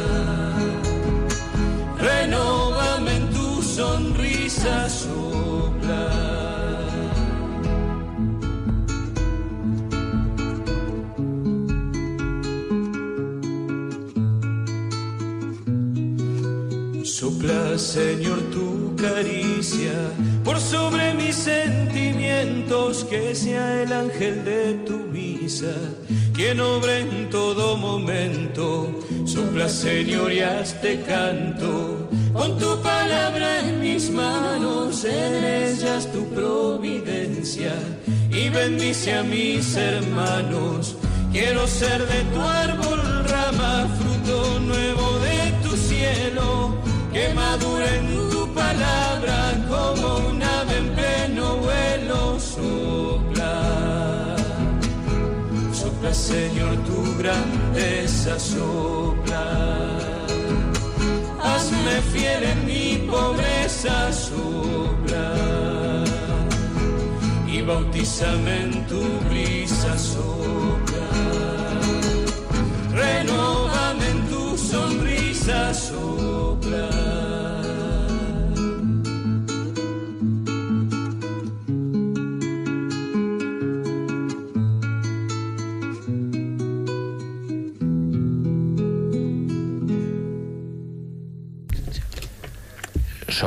Renóvame 1.99 3.17
en 3.17 3.31
tu 3.31 3.63
sonrisa 3.63 4.89
sopla. 4.89 5.48
Señor, 17.89 18.41
tu 18.53 18.95
caricia 18.97 19.95
por 20.45 20.61
sobre 20.61 21.15
mis 21.15 21.35
sentimientos, 21.35 23.03
que 23.05 23.35
sea 23.35 23.83
el 23.83 23.91
ángel 23.91 24.45
de 24.45 24.75
tu 24.87 24.99
misa, 25.11 25.73
quien 26.35 26.61
obra 26.61 26.99
en 26.99 27.31
todo 27.31 27.79
momento. 27.79 28.93
Sopla, 29.25 29.71
Señor, 29.71 30.35
y 30.35 30.41
hazte 30.41 31.01
canto, 31.09 32.11
con 32.35 32.59
tu 32.59 32.79
palabra 32.83 33.61
en 33.61 33.81
mis 33.81 34.11
manos, 34.11 35.07
en 35.07 35.43
ellas 35.43 36.13
tu 36.13 36.29
providencia, 36.35 37.73
y 38.31 38.51
bendice 38.51 39.15
a 39.15 39.23
mis 39.23 39.77
hermanos. 39.77 40.95
Quiero 41.33 41.67
ser 41.67 42.07
de 42.07 42.21
tu 42.35 42.41
árbol 42.43 43.01
rama, 43.29 43.89
fruto 43.99 44.61
nuevo 44.61 45.18
que 47.19 47.35
madure 47.35 47.89
en 47.99 48.31
tu 48.31 48.43
palabra 48.55 49.39
como 49.73 50.07
un 50.31 50.41
ave 50.41 50.75
en 50.83 50.89
pleno 50.99 51.47
vuelo 51.67 52.39
sopla. 52.39 53.55
Sopla, 55.81 56.13
Señor, 56.15 56.75
tu 56.89 56.99
grandeza 57.21 58.33
sopla. 58.39 59.45
Hazme 61.49 61.95
fiel 62.13 62.43
en 62.53 62.61
mi 62.71 62.87
pobreza 63.11 63.97
sopla. 64.13 65.27
Y 67.55 67.63
bautízame 67.63 68.55
en 68.65 68.87
tu 68.91 69.03
brisa 69.29 69.93
sopla. 70.13 71.09
Renóvame 73.03 74.07
en 74.15 74.21
tu 74.31 74.57
sonrisa 74.57 75.75
sopla. 75.75 77.08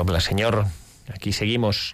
Sopla, 0.01 0.19
Señor. 0.19 0.65
Aquí 1.13 1.31
seguimos 1.31 1.93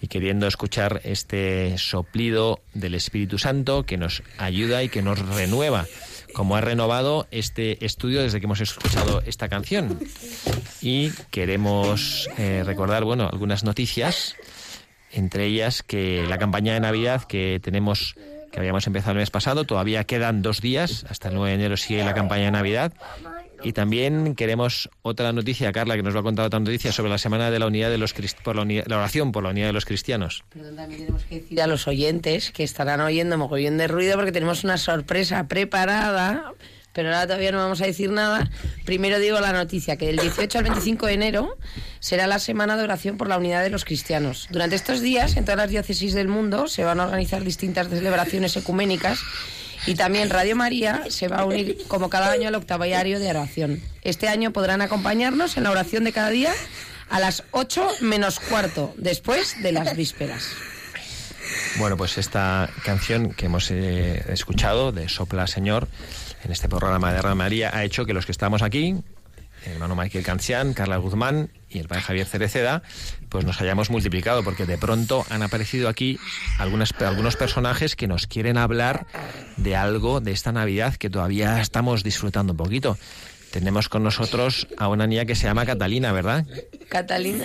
y 0.00 0.06
queriendo 0.06 0.46
escuchar 0.46 1.00
este 1.02 1.76
soplido 1.76 2.60
del 2.72 2.94
Espíritu 2.94 3.36
Santo 3.36 3.82
que 3.82 3.96
nos 3.96 4.22
ayuda 4.38 4.84
y 4.84 4.88
que 4.88 5.02
nos 5.02 5.18
renueva, 5.18 5.86
como 6.34 6.54
ha 6.54 6.60
renovado 6.60 7.26
este 7.32 7.84
estudio 7.84 8.22
desde 8.22 8.38
que 8.38 8.46
hemos 8.46 8.60
escuchado 8.60 9.22
esta 9.26 9.48
canción. 9.48 9.98
Y 10.80 11.10
queremos 11.32 12.30
eh, 12.38 12.62
recordar, 12.64 13.02
bueno, 13.02 13.28
algunas 13.28 13.64
noticias, 13.64 14.36
entre 15.10 15.46
ellas 15.46 15.82
que 15.82 16.24
la 16.28 16.38
campaña 16.38 16.74
de 16.74 16.80
Navidad 16.80 17.24
que 17.24 17.58
tenemos 17.60 18.14
que 18.52 18.60
habíamos 18.60 18.86
empezado 18.86 19.12
el 19.12 19.18
mes 19.18 19.30
pasado, 19.30 19.64
todavía 19.64 20.04
quedan 20.04 20.42
dos 20.42 20.60
días, 20.60 21.04
hasta 21.08 21.28
el 21.28 21.34
9 21.34 21.48
de 21.50 21.54
enero 21.56 21.76
sigue 21.76 22.04
la 22.04 22.14
campaña 22.14 22.44
de 22.44 22.52
Navidad. 22.52 22.92
Y 23.62 23.72
también 23.72 24.34
queremos 24.34 24.88
otra 25.02 25.32
noticia, 25.32 25.72
Carla, 25.72 25.96
que 25.96 26.02
nos 26.02 26.14
va 26.14 26.20
a 26.20 26.22
contar 26.22 26.46
otra 26.46 26.60
noticia 26.60 26.92
sobre 26.92 27.10
la 27.10 27.18
semana 27.18 27.50
de 27.50 27.58
la 27.58 27.66
unidad 27.66 27.90
de 27.90 27.98
los 27.98 28.14
por 28.42 28.56
la, 28.56 28.96
oración 28.96 29.32
por 29.32 29.42
la 29.42 29.50
unidad 29.50 29.66
de 29.66 29.72
los 29.72 29.84
cristianos. 29.84 30.44
Perdón, 30.50 30.78
a 30.78 31.66
los 31.66 31.88
oyentes 31.88 32.50
que 32.50 32.64
estarán 32.64 33.00
oyendo 33.00 33.38
mogollón 33.38 33.78
de 33.78 33.88
ruido 33.88 34.16
porque 34.16 34.32
tenemos 34.32 34.64
una 34.64 34.78
sorpresa 34.78 35.46
preparada, 35.48 36.52
pero 36.92 37.08
ahora 37.08 37.26
todavía 37.26 37.52
no 37.52 37.58
vamos 37.58 37.80
a 37.80 37.86
decir 37.86 38.10
nada. 38.10 38.50
Primero 38.84 39.18
digo 39.18 39.40
la 39.40 39.52
noticia, 39.52 39.96
que 39.96 40.06
del 40.06 40.16
18 40.16 40.58
al 40.58 40.64
25 40.64 41.06
de 41.06 41.12
enero 41.12 41.56
será 42.00 42.26
la 42.26 42.38
semana 42.38 42.76
de 42.76 42.84
oración 42.84 43.16
por 43.16 43.28
la 43.28 43.38
unidad 43.38 43.62
de 43.62 43.70
los 43.70 43.84
cristianos. 43.84 44.48
Durante 44.50 44.76
estos 44.76 45.00
días, 45.00 45.36
en 45.36 45.44
todas 45.44 45.58
las 45.58 45.70
diócesis 45.70 46.14
del 46.14 46.28
mundo, 46.28 46.68
se 46.68 46.84
van 46.84 47.00
a 47.00 47.04
organizar 47.04 47.44
distintas 47.44 47.88
celebraciones 47.88 48.56
ecuménicas 48.56 49.20
y 49.86 49.94
también 49.94 50.30
Radio 50.30 50.56
María 50.56 51.04
se 51.08 51.28
va 51.28 51.38
a 51.38 51.44
unir 51.44 51.78
como 51.88 52.10
cada 52.10 52.30
año 52.32 52.48
al 52.48 52.54
octavario 52.54 53.18
de 53.20 53.30
oración. 53.30 53.80
Este 54.02 54.28
año 54.28 54.52
podrán 54.52 54.80
acompañarnos 54.82 55.56
en 55.56 55.64
la 55.64 55.70
oración 55.70 56.04
de 56.04 56.12
cada 56.12 56.30
día 56.30 56.52
a 57.10 57.20
las 57.20 57.44
8 57.52 57.88
menos 58.00 58.40
cuarto, 58.40 58.94
después 58.96 59.62
de 59.62 59.72
las 59.72 59.96
vísperas. 59.96 60.48
Bueno, 61.78 61.96
pues 61.96 62.18
esta 62.18 62.68
canción 62.84 63.32
que 63.32 63.46
hemos 63.46 63.70
eh, 63.70 64.24
escuchado 64.28 64.92
de 64.92 65.08
Sopla 65.08 65.46
Señor 65.46 65.88
en 66.44 66.52
este 66.52 66.68
programa 66.68 67.12
de 67.12 67.22
Radio 67.22 67.36
María 67.36 67.70
ha 67.74 67.84
hecho 67.84 68.04
que 68.04 68.12
los 68.12 68.26
que 68.26 68.32
estamos 68.32 68.62
aquí, 68.62 68.96
el 69.68 69.74
hermano 69.74 69.94
Michael 69.96 70.24
Cancián, 70.24 70.72
Carla 70.72 70.96
Guzmán 70.96 71.50
y 71.68 71.78
el 71.78 71.88
padre 71.88 72.02
Javier 72.02 72.26
Cereceda, 72.26 72.82
pues 73.28 73.44
nos 73.44 73.60
hayamos 73.60 73.90
multiplicado, 73.90 74.42
porque 74.42 74.66
de 74.66 74.78
pronto 74.78 75.24
han 75.30 75.42
aparecido 75.42 75.88
aquí 75.88 76.18
algunas, 76.58 76.92
algunos 77.00 77.36
personajes 77.36 77.94
que 77.94 78.06
nos 78.08 78.26
quieren 78.26 78.56
hablar 78.56 79.06
de 79.56 79.76
algo 79.76 80.20
de 80.20 80.32
esta 80.32 80.52
Navidad 80.52 80.96
que 80.96 81.10
todavía 81.10 81.60
estamos 81.60 82.02
disfrutando 82.02 82.54
un 82.54 82.56
poquito. 82.56 82.98
Tenemos 83.50 83.88
con 83.88 84.02
nosotros 84.02 84.68
a 84.76 84.88
una 84.88 85.06
niña 85.06 85.24
que 85.24 85.34
se 85.34 85.44
llama 85.44 85.64
Catalina, 85.64 86.12
¿verdad? 86.12 86.46
Catalina. 86.88 87.44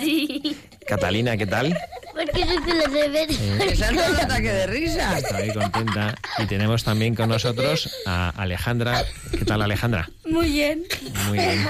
Catalina, 0.86 1.36
¿qué 1.36 1.46
tal? 1.46 1.76
Porque 2.14 2.44
no 2.44 2.64
te 2.64 2.74
lo 2.74 2.92
debes. 2.92 3.36
Que 3.36 3.84
han 3.84 3.96
dado 3.96 4.12
un 4.12 4.20
ataque 4.20 4.52
de 4.52 4.66
risa. 4.66 5.18
Está 5.18 5.38
muy 5.38 5.52
contenta. 5.52 6.14
Y 6.38 6.46
tenemos 6.46 6.84
también 6.84 7.14
con 7.14 7.28
nosotros 7.28 7.90
a 8.06 8.30
Alejandra. 8.30 9.04
¿Qué 9.32 9.44
tal, 9.44 9.62
Alejandra? 9.62 10.08
Muy 10.24 10.50
bien. 10.50 10.84
Muy 11.26 11.38
bien. 11.38 11.66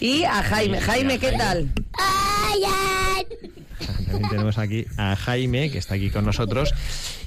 Y 0.00 0.24
a 0.24 0.42
Jaime. 0.42 0.80
Jaime, 0.80 1.18
¿qué 1.18 1.32
tal? 1.32 1.72
Ay, 1.98 2.62
ay. 2.66 3.26
También 4.06 4.30
tenemos 4.30 4.58
aquí 4.58 4.86
a 4.96 5.16
Jaime, 5.16 5.70
que 5.70 5.78
está 5.78 5.94
aquí 5.94 6.10
con 6.10 6.24
nosotros. 6.24 6.72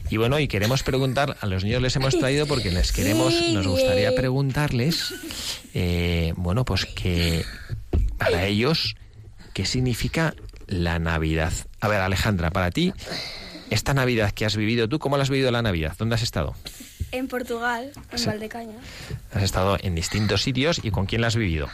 Y 0.10 0.18
bueno, 0.18 0.40
y 0.40 0.48
queremos 0.48 0.84
preguntar, 0.84 1.36
a 1.42 1.46
los 1.48 1.64
niños 1.64 1.82
les 1.82 1.96
hemos 1.96 2.18
traído 2.18 2.46
porque 2.46 2.72
les 2.72 2.92
queremos, 2.92 3.34
nos 3.52 3.66
gustaría 3.66 4.14
preguntarles, 4.14 5.14
eh, 5.74 6.34
bueno, 6.38 6.64
pues 6.64 6.86
que 6.86 7.44
para 8.18 8.46
ellos, 8.46 8.96
¿qué 9.54 9.66
significa 9.66 10.36
la 10.68 11.00
Navidad? 11.00 11.54
A 11.86 11.88
ver, 11.88 12.02
Alejandra, 12.02 12.50
para 12.50 12.72
ti, 12.72 12.94
esta 13.70 13.94
Navidad 13.94 14.32
que 14.32 14.44
has 14.44 14.56
vivido, 14.56 14.90
¿tú 14.90 14.98
cómo 14.98 15.18
la 15.18 15.24
has 15.24 15.30
vivido 15.30 15.52
la 15.52 15.62
Navidad? 15.62 15.94
¿Dónde 16.00 16.16
has 16.16 16.24
estado? 16.24 16.56
En 17.12 17.28
Portugal, 17.28 17.92
en 18.12 18.18
Sí. 18.18 18.26
Valdecaña, 18.26 18.78
Has 19.32 19.44
estado 19.44 19.78
en 19.80 19.94
distintos 19.94 20.42
sitios 20.42 20.82
y 20.84 20.90
con 20.90 21.06
quién 21.06 21.22
la 21.22 21.28
has 21.28 21.36
vivido? 21.36 21.68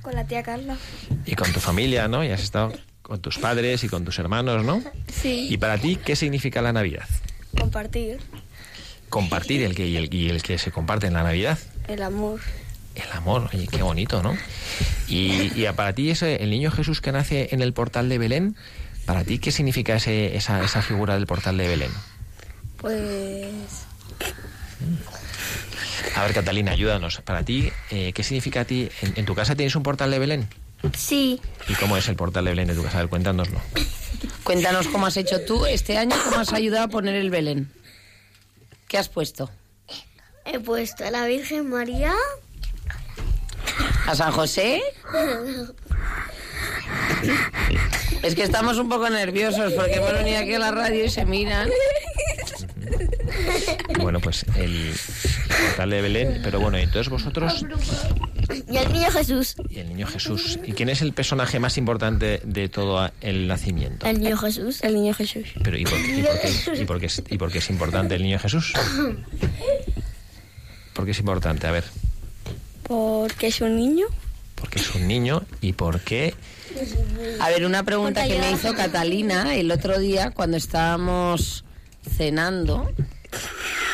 con 0.00 0.14
la 0.14 0.24
tía 0.24 0.42
Carla. 0.42 0.78
Y 1.26 1.34
con 1.34 1.52
tu 1.52 1.60
familia, 1.60 2.08
¿no? 2.08 2.24
Y 2.24 2.30
has 2.30 2.42
estado 2.42 2.72
con 3.02 3.20
tus 3.20 3.36
padres 3.36 3.84
y 3.84 3.90
con 3.90 4.06
tus 4.06 4.18
hermanos, 4.18 4.64
¿no? 4.64 4.82
Sí. 5.12 5.48
Y 5.50 5.58
para 5.58 5.76
ti, 5.76 5.96
¿qué 6.02 6.16
significa 6.16 6.62
la 6.62 6.72
Navidad? 6.72 7.04
Compartir 7.60 8.18
Compartir 9.10 9.62
el 9.64 9.74
que, 9.74 9.86
y, 9.86 9.98
el, 9.98 10.14
y 10.14 10.30
el 10.30 10.42
que 10.42 10.56
se 10.56 10.70
comparte 10.70 11.08
en 11.08 11.12
la 11.12 11.24
Navidad. 11.24 11.58
el 11.88 12.00
amor. 12.02 12.40
El 12.94 13.12
amor, 13.12 13.50
oye, 13.52 13.66
qué 13.70 13.82
bonito, 13.82 14.22
¿no? 14.22 14.34
Y, 15.08 15.52
y 15.54 15.66
para 15.76 15.92
ti, 15.92 16.10
ese, 16.10 16.42
el 16.42 16.48
niño 16.50 16.70
Jesús 16.70 17.02
que 17.02 17.12
nace 17.12 17.48
en 17.52 17.60
el 17.60 17.72
portal 17.74 18.08
de 18.08 18.16
Belén, 18.18 18.56
¿para 19.08 19.24
ti 19.24 19.38
qué 19.38 19.50
significa 19.50 19.96
ese, 19.96 20.36
esa, 20.36 20.62
esa 20.62 20.82
figura 20.82 21.14
del 21.14 21.26
portal 21.26 21.56
de 21.56 21.66
Belén? 21.66 21.90
Pues 22.76 23.48
A 26.14 26.24
ver, 26.24 26.34
Catalina, 26.34 26.72
ayúdanos. 26.72 27.22
Para 27.22 27.42
ti, 27.42 27.72
eh, 27.90 28.12
¿qué 28.12 28.22
significa 28.22 28.60
a 28.60 28.64
ti? 28.66 28.90
¿En, 29.00 29.14
en 29.16 29.24
tu 29.24 29.34
casa 29.34 29.56
tienes 29.56 29.74
un 29.76 29.82
portal 29.82 30.10
de 30.10 30.18
Belén? 30.18 30.48
Sí. 30.94 31.40
¿Y 31.68 31.72
cómo 31.76 31.96
es 31.96 32.06
el 32.08 32.16
portal 32.16 32.44
de 32.44 32.50
Belén 32.50 32.68
de 32.68 32.74
tu 32.74 32.82
casa? 32.82 32.98
A 32.98 33.00
ver, 33.00 33.08
cuéntanoslo. 33.08 33.58
Cuéntanos 34.44 34.88
cómo 34.88 35.06
has 35.06 35.16
hecho 35.16 35.40
tú 35.40 35.64
este 35.64 35.96
año, 35.96 36.14
cómo 36.24 36.40
has 36.40 36.52
ayudado 36.52 36.84
a 36.84 36.88
poner 36.88 37.14
el 37.14 37.30
Belén. 37.30 37.72
¿Qué 38.88 38.98
has 38.98 39.08
puesto? 39.08 39.50
He 40.44 40.60
puesto 40.60 41.06
a 41.06 41.10
la 41.10 41.26
Virgen 41.26 41.70
María. 41.70 42.12
¿A 44.06 44.14
San 44.14 44.32
José? 44.32 44.82
Es 48.22 48.34
que 48.34 48.42
estamos 48.42 48.78
un 48.78 48.88
poco 48.88 49.08
nerviosos 49.10 49.72
porque 49.74 49.94
hemos 49.96 50.12
venido 50.12 50.38
aquí 50.40 50.54
a 50.54 50.58
la 50.58 50.70
radio 50.70 51.04
y 51.04 51.08
se 51.08 51.24
miran. 51.24 51.68
Bueno, 54.00 54.20
pues 54.20 54.44
el 54.56 54.92
portal 55.66 55.90
de 55.90 56.02
Belén, 56.02 56.40
pero 56.42 56.60
bueno, 56.60 56.78
entonces 56.78 57.08
vosotros 57.08 57.64
Y 58.70 58.76
el 58.76 58.92
niño 58.92 59.10
Jesús. 59.10 59.54
y 59.68 59.78
el 59.78 59.88
niño 59.88 60.06
Jesús. 60.06 60.58
¿Y 60.64 60.72
quién 60.72 60.88
es 60.88 61.02
el 61.02 61.12
personaje 61.12 61.58
más 61.60 61.76
importante 61.78 62.40
de 62.44 62.68
todo 62.68 63.10
el 63.20 63.46
nacimiento? 63.46 64.06
El 64.06 64.20
niño 64.20 64.36
Jesús. 64.36 64.82
El 64.82 64.94
niño 64.94 65.14
Jesús. 65.14 65.46
Pero 65.62 65.76
¿y 65.78 65.84
por, 65.84 65.98
y 65.98 66.22
por 66.22 66.40
qué, 66.40 66.80
y 66.80 66.84
por 66.84 67.00
qué 67.00 67.06
es, 67.06 67.22
y 67.30 67.38
por 67.38 67.52
qué 67.52 67.58
es 67.58 67.70
importante 67.70 68.14
el 68.14 68.22
niño 68.22 68.38
Jesús? 68.38 68.72
¿Por 70.94 71.04
qué 71.04 71.10
es 71.12 71.18
importante? 71.18 71.66
A 71.66 71.70
ver, 71.72 71.84
Porque 72.84 73.48
es 73.48 73.60
un 73.60 73.76
niño. 73.76 74.06
porque 74.54 74.78
es 74.80 74.94
un 74.94 75.06
niño 75.06 75.42
y 75.60 75.72
por 75.74 76.00
qué 76.00 76.34
A 77.40 77.48
ver, 77.50 77.64
una 77.64 77.82
pregunta 77.84 78.26
que 78.26 78.38
me 78.38 78.50
hizo 78.50 78.74
Catalina 78.74 79.54
el 79.54 79.70
otro 79.70 79.98
día 79.98 80.30
cuando 80.30 80.56
estábamos 80.56 81.64
cenando. 82.16 82.90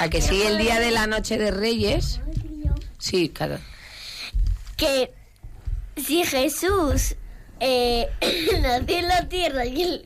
A 0.01 0.09
que 0.09 0.21
sí, 0.21 0.43
el 0.43 0.59
día 0.59 0.81
de 0.81 0.91
la 0.91 1.07
noche 1.07 1.39
de 1.39 1.51
Reyes. 1.51 2.21
Sí, 2.99 3.29
claro. 3.29 3.59
Que 4.77 5.13
si 5.97 6.25
Jesús 6.25 7.17
eh, 7.61 8.09
nació 8.63 8.99
en 8.99 9.09
la 9.09 9.29
tierra 9.29 9.67
y 9.67 10.03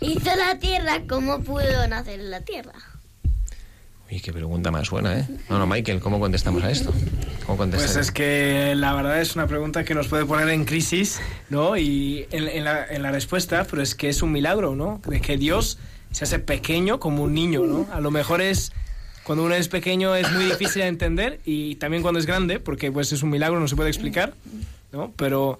hizo 0.00 0.36
la 0.36 0.58
tierra, 0.58 1.02
¿cómo 1.08 1.42
pudo 1.42 1.86
nacer 1.88 2.20
en 2.20 2.30
la 2.30 2.40
tierra? 2.40 2.72
Uy, 4.12 4.20
qué 4.20 4.30
pregunta 4.30 4.70
más 4.70 4.90
buena, 4.90 5.20
¿eh? 5.20 5.26
No, 5.48 5.58
no, 5.58 5.66
Michael, 5.66 5.98
¿cómo 6.00 6.20
contestamos 6.20 6.62
a 6.62 6.70
esto? 6.70 6.92
¿Cómo 7.46 7.56
Pues 7.56 7.96
es 7.96 8.12
que 8.12 8.74
la 8.76 8.92
verdad 8.92 9.18
es 9.22 9.34
una 9.36 9.46
pregunta 9.46 9.84
que 9.84 9.94
nos 9.94 10.08
puede 10.08 10.26
poner 10.26 10.50
en 10.50 10.66
crisis, 10.66 11.18
¿no? 11.48 11.78
Y 11.78 12.26
en, 12.30 12.46
en 12.46 12.64
la, 12.64 12.84
en 12.84 13.02
la 13.02 13.10
respuesta, 13.10 13.66
pero 13.70 13.80
es 13.80 13.94
que 13.94 14.10
es 14.10 14.20
un 14.20 14.30
milagro, 14.30 14.76
¿no? 14.76 15.00
De 15.06 15.22
que 15.22 15.38
Dios 15.38 15.78
se 16.10 16.24
hace 16.24 16.38
pequeño 16.38 17.00
como 17.00 17.22
un 17.22 17.32
niño, 17.32 17.64
¿no? 17.64 17.88
A 17.90 18.02
lo 18.02 18.10
mejor 18.10 18.42
es 18.42 18.72
cuando 19.24 19.44
uno 19.44 19.54
es 19.54 19.68
pequeño 19.68 20.14
es 20.14 20.30
muy 20.30 20.44
difícil 20.44 20.82
de 20.82 20.88
entender 20.88 21.40
y 21.46 21.76
también 21.76 22.02
cuando 22.02 22.20
es 22.20 22.26
grande, 22.26 22.60
porque 22.60 22.92
pues 22.92 23.12
es 23.12 23.22
un 23.22 23.30
milagro, 23.30 23.60
no 23.60 23.68
se 23.68 23.76
puede 23.76 23.88
explicar, 23.88 24.34
¿no? 24.92 25.10
Pero 25.16 25.58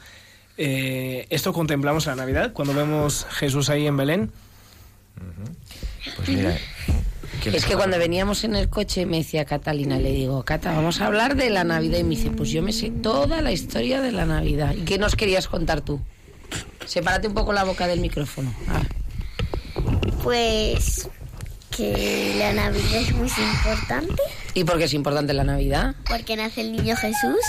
eh, 0.59 1.26
esto 1.30 1.55
contemplamos 1.55 2.07
en 2.07 2.16
la 2.16 2.16
Navidad, 2.16 2.53
cuando 2.53 2.74
vemos 2.74 3.26
Jesús 3.30 3.70
ahí 3.70 3.86
en 3.86 3.96
Belén. 3.96 4.30
Pues 6.16 6.28
mira, 6.28 6.59
¿qué 6.84 6.92
les 6.92 7.11
Es 7.45 7.66
que 7.66 7.74
cuando 7.74 7.99
veníamos 7.99 8.45
en 8.45 8.55
el 8.55 8.68
coche 8.68 9.07
me 9.07 9.18
decía 9.18 9.45
Catalina, 9.45 9.99
le 9.99 10.12
digo, 10.12 10.45
Cata, 10.45 10.72
vamos 10.72 11.01
a 11.01 11.07
hablar 11.07 11.34
de 11.36 11.51
la 11.51 11.64
Navidad. 11.64 11.99
Y 11.99 12.05
me 12.05 12.11
dice, 12.11 12.30
pues 12.30 12.51
yo 12.51 12.62
me 12.62 12.72
sé 12.72 12.90
toda 12.90 13.43
la 13.43 13.53
historia 13.53 14.01
de 14.01 14.12
la 14.12 14.26
Navidad. 14.26 14.74
¿Y 14.74 14.82
qué 14.84 14.99
nos 14.99 15.16
querías 15.16 15.49
contar 15.49 15.80
tú? 15.80 16.01
Sepárate 16.86 17.28
un 17.28 17.34
poco 17.34 17.53
la 17.53 17.64
boca 17.64 17.86
del 17.86 18.01
micrófono. 18.01 18.55
Ah. 18.68 18.82
Pues 20.22 21.09
que 21.76 22.34
la 22.38 22.53
Navidad 22.53 23.01
es 23.01 23.12
muy 23.14 23.28
importante 23.28 24.22
¿Y 24.55 24.64
por 24.64 24.76
qué 24.78 24.84
es 24.84 24.93
importante 24.95 25.32
la 25.32 25.45
Navidad? 25.45 25.95
porque 26.07 26.36
nace 26.36 26.61
el 26.61 26.72
niño 26.72 26.95
Jesús. 26.97 27.40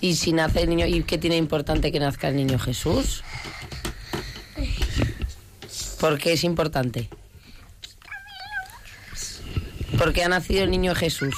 ¿Y 0.00 0.14
si 0.14 0.32
nace 0.32 0.62
el 0.62 0.68
niño? 0.68 0.86
¿Y 0.86 1.02
qué 1.02 1.18
tiene 1.18 1.36
importante 1.36 1.90
que 1.90 1.98
nazca 1.98 2.28
el 2.28 2.36
niño 2.36 2.58
Jesús? 2.58 3.24
¿Por 5.98 6.18
qué 6.18 6.34
es 6.34 6.44
importante? 6.44 7.08
¿Por 9.98 10.12
qué 10.12 10.24
ha 10.24 10.28
nacido 10.28 10.64
el 10.64 10.70
niño 10.70 10.94
Jesús? 10.94 11.34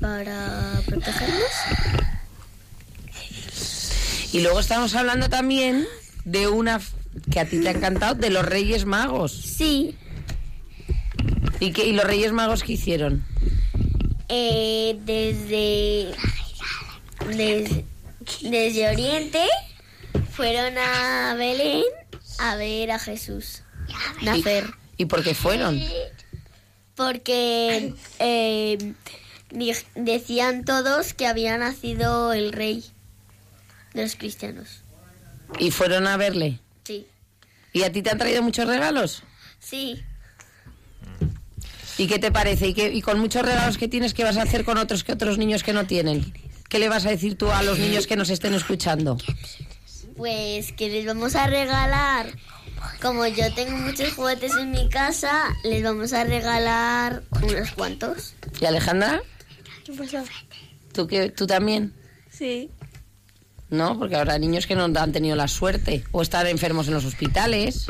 para 0.00 0.80
protegernos. 0.86 1.42
Y 4.32 4.40
luego 4.40 4.60
estamos 4.60 4.94
hablando 4.94 5.28
también 5.28 5.86
de 6.24 6.46
una 6.46 6.80
que 7.32 7.40
a 7.40 7.46
ti 7.46 7.60
te 7.60 7.68
ha 7.68 7.72
encantado, 7.72 8.14
de 8.14 8.30
los 8.30 8.44
Reyes 8.44 8.84
Magos. 8.84 9.32
Sí, 9.32 9.96
¿Y, 11.60 11.72
qué, 11.72 11.86
y 11.86 11.92
los 11.94 12.04
Reyes 12.04 12.30
Magos 12.32 12.62
qué 12.62 12.74
hicieron? 12.74 13.24
eh, 14.28 14.96
desde, 15.04 16.14
desde 17.34 17.84
desde 18.42 18.88
Oriente 18.90 19.42
fueron 20.30 20.76
a 20.76 21.34
Belén 21.34 21.82
a 22.38 22.54
ver 22.56 22.90
a 22.92 22.98
Jesús 22.98 23.62
nacer. 24.22 24.66
¿Y 24.98 25.06
por 25.06 25.24
qué 25.24 25.34
fueron? 25.34 25.80
Porque 26.98 27.94
eh, 28.18 28.92
decían 29.94 30.64
todos 30.64 31.14
que 31.14 31.26
había 31.28 31.56
nacido 31.56 32.32
el 32.32 32.52
rey 32.52 32.84
de 33.94 34.02
los 34.02 34.16
cristianos. 34.16 34.82
¿Y 35.60 35.70
fueron 35.70 36.08
a 36.08 36.16
verle? 36.16 36.58
Sí, 36.84 37.06
¿Y 37.72 37.84
a 37.84 37.92
ti 37.92 38.02
te 38.02 38.10
han 38.10 38.18
traído 38.18 38.42
muchos 38.42 38.66
regalos? 38.66 39.22
sí. 39.60 40.02
¿Y 41.98 42.06
qué 42.06 42.18
te 42.20 42.30
parece? 42.30 42.68
¿Y, 42.68 42.74
qué- 42.74 42.92
y 42.92 43.00
con 43.02 43.18
muchos 43.18 43.42
regalos 43.42 43.76
que 43.78 43.88
tienes, 43.88 44.14
qué 44.14 44.22
vas 44.24 44.36
a 44.36 44.42
hacer 44.42 44.64
con 44.64 44.78
otros 44.78 45.02
que 45.02 45.12
otros 45.12 45.36
niños 45.38 45.62
que 45.64 45.72
no 45.72 45.86
tienen? 45.86 46.32
¿Qué 46.68 46.78
le 46.78 46.88
vas 46.88 47.06
a 47.06 47.10
decir 47.10 47.36
tú 47.36 47.50
a 47.50 47.62
los 47.64 47.78
niños 47.78 48.06
que 48.06 48.14
nos 48.16 48.30
estén 48.30 48.54
escuchando? 48.54 49.18
Pues 50.16 50.72
que 50.72 50.88
les 50.90 51.06
vamos 51.06 51.34
a 51.36 51.46
regalar, 51.48 52.26
como 53.02 53.26
yo 53.26 53.52
tengo 53.54 53.76
muchos 53.76 54.12
juguetes 54.14 54.54
en 54.56 54.70
mi 54.70 54.88
casa, 54.88 55.54
les 55.64 55.82
vamos 55.82 56.12
a 56.12 56.24
regalar 56.24 57.22
unos 57.42 57.70
cuantos. 57.72 58.34
¿Y 58.60 58.64
Alejandra? 58.66 59.20
¿Qué 59.84 59.92
pasó? 59.92 60.24
¿Tú, 60.92 61.06
qué, 61.06 61.30
¿Tú 61.30 61.46
también? 61.46 61.92
Sí. 62.30 62.70
¿No? 63.70 63.98
Porque 63.98 64.16
habrá 64.16 64.38
niños 64.38 64.66
que 64.66 64.74
no 64.74 64.84
han 64.84 65.12
tenido 65.12 65.36
la 65.36 65.48
suerte 65.48 66.04
o 66.12 66.22
están 66.22 66.46
enfermos 66.46 66.88
en 66.88 66.94
los 66.94 67.04
hospitales. 67.04 67.86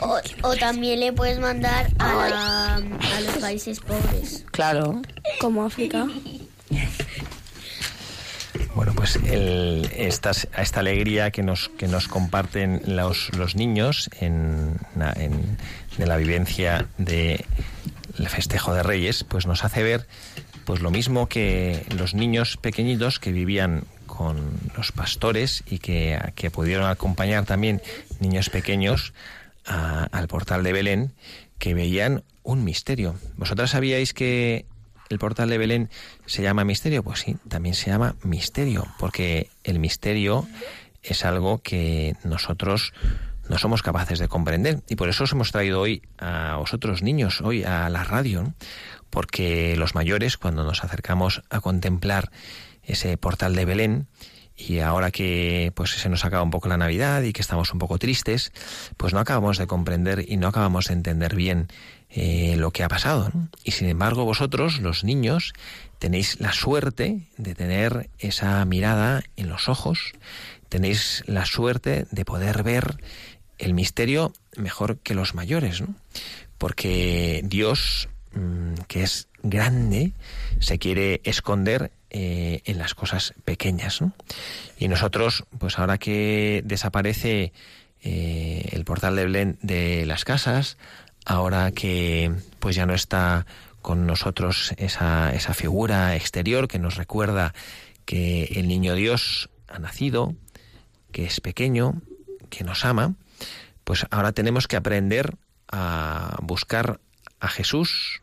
O, 0.00 0.18
o 0.42 0.56
también 0.56 0.98
le 1.00 1.12
puedes 1.12 1.38
mandar 1.38 1.90
a, 1.98 2.28
la- 2.28 2.74
a 2.76 3.20
los 3.20 3.36
países 3.38 3.78
pobres. 3.80 4.44
Claro. 4.50 5.00
Como 5.40 5.64
África. 5.64 6.06
Bueno, 8.74 8.92
pues 8.94 9.16
el- 9.16 9.90
esta 9.96 10.32
alegría 10.80 11.30
que 11.30 11.42
nos, 11.42 11.68
que 11.70 11.88
nos 11.88 12.08
comparten 12.08 12.80
los, 12.86 13.30
los 13.36 13.54
niños 13.54 14.08
en, 14.20 14.76
en- 15.16 15.58
de 15.98 16.06
la 16.06 16.16
vivencia 16.16 16.86
del 16.96 17.44
festejo 18.28 18.72
de 18.72 18.82
Reyes, 18.82 19.24
pues 19.24 19.46
nos 19.46 19.64
hace 19.64 19.82
ver 19.82 20.06
pues 20.64 20.80
lo 20.80 20.90
mismo 20.90 21.28
que 21.28 21.84
los 21.98 22.14
niños 22.14 22.56
pequeñitos 22.56 23.18
que 23.18 23.32
vivían 23.32 23.84
con 24.06 24.38
los 24.76 24.92
pastores 24.92 25.64
y 25.68 25.78
que, 25.78 26.18
que 26.34 26.50
pudieron 26.50 26.86
acompañar 26.86 27.44
también 27.44 27.82
niños 28.20 28.48
pequeños 28.48 29.12
a- 29.66 30.04
al 30.12 30.28
portal 30.28 30.62
de 30.62 30.72
Belén 30.72 31.12
que 31.58 31.74
veían 31.74 32.22
un 32.42 32.64
misterio. 32.64 33.16
¿Vosotras 33.36 33.70
sabíais 33.70 34.14
que 34.14 34.64
el 35.12 35.18
portal 35.18 35.48
de 35.50 35.58
Belén 35.58 35.90
se 36.26 36.42
llama 36.42 36.64
misterio? 36.64 37.02
Pues 37.02 37.20
sí, 37.20 37.36
también 37.48 37.74
se 37.74 37.90
llama 37.90 38.16
misterio, 38.22 38.86
porque 38.98 39.50
el 39.62 39.78
misterio 39.78 40.48
es 41.02 41.24
algo 41.24 41.58
que 41.58 42.16
nosotros 42.24 42.92
no 43.48 43.58
somos 43.58 43.82
capaces 43.82 44.18
de 44.18 44.28
comprender. 44.28 44.82
Y 44.88 44.96
por 44.96 45.08
eso 45.08 45.24
os 45.24 45.32
hemos 45.32 45.52
traído 45.52 45.80
hoy 45.80 46.02
a 46.18 46.56
vosotros 46.56 47.02
niños, 47.02 47.40
hoy 47.40 47.64
a 47.64 47.88
la 47.90 48.04
radio, 48.04 48.54
porque 49.10 49.76
los 49.76 49.94
mayores, 49.94 50.36
cuando 50.36 50.64
nos 50.64 50.84
acercamos 50.84 51.42
a 51.50 51.60
contemplar 51.60 52.30
ese 52.82 53.16
portal 53.16 53.54
de 53.54 53.64
Belén, 53.64 54.06
y 54.56 54.80
ahora 54.80 55.10
que 55.10 55.72
pues 55.74 55.90
se 55.90 56.08
nos 56.08 56.24
acaba 56.24 56.42
un 56.42 56.50
poco 56.50 56.68
la 56.68 56.76
Navidad 56.76 57.22
y 57.22 57.32
que 57.32 57.40
estamos 57.40 57.72
un 57.72 57.78
poco 57.78 57.98
tristes, 57.98 58.52
pues 58.96 59.12
no 59.12 59.20
acabamos 59.20 59.58
de 59.58 59.66
comprender 59.66 60.24
y 60.28 60.36
no 60.36 60.48
acabamos 60.48 60.86
de 60.86 60.94
entender 60.94 61.34
bien 61.34 61.68
eh, 62.10 62.56
lo 62.58 62.70
que 62.70 62.84
ha 62.84 62.88
pasado. 62.88 63.30
Y 63.64 63.72
sin 63.72 63.88
embargo 63.88 64.24
vosotros, 64.24 64.80
los 64.80 65.04
niños, 65.04 65.52
tenéis 65.98 66.40
la 66.40 66.52
suerte 66.52 67.28
de 67.36 67.54
tener 67.54 68.10
esa 68.18 68.64
mirada 68.64 69.22
en 69.36 69.48
los 69.48 69.68
ojos, 69.68 70.12
tenéis 70.68 71.22
la 71.26 71.46
suerte 71.46 72.06
de 72.10 72.24
poder 72.24 72.62
ver 72.62 72.98
el 73.58 73.74
misterio 73.74 74.32
mejor 74.56 74.98
que 74.98 75.14
los 75.14 75.34
mayores. 75.34 75.82
Porque 76.58 77.40
Dios, 77.44 78.08
mm, 78.34 78.74
que 78.88 79.02
es 79.02 79.28
grande, 79.42 80.12
se 80.60 80.78
quiere 80.78 81.20
esconder 81.24 81.92
eh, 82.10 82.62
en 82.64 82.78
las 82.78 82.94
cosas 82.94 83.34
pequeñas. 83.44 84.00
Y 84.78 84.88
nosotros, 84.88 85.44
pues 85.58 85.78
ahora 85.78 85.98
que 85.98 86.62
desaparece 86.64 87.52
eh, 88.02 88.68
el 88.72 88.84
portal 88.84 89.16
de 89.16 89.24
Belén 89.24 89.58
de 89.62 90.06
las 90.06 90.24
casas, 90.24 90.76
ahora 91.24 91.72
que 91.72 92.32
pues 92.58 92.76
ya 92.76 92.86
no 92.86 92.94
está 92.94 93.46
con 93.80 94.06
nosotros 94.06 94.74
esa, 94.76 95.32
esa 95.34 95.54
figura 95.54 96.14
exterior 96.14 96.68
que 96.68 96.78
nos 96.78 96.96
recuerda 96.96 97.54
que 98.04 98.44
el 98.56 98.68
niño 98.68 98.94
Dios 98.94 99.50
ha 99.68 99.78
nacido, 99.78 100.34
que 101.10 101.24
es 101.24 101.40
pequeño, 101.40 102.02
que 102.50 102.64
nos 102.64 102.84
ama, 102.84 103.14
pues 103.84 104.06
ahora 104.10 104.32
tenemos 104.32 104.68
que 104.68 104.76
aprender 104.76 105.36
a 105.70 106.36
buscar 106.42 107.00
a 107.40 107.48
Jesús 107.48 108.21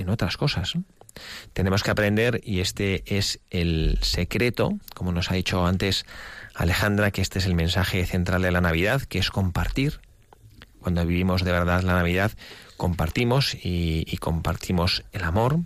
en 0.00 0.08
otras 0.08 0.36
cosas. 0.36 0.74
Tenemos 1.52 1.82
que 1.82 1.90
aprender, 1.90 2.40
y 2.44 2.60
este 2.60 3.02
es 3.06 3.40
el 3.50 3.98
secreto, 4.02 4.78
como 4.94 5.12
nos 5.12 5.30
ha 5.30 5.34
dicho 5.34 5.66
antes 5.66 6.06
Alejandra, 6.54 7.10
que 7.10 7.22
este 7.22 7.38
es 7.38 7.46
el 7.46 7.54
mensaje 7.54 8.04
central 8.06 8.42
de 8.42 8.50
la 8.50 8.60
Navidad, 8.60 9.02
que 9.02 9.18
es 9.18 9.30
compartir. 9.30 10.00
Cuando 10.80 11.04
vivimos 11.04 11.44
de 11.44 11.52
verdad 11.52 11.82
la 11.82 11.94
Navidad, 11.94 12.32
compartimos 12.76 13.54
y, 13.54 14.16
compartimos 14.18 15.04
el 15.12 15.24
amor. 15.24 15.58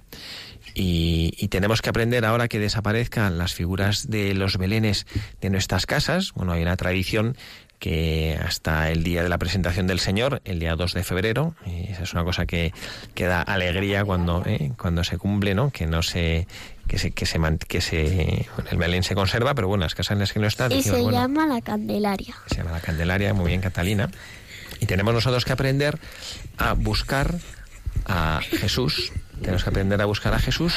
Y, 0.74 1.46
tenemos 1.48 1.82
que 1.82 1.90
aprender 1.90 2.24
ahora 2.24 2.48
que 2.48 2.58
desaparezcan 2.58 3.38
las 3.38 3.54
figuras 3.54 4.10
de 4.10 4.34
los 4.34 4.58
belenes 4.58 5.06
de 5.40 5.50
nuestras 5.50 5.86
casas. 5.86 6.32
Bueno, 6.34 6.52
hay 6.52 6.62
una 6.62 6.76
tradición 6.76 7.36
que 7.78 8.38
hasta 8.42 8.90
el 8.90 9.02
día 9.02 9.22
de 9.22 9.28
la 9.28 9.38
presentación 9.38 9.86
del 9.86 10.00
Señor, 10.00 10.40
el 10.44 10.58
día 10.58 10.74
2 10.74 10.94
de 10.94 11.02
febrero, 11.02 11.54
y 11.66 11.90
esa 11.90 12.04
es 12.04 12.12
una 12.12 12.24
cosa 12.24 12.46
que, 12.46 12.72
que 13.14 13.26
da 13.26 13.42
alegría 13.42 14.04
cuando, 14.04 14.42
eh, 14.46 14.72
cuando 14.78 15.04
se 15.04 15.18
cumple, 15.18 15.54
¿no? 15.54 15.70
Que 15.70 15.86
no 15.86 16.02
se 16.02 16.46
que 16.88 16.98
se 16.98 17.10
que 17.12 17.26
se 17.26 17.38
que 17.68 17.80
se 17.80 18.46
el 18.70 18.78
Belén 18.78 19.02
se 19.02 19.14
conserva, 19.14 19.54
pero 19.54 19.68
bueno, 19.68 19.84
las 19.84 19.94
casas 19.94 20.12
en 20.12 20.20
las 20.20 20.32
que 20.32 20.40
no 20.40 20.46
están. 20.46 20.72
Y 20.72 20.82
se 20.82 21.02
llama 21.10 21.46
la 21.46 21.60
Candelaria. 21.60 22.34
Se 22.46 22.56
llama 22.56 22.72
la 22.72 22.80
Candelaria, 22.80 23.34
muy 23.34 23.46
bien, 23.46 23.60
Catalina. 23.60 24.10
Y 24.80 24.86
tenemos 24.86 25.14
nosotros 25.14 25.44
que 25.44 25.52
aprender 25.52 25.98
a 26.58 26.72
buscar 26.74 27.34
a 28.06 28.40
Jesús. 28.42 29.12
Tenemos 29.40 29.64
que 29.64 29.70
aprender 29.70 30.00
a 30.00 30.04
buscar 30.04 30.34
a 30.34 30.38
Jesús 30.38 30.74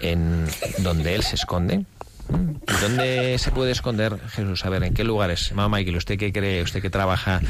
en 0.00 0.46
donde 0.78 1.14
él 1.14 1.22
se 1.22 1.36
esconde 1.36 1.84
¿Dónde 2.28 3.38
se 3.38 3.50
puede 3.50 3.72
esconder 3.72 4.18
Jesús? 4.30 4.64
A 4.64 4.70
ver, 4.70 4.82
¿en 4.84 4.94
qué 4.94 5.04
lugares? 5.04 5.52
Mamá 5.52 5.78
Michael, 5.78 5.96
¿usted 5.96 6.18
qué 6.18 6.32
cree? 6.32 6.62
¿Usted 6.62 6.82
que 6.82 6.90
trabaja 6.90 7.40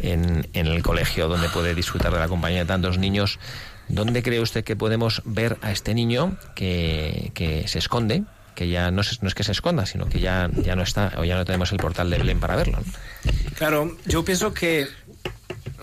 en, 0.00 0.46
el 0.52 0.82
colegio 0.82 1.28
donde 1.28 1.48
puede 1.48 1.74
disfrutar 1.74 2.12
de 2.12 2.18
la 2.18 2.28
compañía 2.28 2.60
de 2.60 2.66
tantos 2.66 2.98
niños? 2.98 3.38
¿Dónde 3.88 4.22
cree 4.22 4.40
usted 4.40 4.64
que 4.64 4.76
podemos 4.76 5.22
ver 5.24 5.56
a 5.62 5.72
este 5.72 5.94
niño 5.94 6.36
que, 6.54 7.30
que 7.34 7.66
se 7.68 7.78
esconde? 7.78 8.24
que 8.54 8.68
ya 8.68 8.90
no 8.90 9.02
es, 9.02 9.22
no 9.22 9.28
es, 9.28 9.36
que 9.36 9.44
se 9.44 9.52
esconda, 9.52 9.86
sino 9.86 10.08
que 10.08 10.18
ya, 10.18 10.50
ya 10.64 10.74
no 10.74 10.82
está, 10.82 11.12
o 11.18 11.24
ya 11.24 11.36
no 11.36 11.44
tenemos 11.44 11.70
el 11.70 11.78
portal 11.78 12.10
de 12.10 12.18
Belén 12.18 12.40
para 12.40 12.56
verlo. 12.56 12.80
Claro, 13.54 13.96
yo 14.04 14.24
pienso 14.24 14.52
que 14.52 14.88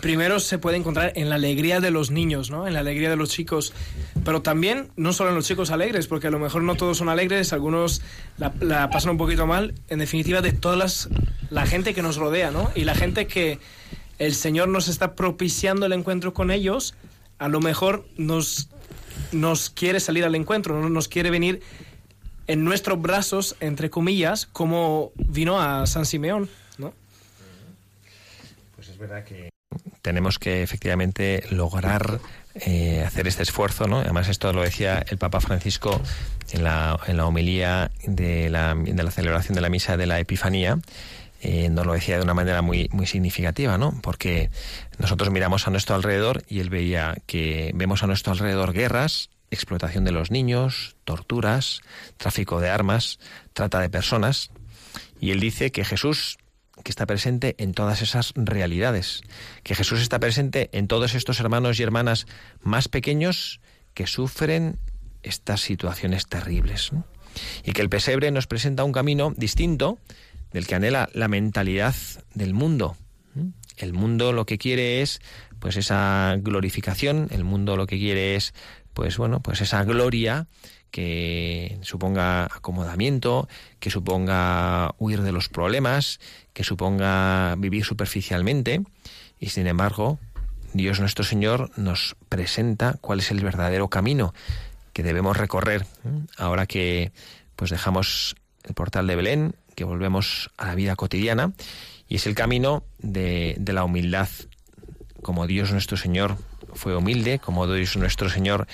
primero 0.01 0.39
se 0.39 0.57
puede 0.57 0.77
encontrar 0.77 1.13
en 1.15 1.29
la 1.29 1.35
alegría 1.35 1.79
de 1.79 1.91
los 1.91 2.11
niños, 2.11 2.51
¿no? 2.51 2.67
En 2.67 2.73
la 2.73 2.79
alegría 2.79 3.09
de 3.09 3.15
los 3.15 3.29
chicos, 3.29 3.73
pero 4.23 4.41
también 4.41 4.89
no 4.95 5.13
solo 5.13 5.29
en 5.29 5.35
los 5.35 5.47
chicos 5.47 5.71
alegres, 5.71 6.07
porque 6.07 6.27
a 6.27 6.31
lo 6.31 6.39
mejor 6.39 6.63
no 6.63 6.75
todos 6.75 6.97
son 6.97 7.09
alegres, 7.09 7.53
algunos 7.53 8.01
la, 8.37 8.89
pasan 8.89 9.11
un 9.11 9.17
poquito 9.17 9.47
mal, 9.47 9.73
en 9.89 9.99
definitiva 9.99 10.41
de 10.41 10.51
toda 10.51 10.85
la 11.49 11.65
gente 11.65 11.93
que 11.93 12.01
nos 12.01 12.17
rodea, 12.17 12.51
¿no? 12.51 12.71
Y 12.75 12.83
la 12.83 12.95
gente 12.95 13.27
que 13.27 13.59
el 14.19 14.33
Señor 14.33 14.69
nos 14.69 14.87
está 14.87 15.15
propiciando 15.15 15.85
el 15.85 15.93
encuentro 15.93 16.33
con 16.33 16.51
ellos, 16.51 16.95
a 17.37 17.47
lo 17.47 17.59
mejor 17.59 18.05
nos, 18.17 18.69
nos 19.31 19.69
quiere 19.69 19.99
salir 19.99 20.23
al 20.23 20.35
encuentro, 20.35 20.79
¿no? 20.79 20.89
nos 20.89 21.07
quiere 21.07 21.29
venir 21.29 21.61
en 22.47 22.63
nuestros 22.63 23.01
brazos, 23.01 23.55
entre 23.59 23.89
comillas, 23.89 24.45
como 24.45 25.11
vino 25.15 25.59
a 25.59 25.87
San 25.87 26.05
Simeón, 26.05 26.49
¿no? 26.77 26.93
Pues 28.75 28.89
es 28.89 28.97
verdad 28.97 29.23
que 29.23 29.49
tenemos 30.01 30.39
que 30.39 30.63
efectivamente 30.63 31.43
lograr 31.49 32.19
eh, 32.55 33.03
hacer 33.05 33.27
este 33.27 33.43
esfuerzo, 33.43 33.87
¿no? 33.87 33.99
Además 33.99 34.29
esto 34.29 34.53
lo 34.53 34.61
decía 34.61 35.03
el 35.09 35.17
Papa 35.17 35.41
Francisco 35.41 36.01
en 36.51 36.63
la, 36.63 36.99
en 37.07 37.17
la 37.17 37.25
homilía 37.25 37.91
de 38.05 38.49
la, 38.49 38.75
de 38.75 39.03
la 39.03 39.11
celebración 39.11 39.55
de 39.55 39.61
la 39.61 39.69
misa 39.69 39.97
de 39.97 40.05
la 40.05 40.19
Epifanía. 40.19 40.79
Eh, 41.41 41.69
nos 41.69 41.85
lo 41.85 41.93
decía 41.93 42.17
de 42.17 42.23
una 42.23 42.33
manera 42.33 42.61
muy, 42.61 42.89
muy 42.91 43.05
significativa, 43.05 43.77
¿no? 43.77 43.99
Porque 44.01 44.49
nosotros 44.97 45.31
miramos 45.31 45.67
a 45.67 45.71
nuestro 45.71 45.95
alrededor 45.95 46.43
y 46.47 46.59
él 46.59 46.69
veía 46.69 47.17
que 47.25 47.71
vemos 47.75 48.03
a 48.03 48.07
nuestro 48.07 48.31
alrededor 48.31 48.73
guerras, 48.73 49.29
explotación 49.51 50.05
de 50.05 50.11
los 50.11 50.31
niños, 50.31 50.95
torturas, 51.03 51.81
tráfico 52.17 52.61
de 52.61 52.69
armas, 52.69 53.19
trata 53.53 53.79
de 53.79 53.89
personas. 53.89 54.49
Y 55.19 55.31
él 55.31 55.39
dice 55.39 55.71
que 55.71 55.85
Jesús 55.85 56.37
que 56.85 56.91
está 56.91 57.07
presente 57.07 57.55
en 57.57 57.73
todas 57.73 58.03
esas 58.03 58.31
realidades, 58.35 59.23
que 59.63 59.73
Jesús 59.73 60.01
está 60.01 60.19
presente 60.19 60.69
en 60.71 60.87
todos 60.87 61.15
estos 61.15 61.39
hermanos 61.39 61.79
y 61.79 61.83
hermanas 61.83 62.27
más 62.61 62.89
pequeños 62.89 63.59
que 63.95 64.05
sufren 64.05 64.77
estas 65.23 65.61
situaciones 65.61 66.27
terribles. 66.27 66.91
Y 67.63 67.71
que 67.71 67.81
el 67.81 67.89
pesebre 67.89 68.29
nos 68.29 68.45
presenta 68.45 68.83
un 68.83 68.91
camino 68.91 69.33
distinto 69.35 69.97
del 70.53 70.67
que 70.67 70.75
anhela 70.75 71.09
la 71.13 71.27
mentalidad 71.27 71.95
del 72.35 72.53
mundo. 72.53 72.95
El 73.77 73.93
mundo 73.93 74.31
lo 74.31 74.45
que 74.45 74.59
quiere 74.59 75.01
es 75.01 75.21
pues 75.59 75.77
esa 75.77 76.35
glorificación, 76.39 77.29
el 77.31 77.43
mundo 77.43 77.77
lo 77.77 77.87
que 77.87 77.97
quiere 77.97 78.35
es 78.35 78.53
pues 78.93 79.17
bueno, 79.17 79.39
pues 79.41 79.59
esa 79.59 79.83
gloria 79.85 80.47
que 80.95 81.77
suponga 81.81 82.45
acomodamiento, 82.45 83.49
que 83.81 83.89
suponga 83.91 84.95
huir 84.97 85.23
de 85.23 85.33
los 85.33 85.49
problemas, 85.49 86.21
que 86.53 86.63
suponga 86.63 87.55
vivir 87.57 87.83
superficialmente. 87.83 88.81
Y 89.37 89.49
sin 89.49 89.67
embargo, 89.67 90.19
Dios 90.71 91.01
nuestro 91.01 91.25
Señor 91.25 91.69
nos 91.75 92.15
presenta 92.29 92.95
cuál 93.01 93.19
es 93.19 93.29
el 93.29 93.43
verdadero 93.43 93.89
camino 93.89 94.33
que 94.93 95.03
debemos 95.03 95.35
recorrer. 95.35 95.85
Ahora 96.37 96.65
que 96.65 97.11
pues 97.57 97.71
dejamos 97.71 98.37
el 98.63 98.73
portal 98.73 99.05
de 99.05 99.17
Belén, 99.17 99.55
que 99.75 99.83
volvemos 99.83 100.49
a 100.55 100.65
la 100.65 100.75
vida 100.75 100.95
cotidiana, 100.95 101.51
y 102.07 102.15
es 102.15 102.25
el 102.25 102.35
camino 102.35 102.85
de, 102.99 103.57
de 103.59 103.73
la 103.73 103.83
humildad, 103.83 104.29
como 105.21 105.45
Dios 105.45 105.73
nuestro 105.73 105.97
Señor 105.97 106.37
fue 106.73 106.95
humilde, 106.95 107.39
como 107.39 107.67
Dios 107.67 107.97
nuestro 107.97 108.29
Señor 108.29 108.65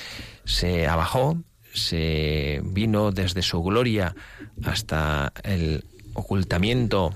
se 0.45 0.85
abajó, 0.85 1.39
se 1.73 2.61
vino 2.63 3.11
desde 3.11 3.41
su 3.41 3.61
gloria 3.61 4.15
hasta 4.63 5.33
el 5.43 5.85
ocultamiento 6.13 7.13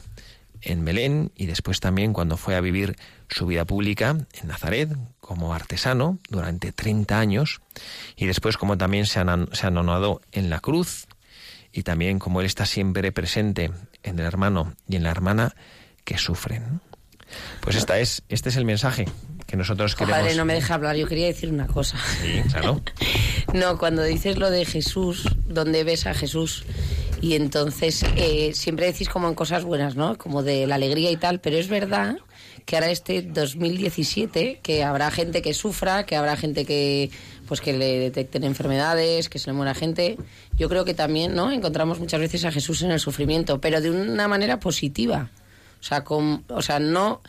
en 0.62 0.84
Belén 0.84 1.32
y 1.36 1.46
después 1.46 1.80
también 1.80 2.14
cuando 2.14 2.38
fue 2.38 2.56
a 2.56 2.62
vivir 2.62 2.96
su 3.30 3.46
vida 3.46 3.66
pública 3.66 4.10
en 4.10 4.48
Nazaret 4.48 4.90
como 5.20 5.54
artesano 5.54 6.20
durante 6.30 6.72
30 6.72 7.20
años 7.20 7.62
y 8.16 8.26
después 8.26 8.58
como 8.58 8.78
también 8.78 9.06
se, 9.06 9.22
se 9.52 9.68
anonadó 9.68 10.22
en 10.32 10.50
la 10.50 10.60
cruz 10.60 11.08
y 11.72 11.84
también 11.84 12.20
como 12.20 12.40
él 12.40 12.46
está 12.46 12.66
siempre 12.66 13.12
presente 13.12 13.72
en 14.04 14.20
el 14.20 14.26
hermano 14.26 14.74
y 14.88 14.96
en 14.96 15.04
la 15.04 15.12
hermana 15.12 15.56
que 16.04 16.18
sufren. 16.18 16.82
Pues 17.62 17.76
esta 17.76 18.00
es, 18.00 18.24
este 18.30 18.50
es 18.50 18.56
el 18.56 18.66
mensaje 18.66 19.06
que 19.56 19.60
nosotros 19.60 19.96
queremos. 19.96 20.20
Padre, 20.20 20.36
no 20.36 20.44
me 20.44 20.54
deja 20.54 20.74
hablar. 20.74 20.96
Yo 20.96 21.08
quería 21.08 21.28
decir 21.28 21.50
una 21.50 21.68
cosa. 21.68 21.98
Sí, 22.22 22.42
claro. 22.50 22.82
no, 23.54 23.78
cuando 23.78 24.04
dices 24.04 24.38
lo 24.38 24.50
de 24.50 24.66
Jesús, 24.66 25.30
¿dónde 25.48 25.84
ves 25.84 26.06
a 26.08 26.14
Jesús? 26.14 26.66
Y 27.22 27.36
entonces 27.36 28.04
eh, 28.18 28.52
siempre 28.54 28.86
decís 28.86 29.08
como 29.08 29.30
en 29.30 29.36
cosas 29.36 29.64
buenas, 29.64 29.96
¿no? 29.96 30.18
Como 30.18 30.44
de 30.44 30.68
la 30.68 30.76
alegría 30.76 31.10
y 31.10 31.18
tal, 31.18 31.40
pero 31.40 31.58
es 31.58 31.70
verdad 31.70 32.18
que 32.66 32.76
ahora 32.76 32.90
este 32.90 33.22
2017, 33.22 34.60
que 34.62 34.84
habrá 34.84 35.10
gente 35.12 35.42
que 35.42 35.54
sufra, 35.54 36.06
que 36.06 36.16
habrá 36.16 36.36
gente 36.36 36.66
que 36.66 37.10
pues 37.48 37.62
que 37.62 37.74
le 37.74 38.00
detecten 38.00 38.44
enfermedades, 38.44 39.30
que 39.30 39.40
se 39.40 39.52
le 39.52 39.54
muera 39.54 39.74
gente. 39.74 40.18
Yo 40.58 40.68
creo 40.68 40.84
que 40.84 40.96
también, 40.96 41.36
¿no? 41.36 41.52
Encontramos 41.52 42.00
muchas 42.00 42.20
veces 42.20 42.44
a 42.44 42.52
Jesús 42.52 42.82
en 42.82 42.92
el 42.92 43.00
sufrimiento, 43.00 43.62
pero 43.62 43.80
de 43.82 43.92
una 43.92 44.28
manera 44.28 44.60
positiva. 44.60 45.30
O 45.80 45.84
sea, 45.84 46.04
con, 46.04 46.44
o 46.50 46.62
sea, 46.64 46.80
no 46.80 47.22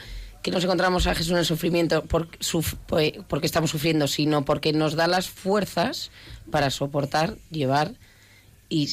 que 0.47 0.53
nos 0.53 0.63
encontramos 0.63 1.09
a 1.09 1.15
Jesús 1.17 1.33
en 1.33 1.39
el 1.39 1.45
sufrimiento 1.45 2.05
por, 2.05 2.29
porque 3.27 3.47
estamos 3.47 3.69
sufriendo, 3.69 4.07
sino 4.07 4.45
porque 4.45 4.73
nos 4.73 4.95
da 4.95 5.09
las 5.09 5.29
fuerzas 5.29 6.13
para 6.53 6.71
soportar, 6.71 7.37
llevar 7.51 7.95
y, 8.69 8.89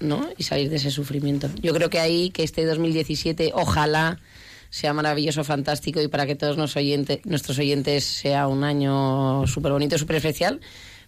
¿no? 0.00 0.28
y 0.36 0.42
salir 0.42 0.68
de 0.68 0.76
ese 0.76 0.90
sufrimiento. 0.90 1.48
Yo 1.62 1.72
creo 1.72 1.88
que 1.88 1.98
ahí, 1.98 2.28
que 2.28 2.42
este 2.42 2.66
2017, 2.66 3.52
ojalá 3.54 4.20
sea 4.68 4.92
maravilloso, 4.92 5.44
fantástico 5.44 6.02
y 6.02 6.08
para 6.08 6.26
que 6.26 6.34
todos 6.34 6.58
nos 6.58 6.76
oyente, 6.76 7.22
nuestros 7.24 7.58
oyentes 7.58 8.04
sea 8.04 8.46
un 8.46 8.62
año 8.62 9.46
súper 9.46 9.72
bonito, 9.72 9.96
súper 9.96 10.16
especial. 10.16 10.60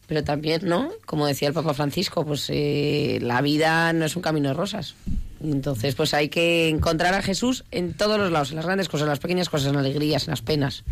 Pero 0.06 0.24
también, 0.24 0.62
¿no? 0.64 0.90
Como 1.04 1.26
decía 1.26 1.48
el 1.48 1.54
Papa 1.54 1.74
Francisco, 1.74 2.24
pues 2.24 2.46
eh, 2.48 3.18
la 3.20 3.42
vida 3.42 3.92
no 3.92 4.06
es 4.06 4.16
un 4.16 4.22
camino 4.22 4.48
de 4.48 4.54
rosas. 4.54 4.94
Entonces, 5.42 5.94
pues 5.94 6.12
hay 6.12 6.28
que 6.28 6.68
encontrar 6.68 7.14
a 7.14 7.22
Jesús 7.22 7.64
en 7.70 7.94
todos 7.94 8.18
los 8.18 8.30
lados, 8.30 8.50
en 8.50 8.56
las 8.56 8.66
grandes 8.66 8.88
cosas, 8.88 9.04
en 9.04 9.10
las 9.10 9.18
pequeñas 9.18 9.48
cosas, 9.48 9.68
en 9.68 9.74
las 9.74 9.84
alegrías, 9.84 10.24
en 10.24 10.32
las 10.32 10.42
penas. 10.42 10.84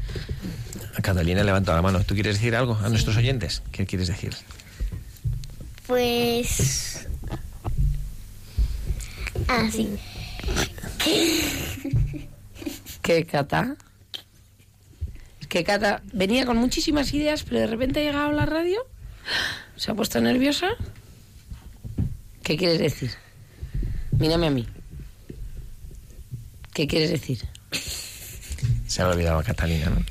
Catalina 1.03 1.45
levanta 1.45 1.75
la 1.75 1.83
mano. 1.83 2.03
¿Tú 2.05 2.15
quieres 2.15 2.37
decir 2.37 2.57
algo 2.57 2.79
a 2.83 2.89
nuestros 2.89 3.17
oyentes? 3.17 3.63
¿Qué 3.73 3.87
quieres 3.87 4.09
decir? 4.09 4.35
Pues... 5.87 7.07
Ah, 9.47 9.69
sí. 9.71 9.89
¿Qué, 13.03 13.25
Cata? 13.25 13.77
que 15.49 15.65
Cata 15.65 16.03
venía 16.13 16.45
con 16.45 16.59
muchísimas 16.59 17.15
ideas, 17.15 17.43
pero 17.43 17.61
de 17.61 17.67
repente 17.67 18.01
ha 18.01 18.03
llegado 18.03 18.29
a 18.29 18.33
la 18.33 18.45
radio. 18.45 18.81
¿Se 19.77 19.91
ha 19.91 19.95
puesto 19.95 20.21
nerviosa? 20.21 20.69
¿Qué 22.43 22.57
quieres 22.57 22.79
decir? 22.79 23.13
Mírame 24.19 24.47
a 24.49 24.51
mí. 24.51 24.67
¿Qué 26.75 26.87
quieres 26.87 27.11
decir? 27.11 27.41
Se 28.87 29.03
ha 29.03 29.09
olvidado 29.09 29.43
Catalina, 29.43 29.91
¿no? 29.91 30.05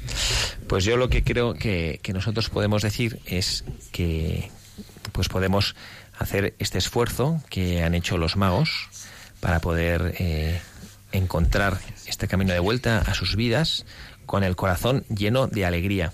Pues 0.68 0.84
yo 0.84 0.98
lo 0.98 1.10
que 1.10 1.24
creo 1.24 1.54
que, 1.54 2.00
que 2.04 2.14
nosotros 2.14 2.50
podemos 2.50 2.82
decir 2.82 3.20
es 3.26 3.64
que 3.92 4.52
pues 5.12 5.30
podemos 5.30 5.76
hacer 6.20 6.56
este 6.60 6.78
esfuerzo 6.78 7.42
que 7.50 7.84
han 7.84 7.96
hecho 7.96 8.18
los 8.18 8.36
magos 8.36 8.90
para 9.40 9.60
poder 9.60 10.16
eh, 10.20 10.60
encontrar 11.12 11.80
este 12.06 12.28
camino 12.28 12.54
de 12.54 12.60
vuelta 12.60 13.00
a 13.00 13.14
sus 13.14 13.36
vidas 13.36 13.86
con 14.26 14.44
el 14.44 14.56
corazón 14.56 15.06
lleno 15.10 15.48
de 15.48 15.66
alegría 15.66 16.14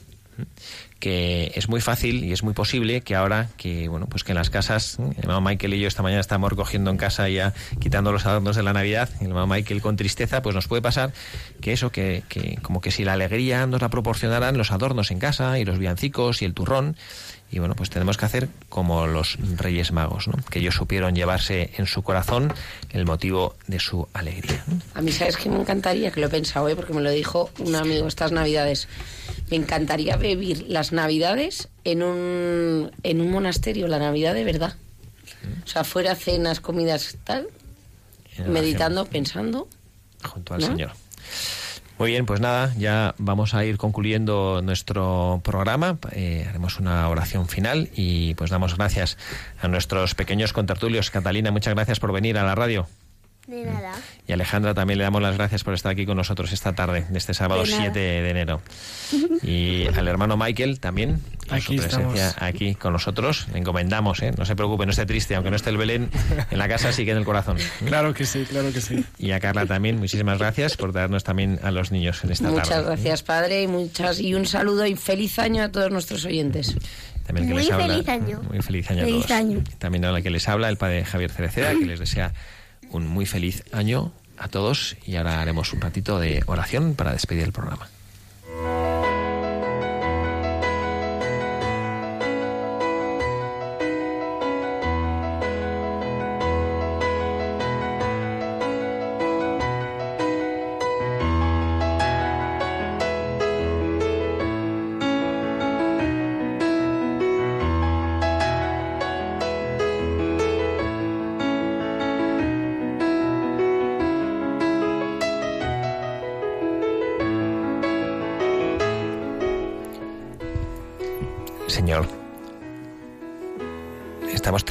que 1.04 1.51
es 1.56 1.68
muy 1.68 1.82
fácil 1.82 2.24
y 2.24 2.32
es 2.32 2.43
muy 2.43 2.54
posible 2.54 3.01
que 3.01 3.14
ahora 3.14 3.49
que 3.58 3.89
bueno 3.89 4.08
pues 4.08 4.24
que 4.24 4.32
en 4.32 4.38
las 4.38 4.49
casas 4.49 4.97
el 4.99 5.20
hermano 5.20 5.41
Michael 5.41 5.74
y 5.74 5.82
yo 5.82 5.89
esta 5.89 6.01
mañana 6.01 6.22
estamos 6.22 6.49
recogiendo 6.49 6.91
en 6.91 6.95
casa 6.95 7.28
ya 7.28 7.54
quitando 7.82 8.14
los 8.14 8.26
adornos 8.26 8.56
de 8.56 8.64
la 8.64 8.72
Navidad 8.72 9.10
el 9.20 9.28
hermano 9.28 9.47
Michael 9.47 9.82
con 9.82 9.97
tristeza 9.97 10.41
pues 10.41 10.56
nos 10.56 10.70
puede 10.70 10.82
pasar 10.82 11.12
que 11.60 11.74
eso 11.74 11.91
que, 11.91 12.24
que 12.30 12.58
como 12.62 12.80
que 12.80 12.89
si 12.89 13.04
la 13.04 13.12
alegría 13.12 13.68
nos 13.68 13.82
la 13.82 13.89
proporcionaran 13.89 14.58
los 14.58 14.72
adornos 14.72 15.12
en 15.12 15.20
casa 15.20 15.60
y 15.60 15.66
los 15.66 15.78
villancicos 15.78 16.41
y 16.41 16.45
el 16.45 16.54
turrón 16.54 16.95
y 17.54 17.60
bueno, 17.60 17.76
pues 17.76 17.91
tenemos 17.91 18.18
que 18.18 18.26
hacer 18.26 18.49
como 18.68 19.06
los 19.06 19.38
Reyes 19.58 19.91
Magos, 19.91 20.28
¿no? 20.28 20.34
que 20.49 20.58
ellos 20.58 20.74
supieron 20.74 21.14
llevarse 21.14 21.70
en 21.78 21.86
su 21.86 22.01
corazón 22.01 22.51
el 22.89 23.06
motivo 23.06 23.56
de 23.68 23.80
su 23.80 24.08
alegría. 24.12 24.66
A 24.95 25.01
mí, 25.01 25.12
¿sabes 25.12 25.38
que 25.38 25.51
me 25.51 25.60
encantaría? 25.60 26.10
Que 26.10 26.20
lo 26.20 26.26
he 26.26 26.30
pensado 26.32 26.66
hoy, 26.66 26.74
porque 26.74 26.93
me 26.93 27.01
lo 27.01 27.12
dijo 27.12 27.51
un 27.60 27.76
amigo 27.76 28.08
estas 28.08 28.32
Navidades. 28.32 28.88
Me 29.51 29.58
encantaría 29.58 30.18
vivir 30.18 30.66
las 30.68 30.93
Navidades 30.93 31.70
en 31.84 32.01
un, 32.01 32.91
en 33.04 33.22
un 33.22 33.30
monasterio, 33.30 33.88
la 33.88 33.99
Navidad 33.99 34.34
de 34.34 34.45
verdad. 34.45 34.76
O 35.64 35.68
sea, 35.68 35.84
fuera 35.84 36.16
cenas, 36.16 36.60
comidas, 36.60 37.18
tal, 37.24 37.49
meditando, 38.47 39.06
pensando. 39.06 39.68
Junto 40.24 40.56
al 40.56 40.64
Señor. 40.64 40.91
Muy 42.00 42.10
bien, 42.10 42.26
pues 42.26 42.41
nada, 42.41 42.74
ya 42.78 43.14
vamos 43.18 43.54
a 43.54 43.64
ir 43.66 43.78
concluyendo 43.78 44.62
nuestro 44.64 45.41
programa. 45.44 45.98
Eh, 46.12 46.46
haremos 46.50 46.80
una 46.80 47.08
oración 47.08 47.48
final 47.48 47.89
y 47.96 48.34
pues 48.34 48.50
damos 48.50 48.76
gracias 48.76 49.18
a 49.62 49.68
nuestros 49.68 50.16
pequeños 50.16 50.54
contertulios. 50.54 51.12
Catalina, 51.12 51.52
muchas 51.52 51.76
gracias 51.76 52.00
por 52.00 52.12
venir 52.12 52.38
a 52.38 52.44
la 52.44 52.56
radio. 52.56 52.88
De 53.48 53.66
nada. 53.66 53.91
Y 54.26 54.32
Alejandra 54.32 54.74
también 54.74 54.98
le 55.00 55.04
damos 55.04 55.22
las 55.22 55.36
gracias 55.36 55.66
por 55.66 55.74
estar 55.74 55.91
aquí 55.91 56.06
con 56.06 56.16
nosotros 56.16 56.54
esta 56.54 56.74
tarde, 56.74 57.06
de 57.10 57.18
este 57.18 57.34
sábado 57.34 57.66
7 57.66 57.91
de 58.00 58.30
enero. 58.30 58.62
Y 59.41 59.86
al 59.88 60.08
hermano 60.08 60.38
Michael 60.38 60.80
también, 60.80 61.20
por 61.48 61.56
Aquí 61.58 61.78
su 61.78 61.84
presencia 61.84 62.30
estamos. 62.30 62.36
aquí 62.54 62.76
con 62.76 62.94
nosotros. 62.94 63.48
Le 63.52 63.60
encomendamos, 63.60 64.22
¿eh? 64.22 64.32
no 64.38 64.46
se 64.46 64.56
preocupe, 64.56 64.86
no 64.86 64.91
esté 64.91 65.06
triste, 65.06 65.36
aunque 65.36 65.50
no 65.50 65.58
esté 65.58 65.72
el 65.72 65.78
Belén, 65.78 66.10
en 66.52 66.58
la 66.58 66.70
casa 66.70 66.94
sigue 66.94 67.12
en 67.12 67.18
el 67.18 67.26
corazón. 67.26 67.58
Claro 67.86 68.14
que 68.14 68.26
sí, 68.26 68.46
claro 68.50 68.72
que 68.72 68.80
sí. 68.80 69.04
Y 69.20 69.32
a 69.32 69.39
Carla 69.41 69.66
también, 69.66 69.98
muchísimas 70.00 70.39
gracias 70.39 70.78
por 70.78 70.94
darnos 70.94 71.24
también 71.26 71.60
a 71.64 71.72
los 71.72 71.91
niños 71.91 72.24
en 72.24 72.32
esta 72.32 72.50
Muchas 72.50 72.70
tarde. 72.70 72.86
gracias, 72.86 73.24
padre, 73.24 73.64
y 73.64 73.68
muchas 73.68 74.22
y 74.22 74.36
un 74.36 74.46
saludo 74.46 74.86
y 74.86 74.96
feliz 74.96 75.38
año 75.39 75.64
a 75.64 75.70
todos 75.70 75.91
nuestros 75.91 76.24
oyentes. 76.26 76.76
También 77.28 77.48
que 77.48 77.54
Muy 77.54 77.64
les 77.64 77.72
habla- 77.72 77.88
feliz 77.88 78.08
año. 78.10 78.41
Muy 78.50 78.62
feliz 78.62 78.89
año 78.89 79.02
a 79.02 79.06
Feliz 79.06 79.26
todos. 79.28 79.32
año. 79.39 79.64
También 79.80 80.06
a 80.06 80.12
la 80.12 80.22
que 80.22 80.30
les 80.30 80.48
habla 80.48 80.70
el 80.70 80.78
padre 80.78 81.04
Javier 81.06 81.32
Cereceda, 81.32 81.72
que 81.72 81.86
les 81.86 82.00
desea 82.00 82.34
un 82.94 83.08
muy 83.08 83.26
feliz 83.26 83.64
año 83.72 84.12
a 84.38 84.48
todos. 84.48 84.98
Y 85.06 85.16
ahora 85.16 85.41
haremos 85.41 85.74
un 85.74 85.82
ratito 85.82 86.20
de 86.20 86.44
oración 86.46 86.96
para 86.96 87.14
despedir 87.14 87.44
el 87.44 87.52
programa. 87.52 87.89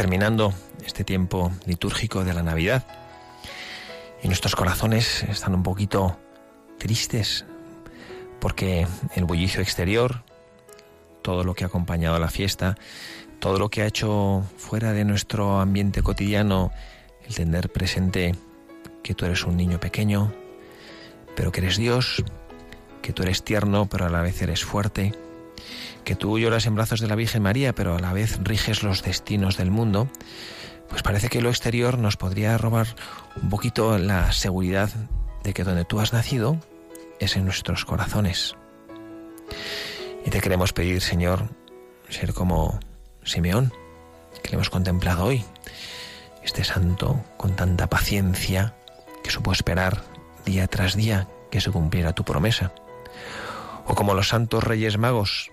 Terminando 0.02 0.52
este 0.84 1.04
tiempo 1.04 1.52
litúrgico 1.64 2.24
de 2.24 2.34
la 2.34 2.42
Navidad. 2.42 2.84
Y 4.20 4.26
nuestros 4.26 4.56
corazones 4.56 5.22
están 5.22 5.54
un 5.54 5.62
poquito 5.62 6.18
tristes 6.76 7.44
porque 8.40 8.84
el 9.14 9.24
bullicio 9.26 9.60
exterior, 9.60 10.24
todo 11.22 11.44
lo 11.44 11.54
que 11.54 11.62
ha 11.62 11.68
acompañado 11.68 12.16
a 12.16 12.18
la 12.18 12.30
fiesta, 12.30 12.76
todo 13.38 13.60
lo 13.60 13.68
que 13.68 13.82
ha 13.82 13.86
hecho 13.86 14.42
fuera 14.56 14.92
de 14.92 15.04
nuestro 15.04 15.60
ambiente 15.60 16.02
cotidiano, 16.02 16.72
el 17.24 17.36
tener 17.36 17.70
presente 17.70 18.34
que 19.04 19.14
tú 19.14 19.24
eres 19.24 19.44
un 19.44 19.56
niño 19.56 19.78
pequeño, 19.78 20.32
pero 21.36 21.52
que 21.52 21.60
eres 21.60 21.76
Dios, 21.76 22.24
que 23.02 23.12
tú 23.12 23.22
eres 23.22 23.44
tierno, 23.44 23.86
pero 23.88 24.06
a 24.06 24.10
la 24.10 24.20
vez 24.20 24.42
eres 24.42 24.64
fuerte, 24.64 25.12
que 26.04 26.16
tú 26.16 26.38
lloras 26.38 26.66
en 26.66 26.74
brazos 26.74 27.00
de 27.00 27.08
la 27.08 27.14
Virgen 27.14 27.42
María, 27.42 27.74
pero 27.74 27.96
a 27.96 28.00
la 28.00 28.12
vez 28.12 28.38
riges 28.42 28.82
los 28.82 29.02
destinos 29.02 29.56
del 29.56 29.70
mundo, 29.70 30.08
pues 30.88 31.02
parece 31.02 31.28
que 31.28 31.40
lo 31.40 31.48
exterior 31.48 31.98
nos 31.98 32.16
podría 32.16 32.58
robar 32.58 32.86
un 33.40 33.48
poquito 33.48 33.96
la 33.98 34.32
seguridad 34.32 34.90
de 35.42 35.54
que 35.54 35.64
donde 35.64 35.84
tú 35.84 36.00
has 36.00 36.12
nacido 36.12 36.58
es 37.18 37.36
en 37.36 37.44
nuestros 37.44 37.84
corazones. 37.84 38.56
Y 40.24 40.30
te 40.30 40.40
queremos 40.40 40.72
pedir, 40.72 41.00
Señor, 41.00 41.48
ser 42.08 42.34
como 42.34 42.78
Simeón, 43.24 43.72
que 44.42 44.50
le 44.50 44.54
hemos 44.56 44.70
contemplado 44.70 45.24
hoy, 45.24 45.44
este 46.42 46.64
santo 46.64 47.24
con 47.36 47.54
tanta 47.54 47.88
paciencia 47.88 48.74
que 49.22 49.30
supo 49.30 49.52
esperar 49.52 50.02
día 50.44 50.66
tras 50.66 50.96
día 50.96 51.28
que 51.50 51.60
se 51.60 51.70
cumpliera 51.70 52.12
tu 52.12 52.24
promesa. 52.24 52.72
O 53.86 53.94
como 53.94 54.14
los 54.14 54.28
santos 54.28 54.64
reyes 54.64 54.98
magos 54.98 55.51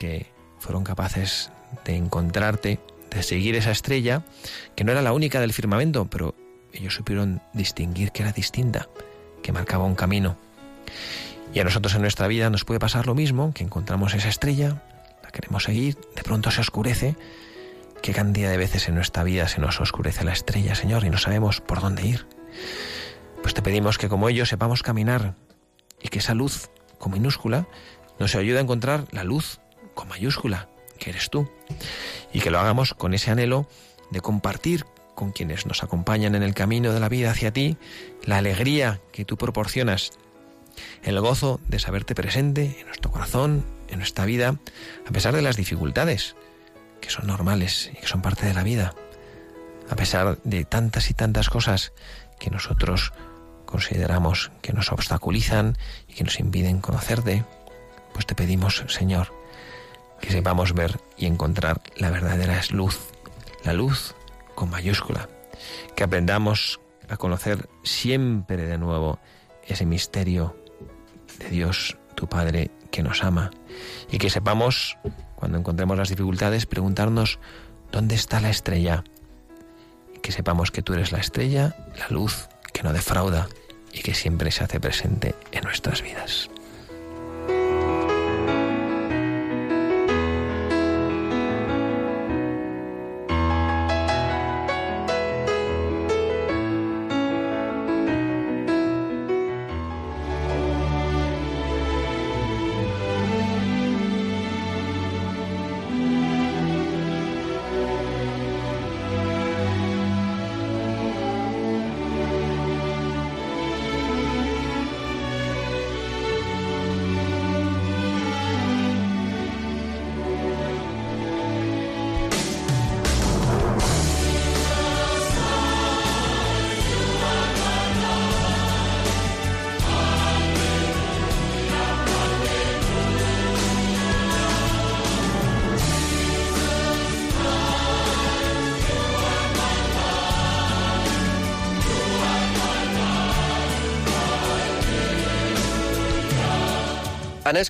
que 0.00 0.32
fueron 0.58 0.82
capaces 0.82 1.52
de 1.84 1.94
encontrarte, 1.94 2.80
de 3.10 3.22
seguir 3.22 3.54
esa 3.54 3.70
estrella, 3.70 4.24
que 4.74 4.82
no 4.82 4.90
era 4.90 5.02
la 5.02 5.12
única 5.12 5.40
del 5.40 5.52
firmamento, 5.52 6.06
pero 6.06 6.34
ellos 6.72 6.94
supieron 6.94 7.42
distinguir 7.52 8.10
que 8.10 8.22
era 8.22 8.32
distinta, 8.32 8.88
que 9.42 9.52
marcaba 9.52 9.84
un 9.84 9.94
camino. 9.94 10.36
Y 11.52 11.60
a 11.60 11.64
nosotros 11.64 11.94
en 11.94 12.00
nuestra 12.00 12.28
vida 12.28 12.48
nos 12.48 12.64
puede 12.64 12.80
pasar 12.80 13.06
lo 13.06 13.14
mismo, 13.14 13.52
que 13.52 13.62
encontramos 13.62 14.14
esa 14.14 14.28
estrella, 14.28 14.82
la 15.22 15.30
queremos 15.30 15.64
seguir, 15.64 15.98
de 16.16 16.22
pronto 16.22 16.50
se 16.50 16.62
oscurece. 16.62 17.16
¿Qué 18.02 18.14
cantidad 18.14 18.50
de 18.50 18.56
veces 18.56 18.88
en 18.88 18.94
nuestra 18.94 19.22
vida 19.22 19.48
se 19.48 19.60
nos 19.60 19.80
oscurece 19.80 20.24
la 20.24 20.32
estrella, 20.32 20.74
Señor, 20.74 21.04
y 21.04 21.10
no 21.10 21.18
sabemos 21.18 21.60
por 21.60 21.82
dónde 21.82 22.06
ir? 22.06 22.26
Pues 23.42 23.52
te 23.52 23.60
pedimos 23.60 23.98
que 23.98 24.08
como 24.08 24.30
ellos 24.30 24.48
sepamos 24.48 24.82
caminar 24.82 25.34
y 26.00 26.08
que 26.08 26.20
esa 26.20 26.34
luz 26.34 26.70
con 26.98 27.12
minúscula 27.12 27.66
nos 28.18 28.34
ayude 28.34 28.58
a 28.58 28.62
encontrar 28.62 29.06
la 29.10 29.24
luz 29.24 29.60
con 29.94 30.08
mayúscula, 30.08 30.68
que 30.98 31.10
eres 31.10 31.30
tú, 31.30 31.50
y 32.32 32.40
que 32.40 32.50
lo 32.50 32.60
hagamos 32.60 32.94
con 32.94 33.14
ese 33.14 33.30
anhelo 33.30 33.68
de 34.10 34.20
compartir 34.20 34.84
con 35.14 35.32
quienes 35.32 35.66
nos 35.66 35.82
acompañan 35.82 36.34
en 36.34 36.42
el 36.42 36.54
camino 36.54 36.92
de 36.92 37.00
la 37.00 37.08
vida 37.08 37.30
hacia 37.30 37.52
ti 37.52 37.76
la 38.24 38.38
alegría 38.38 39.00
que 39.12 39.24
tú 39.24 39.36
proporcionas, 39.36 40.12
el 41.02 41.20
gozo 41.20 41.60
de 41.68 41.78
saberte 41.78 42.14
presente 42.14 42.78
en 42.80 42.86
nuestro 42.86 43.10
corazón, 43.10 43.64
en 43.88 43.98
nuestra 43.98 44.24
vida, 44.24 44.56
a 45.06 45.12
pesar 45.12 45.34
de 45.34 45.42
las 45.42 45.56
dificultades, 45.56 46.36
que 47.00 47.10
son 47.10 47.26
normales 47.26 47.90
y 47.92 47.96
que 47.98 48.06
son 48.06 48.22
parte 48.22 48.46
de 48.46 48.54
la 48.54 48.62
vida, 48.62 48.94
a 49.90 49.96
pesar 49.96 50.38
de 50.44 50.64
tantas 50.64 51.10
y 51.10 51.14
tantas 51.14 51.50
cosas 51.50 51.92
que 52.38 52.50
nosotros 52.50 53.12
consideramos 53.66 54.50
que 54.62 54.72
nos 54.72 54.90
obstaculizan 54.92 55.76
y 56.08 56.14
que 56.14 56.24
nos 56.24 56.40
impiden 56.40 56.80
conocerte, 56.80 57.44
pues 58.12 58.26
te 58.26 58.34
pedimos, 58.34 58.84
Señor, 58.88 59.32
que 60.20 60.30
sepamos 60.30 60.74
ver 60.74 61.00
y 61.16 61.26
encontrar 61.26 61.80
la 61.96 62.10
verdadera 62.10 62.60
luz, 62.70 62.98
la 63.64 63.72
luz 63.72 64.14
con 64.54 64.70
mayúscula, 64.70 65.28
que 65.96 66.04
aprendamos 66.04 66.80
a 67.08 67.16
conocer 67.16 67.68
siempre 67.82 68.66
de 68.66 68.78
nuevo 68.78 69.18
ese 69.66 69.86
misterio 69.86 70.56
de 71.38 71.48
Dios, 71.48 71.96
tu 72.14 72.28
Padre, 72.28 72.70
que 72.90 73.02
nos 73.02 73.22
ama, 73.24 73.50
y 74.10 74.18
que 74.18 74.30
sepamos, 74.30 74.98
cuando 75.36 75.58
encontremos 75.58 75.96
las 75.96 76.08
dificultades, 76.08 76.66
preguntarnos 76.66 77.38
dónde 77.92 78.14
está 78.14 78.40
la 78.40 78.50
estrella, 78.50 79.04
que 80.22 80.32
sepamos 80.32 80.70
que 80.70 80.82
tú 80.82 80.94
eres 80.94 81.12
la 81.12 81.18
estrella, 81.18 81.76
la 81.96 82.08
luz 82.08 82.48
que 82.72 82.82
no 82.82 82.92
defrauda 82.92 83.48
y 83.92 84.00
que 84.00 84.14
siempre 84.14 84.50
se 84.50 84.64
hace 84.64 84.80
presente 84.80 85.34
en 85.52 85.64
nuestras 85.64 86.02
vidas. 86.02 86.49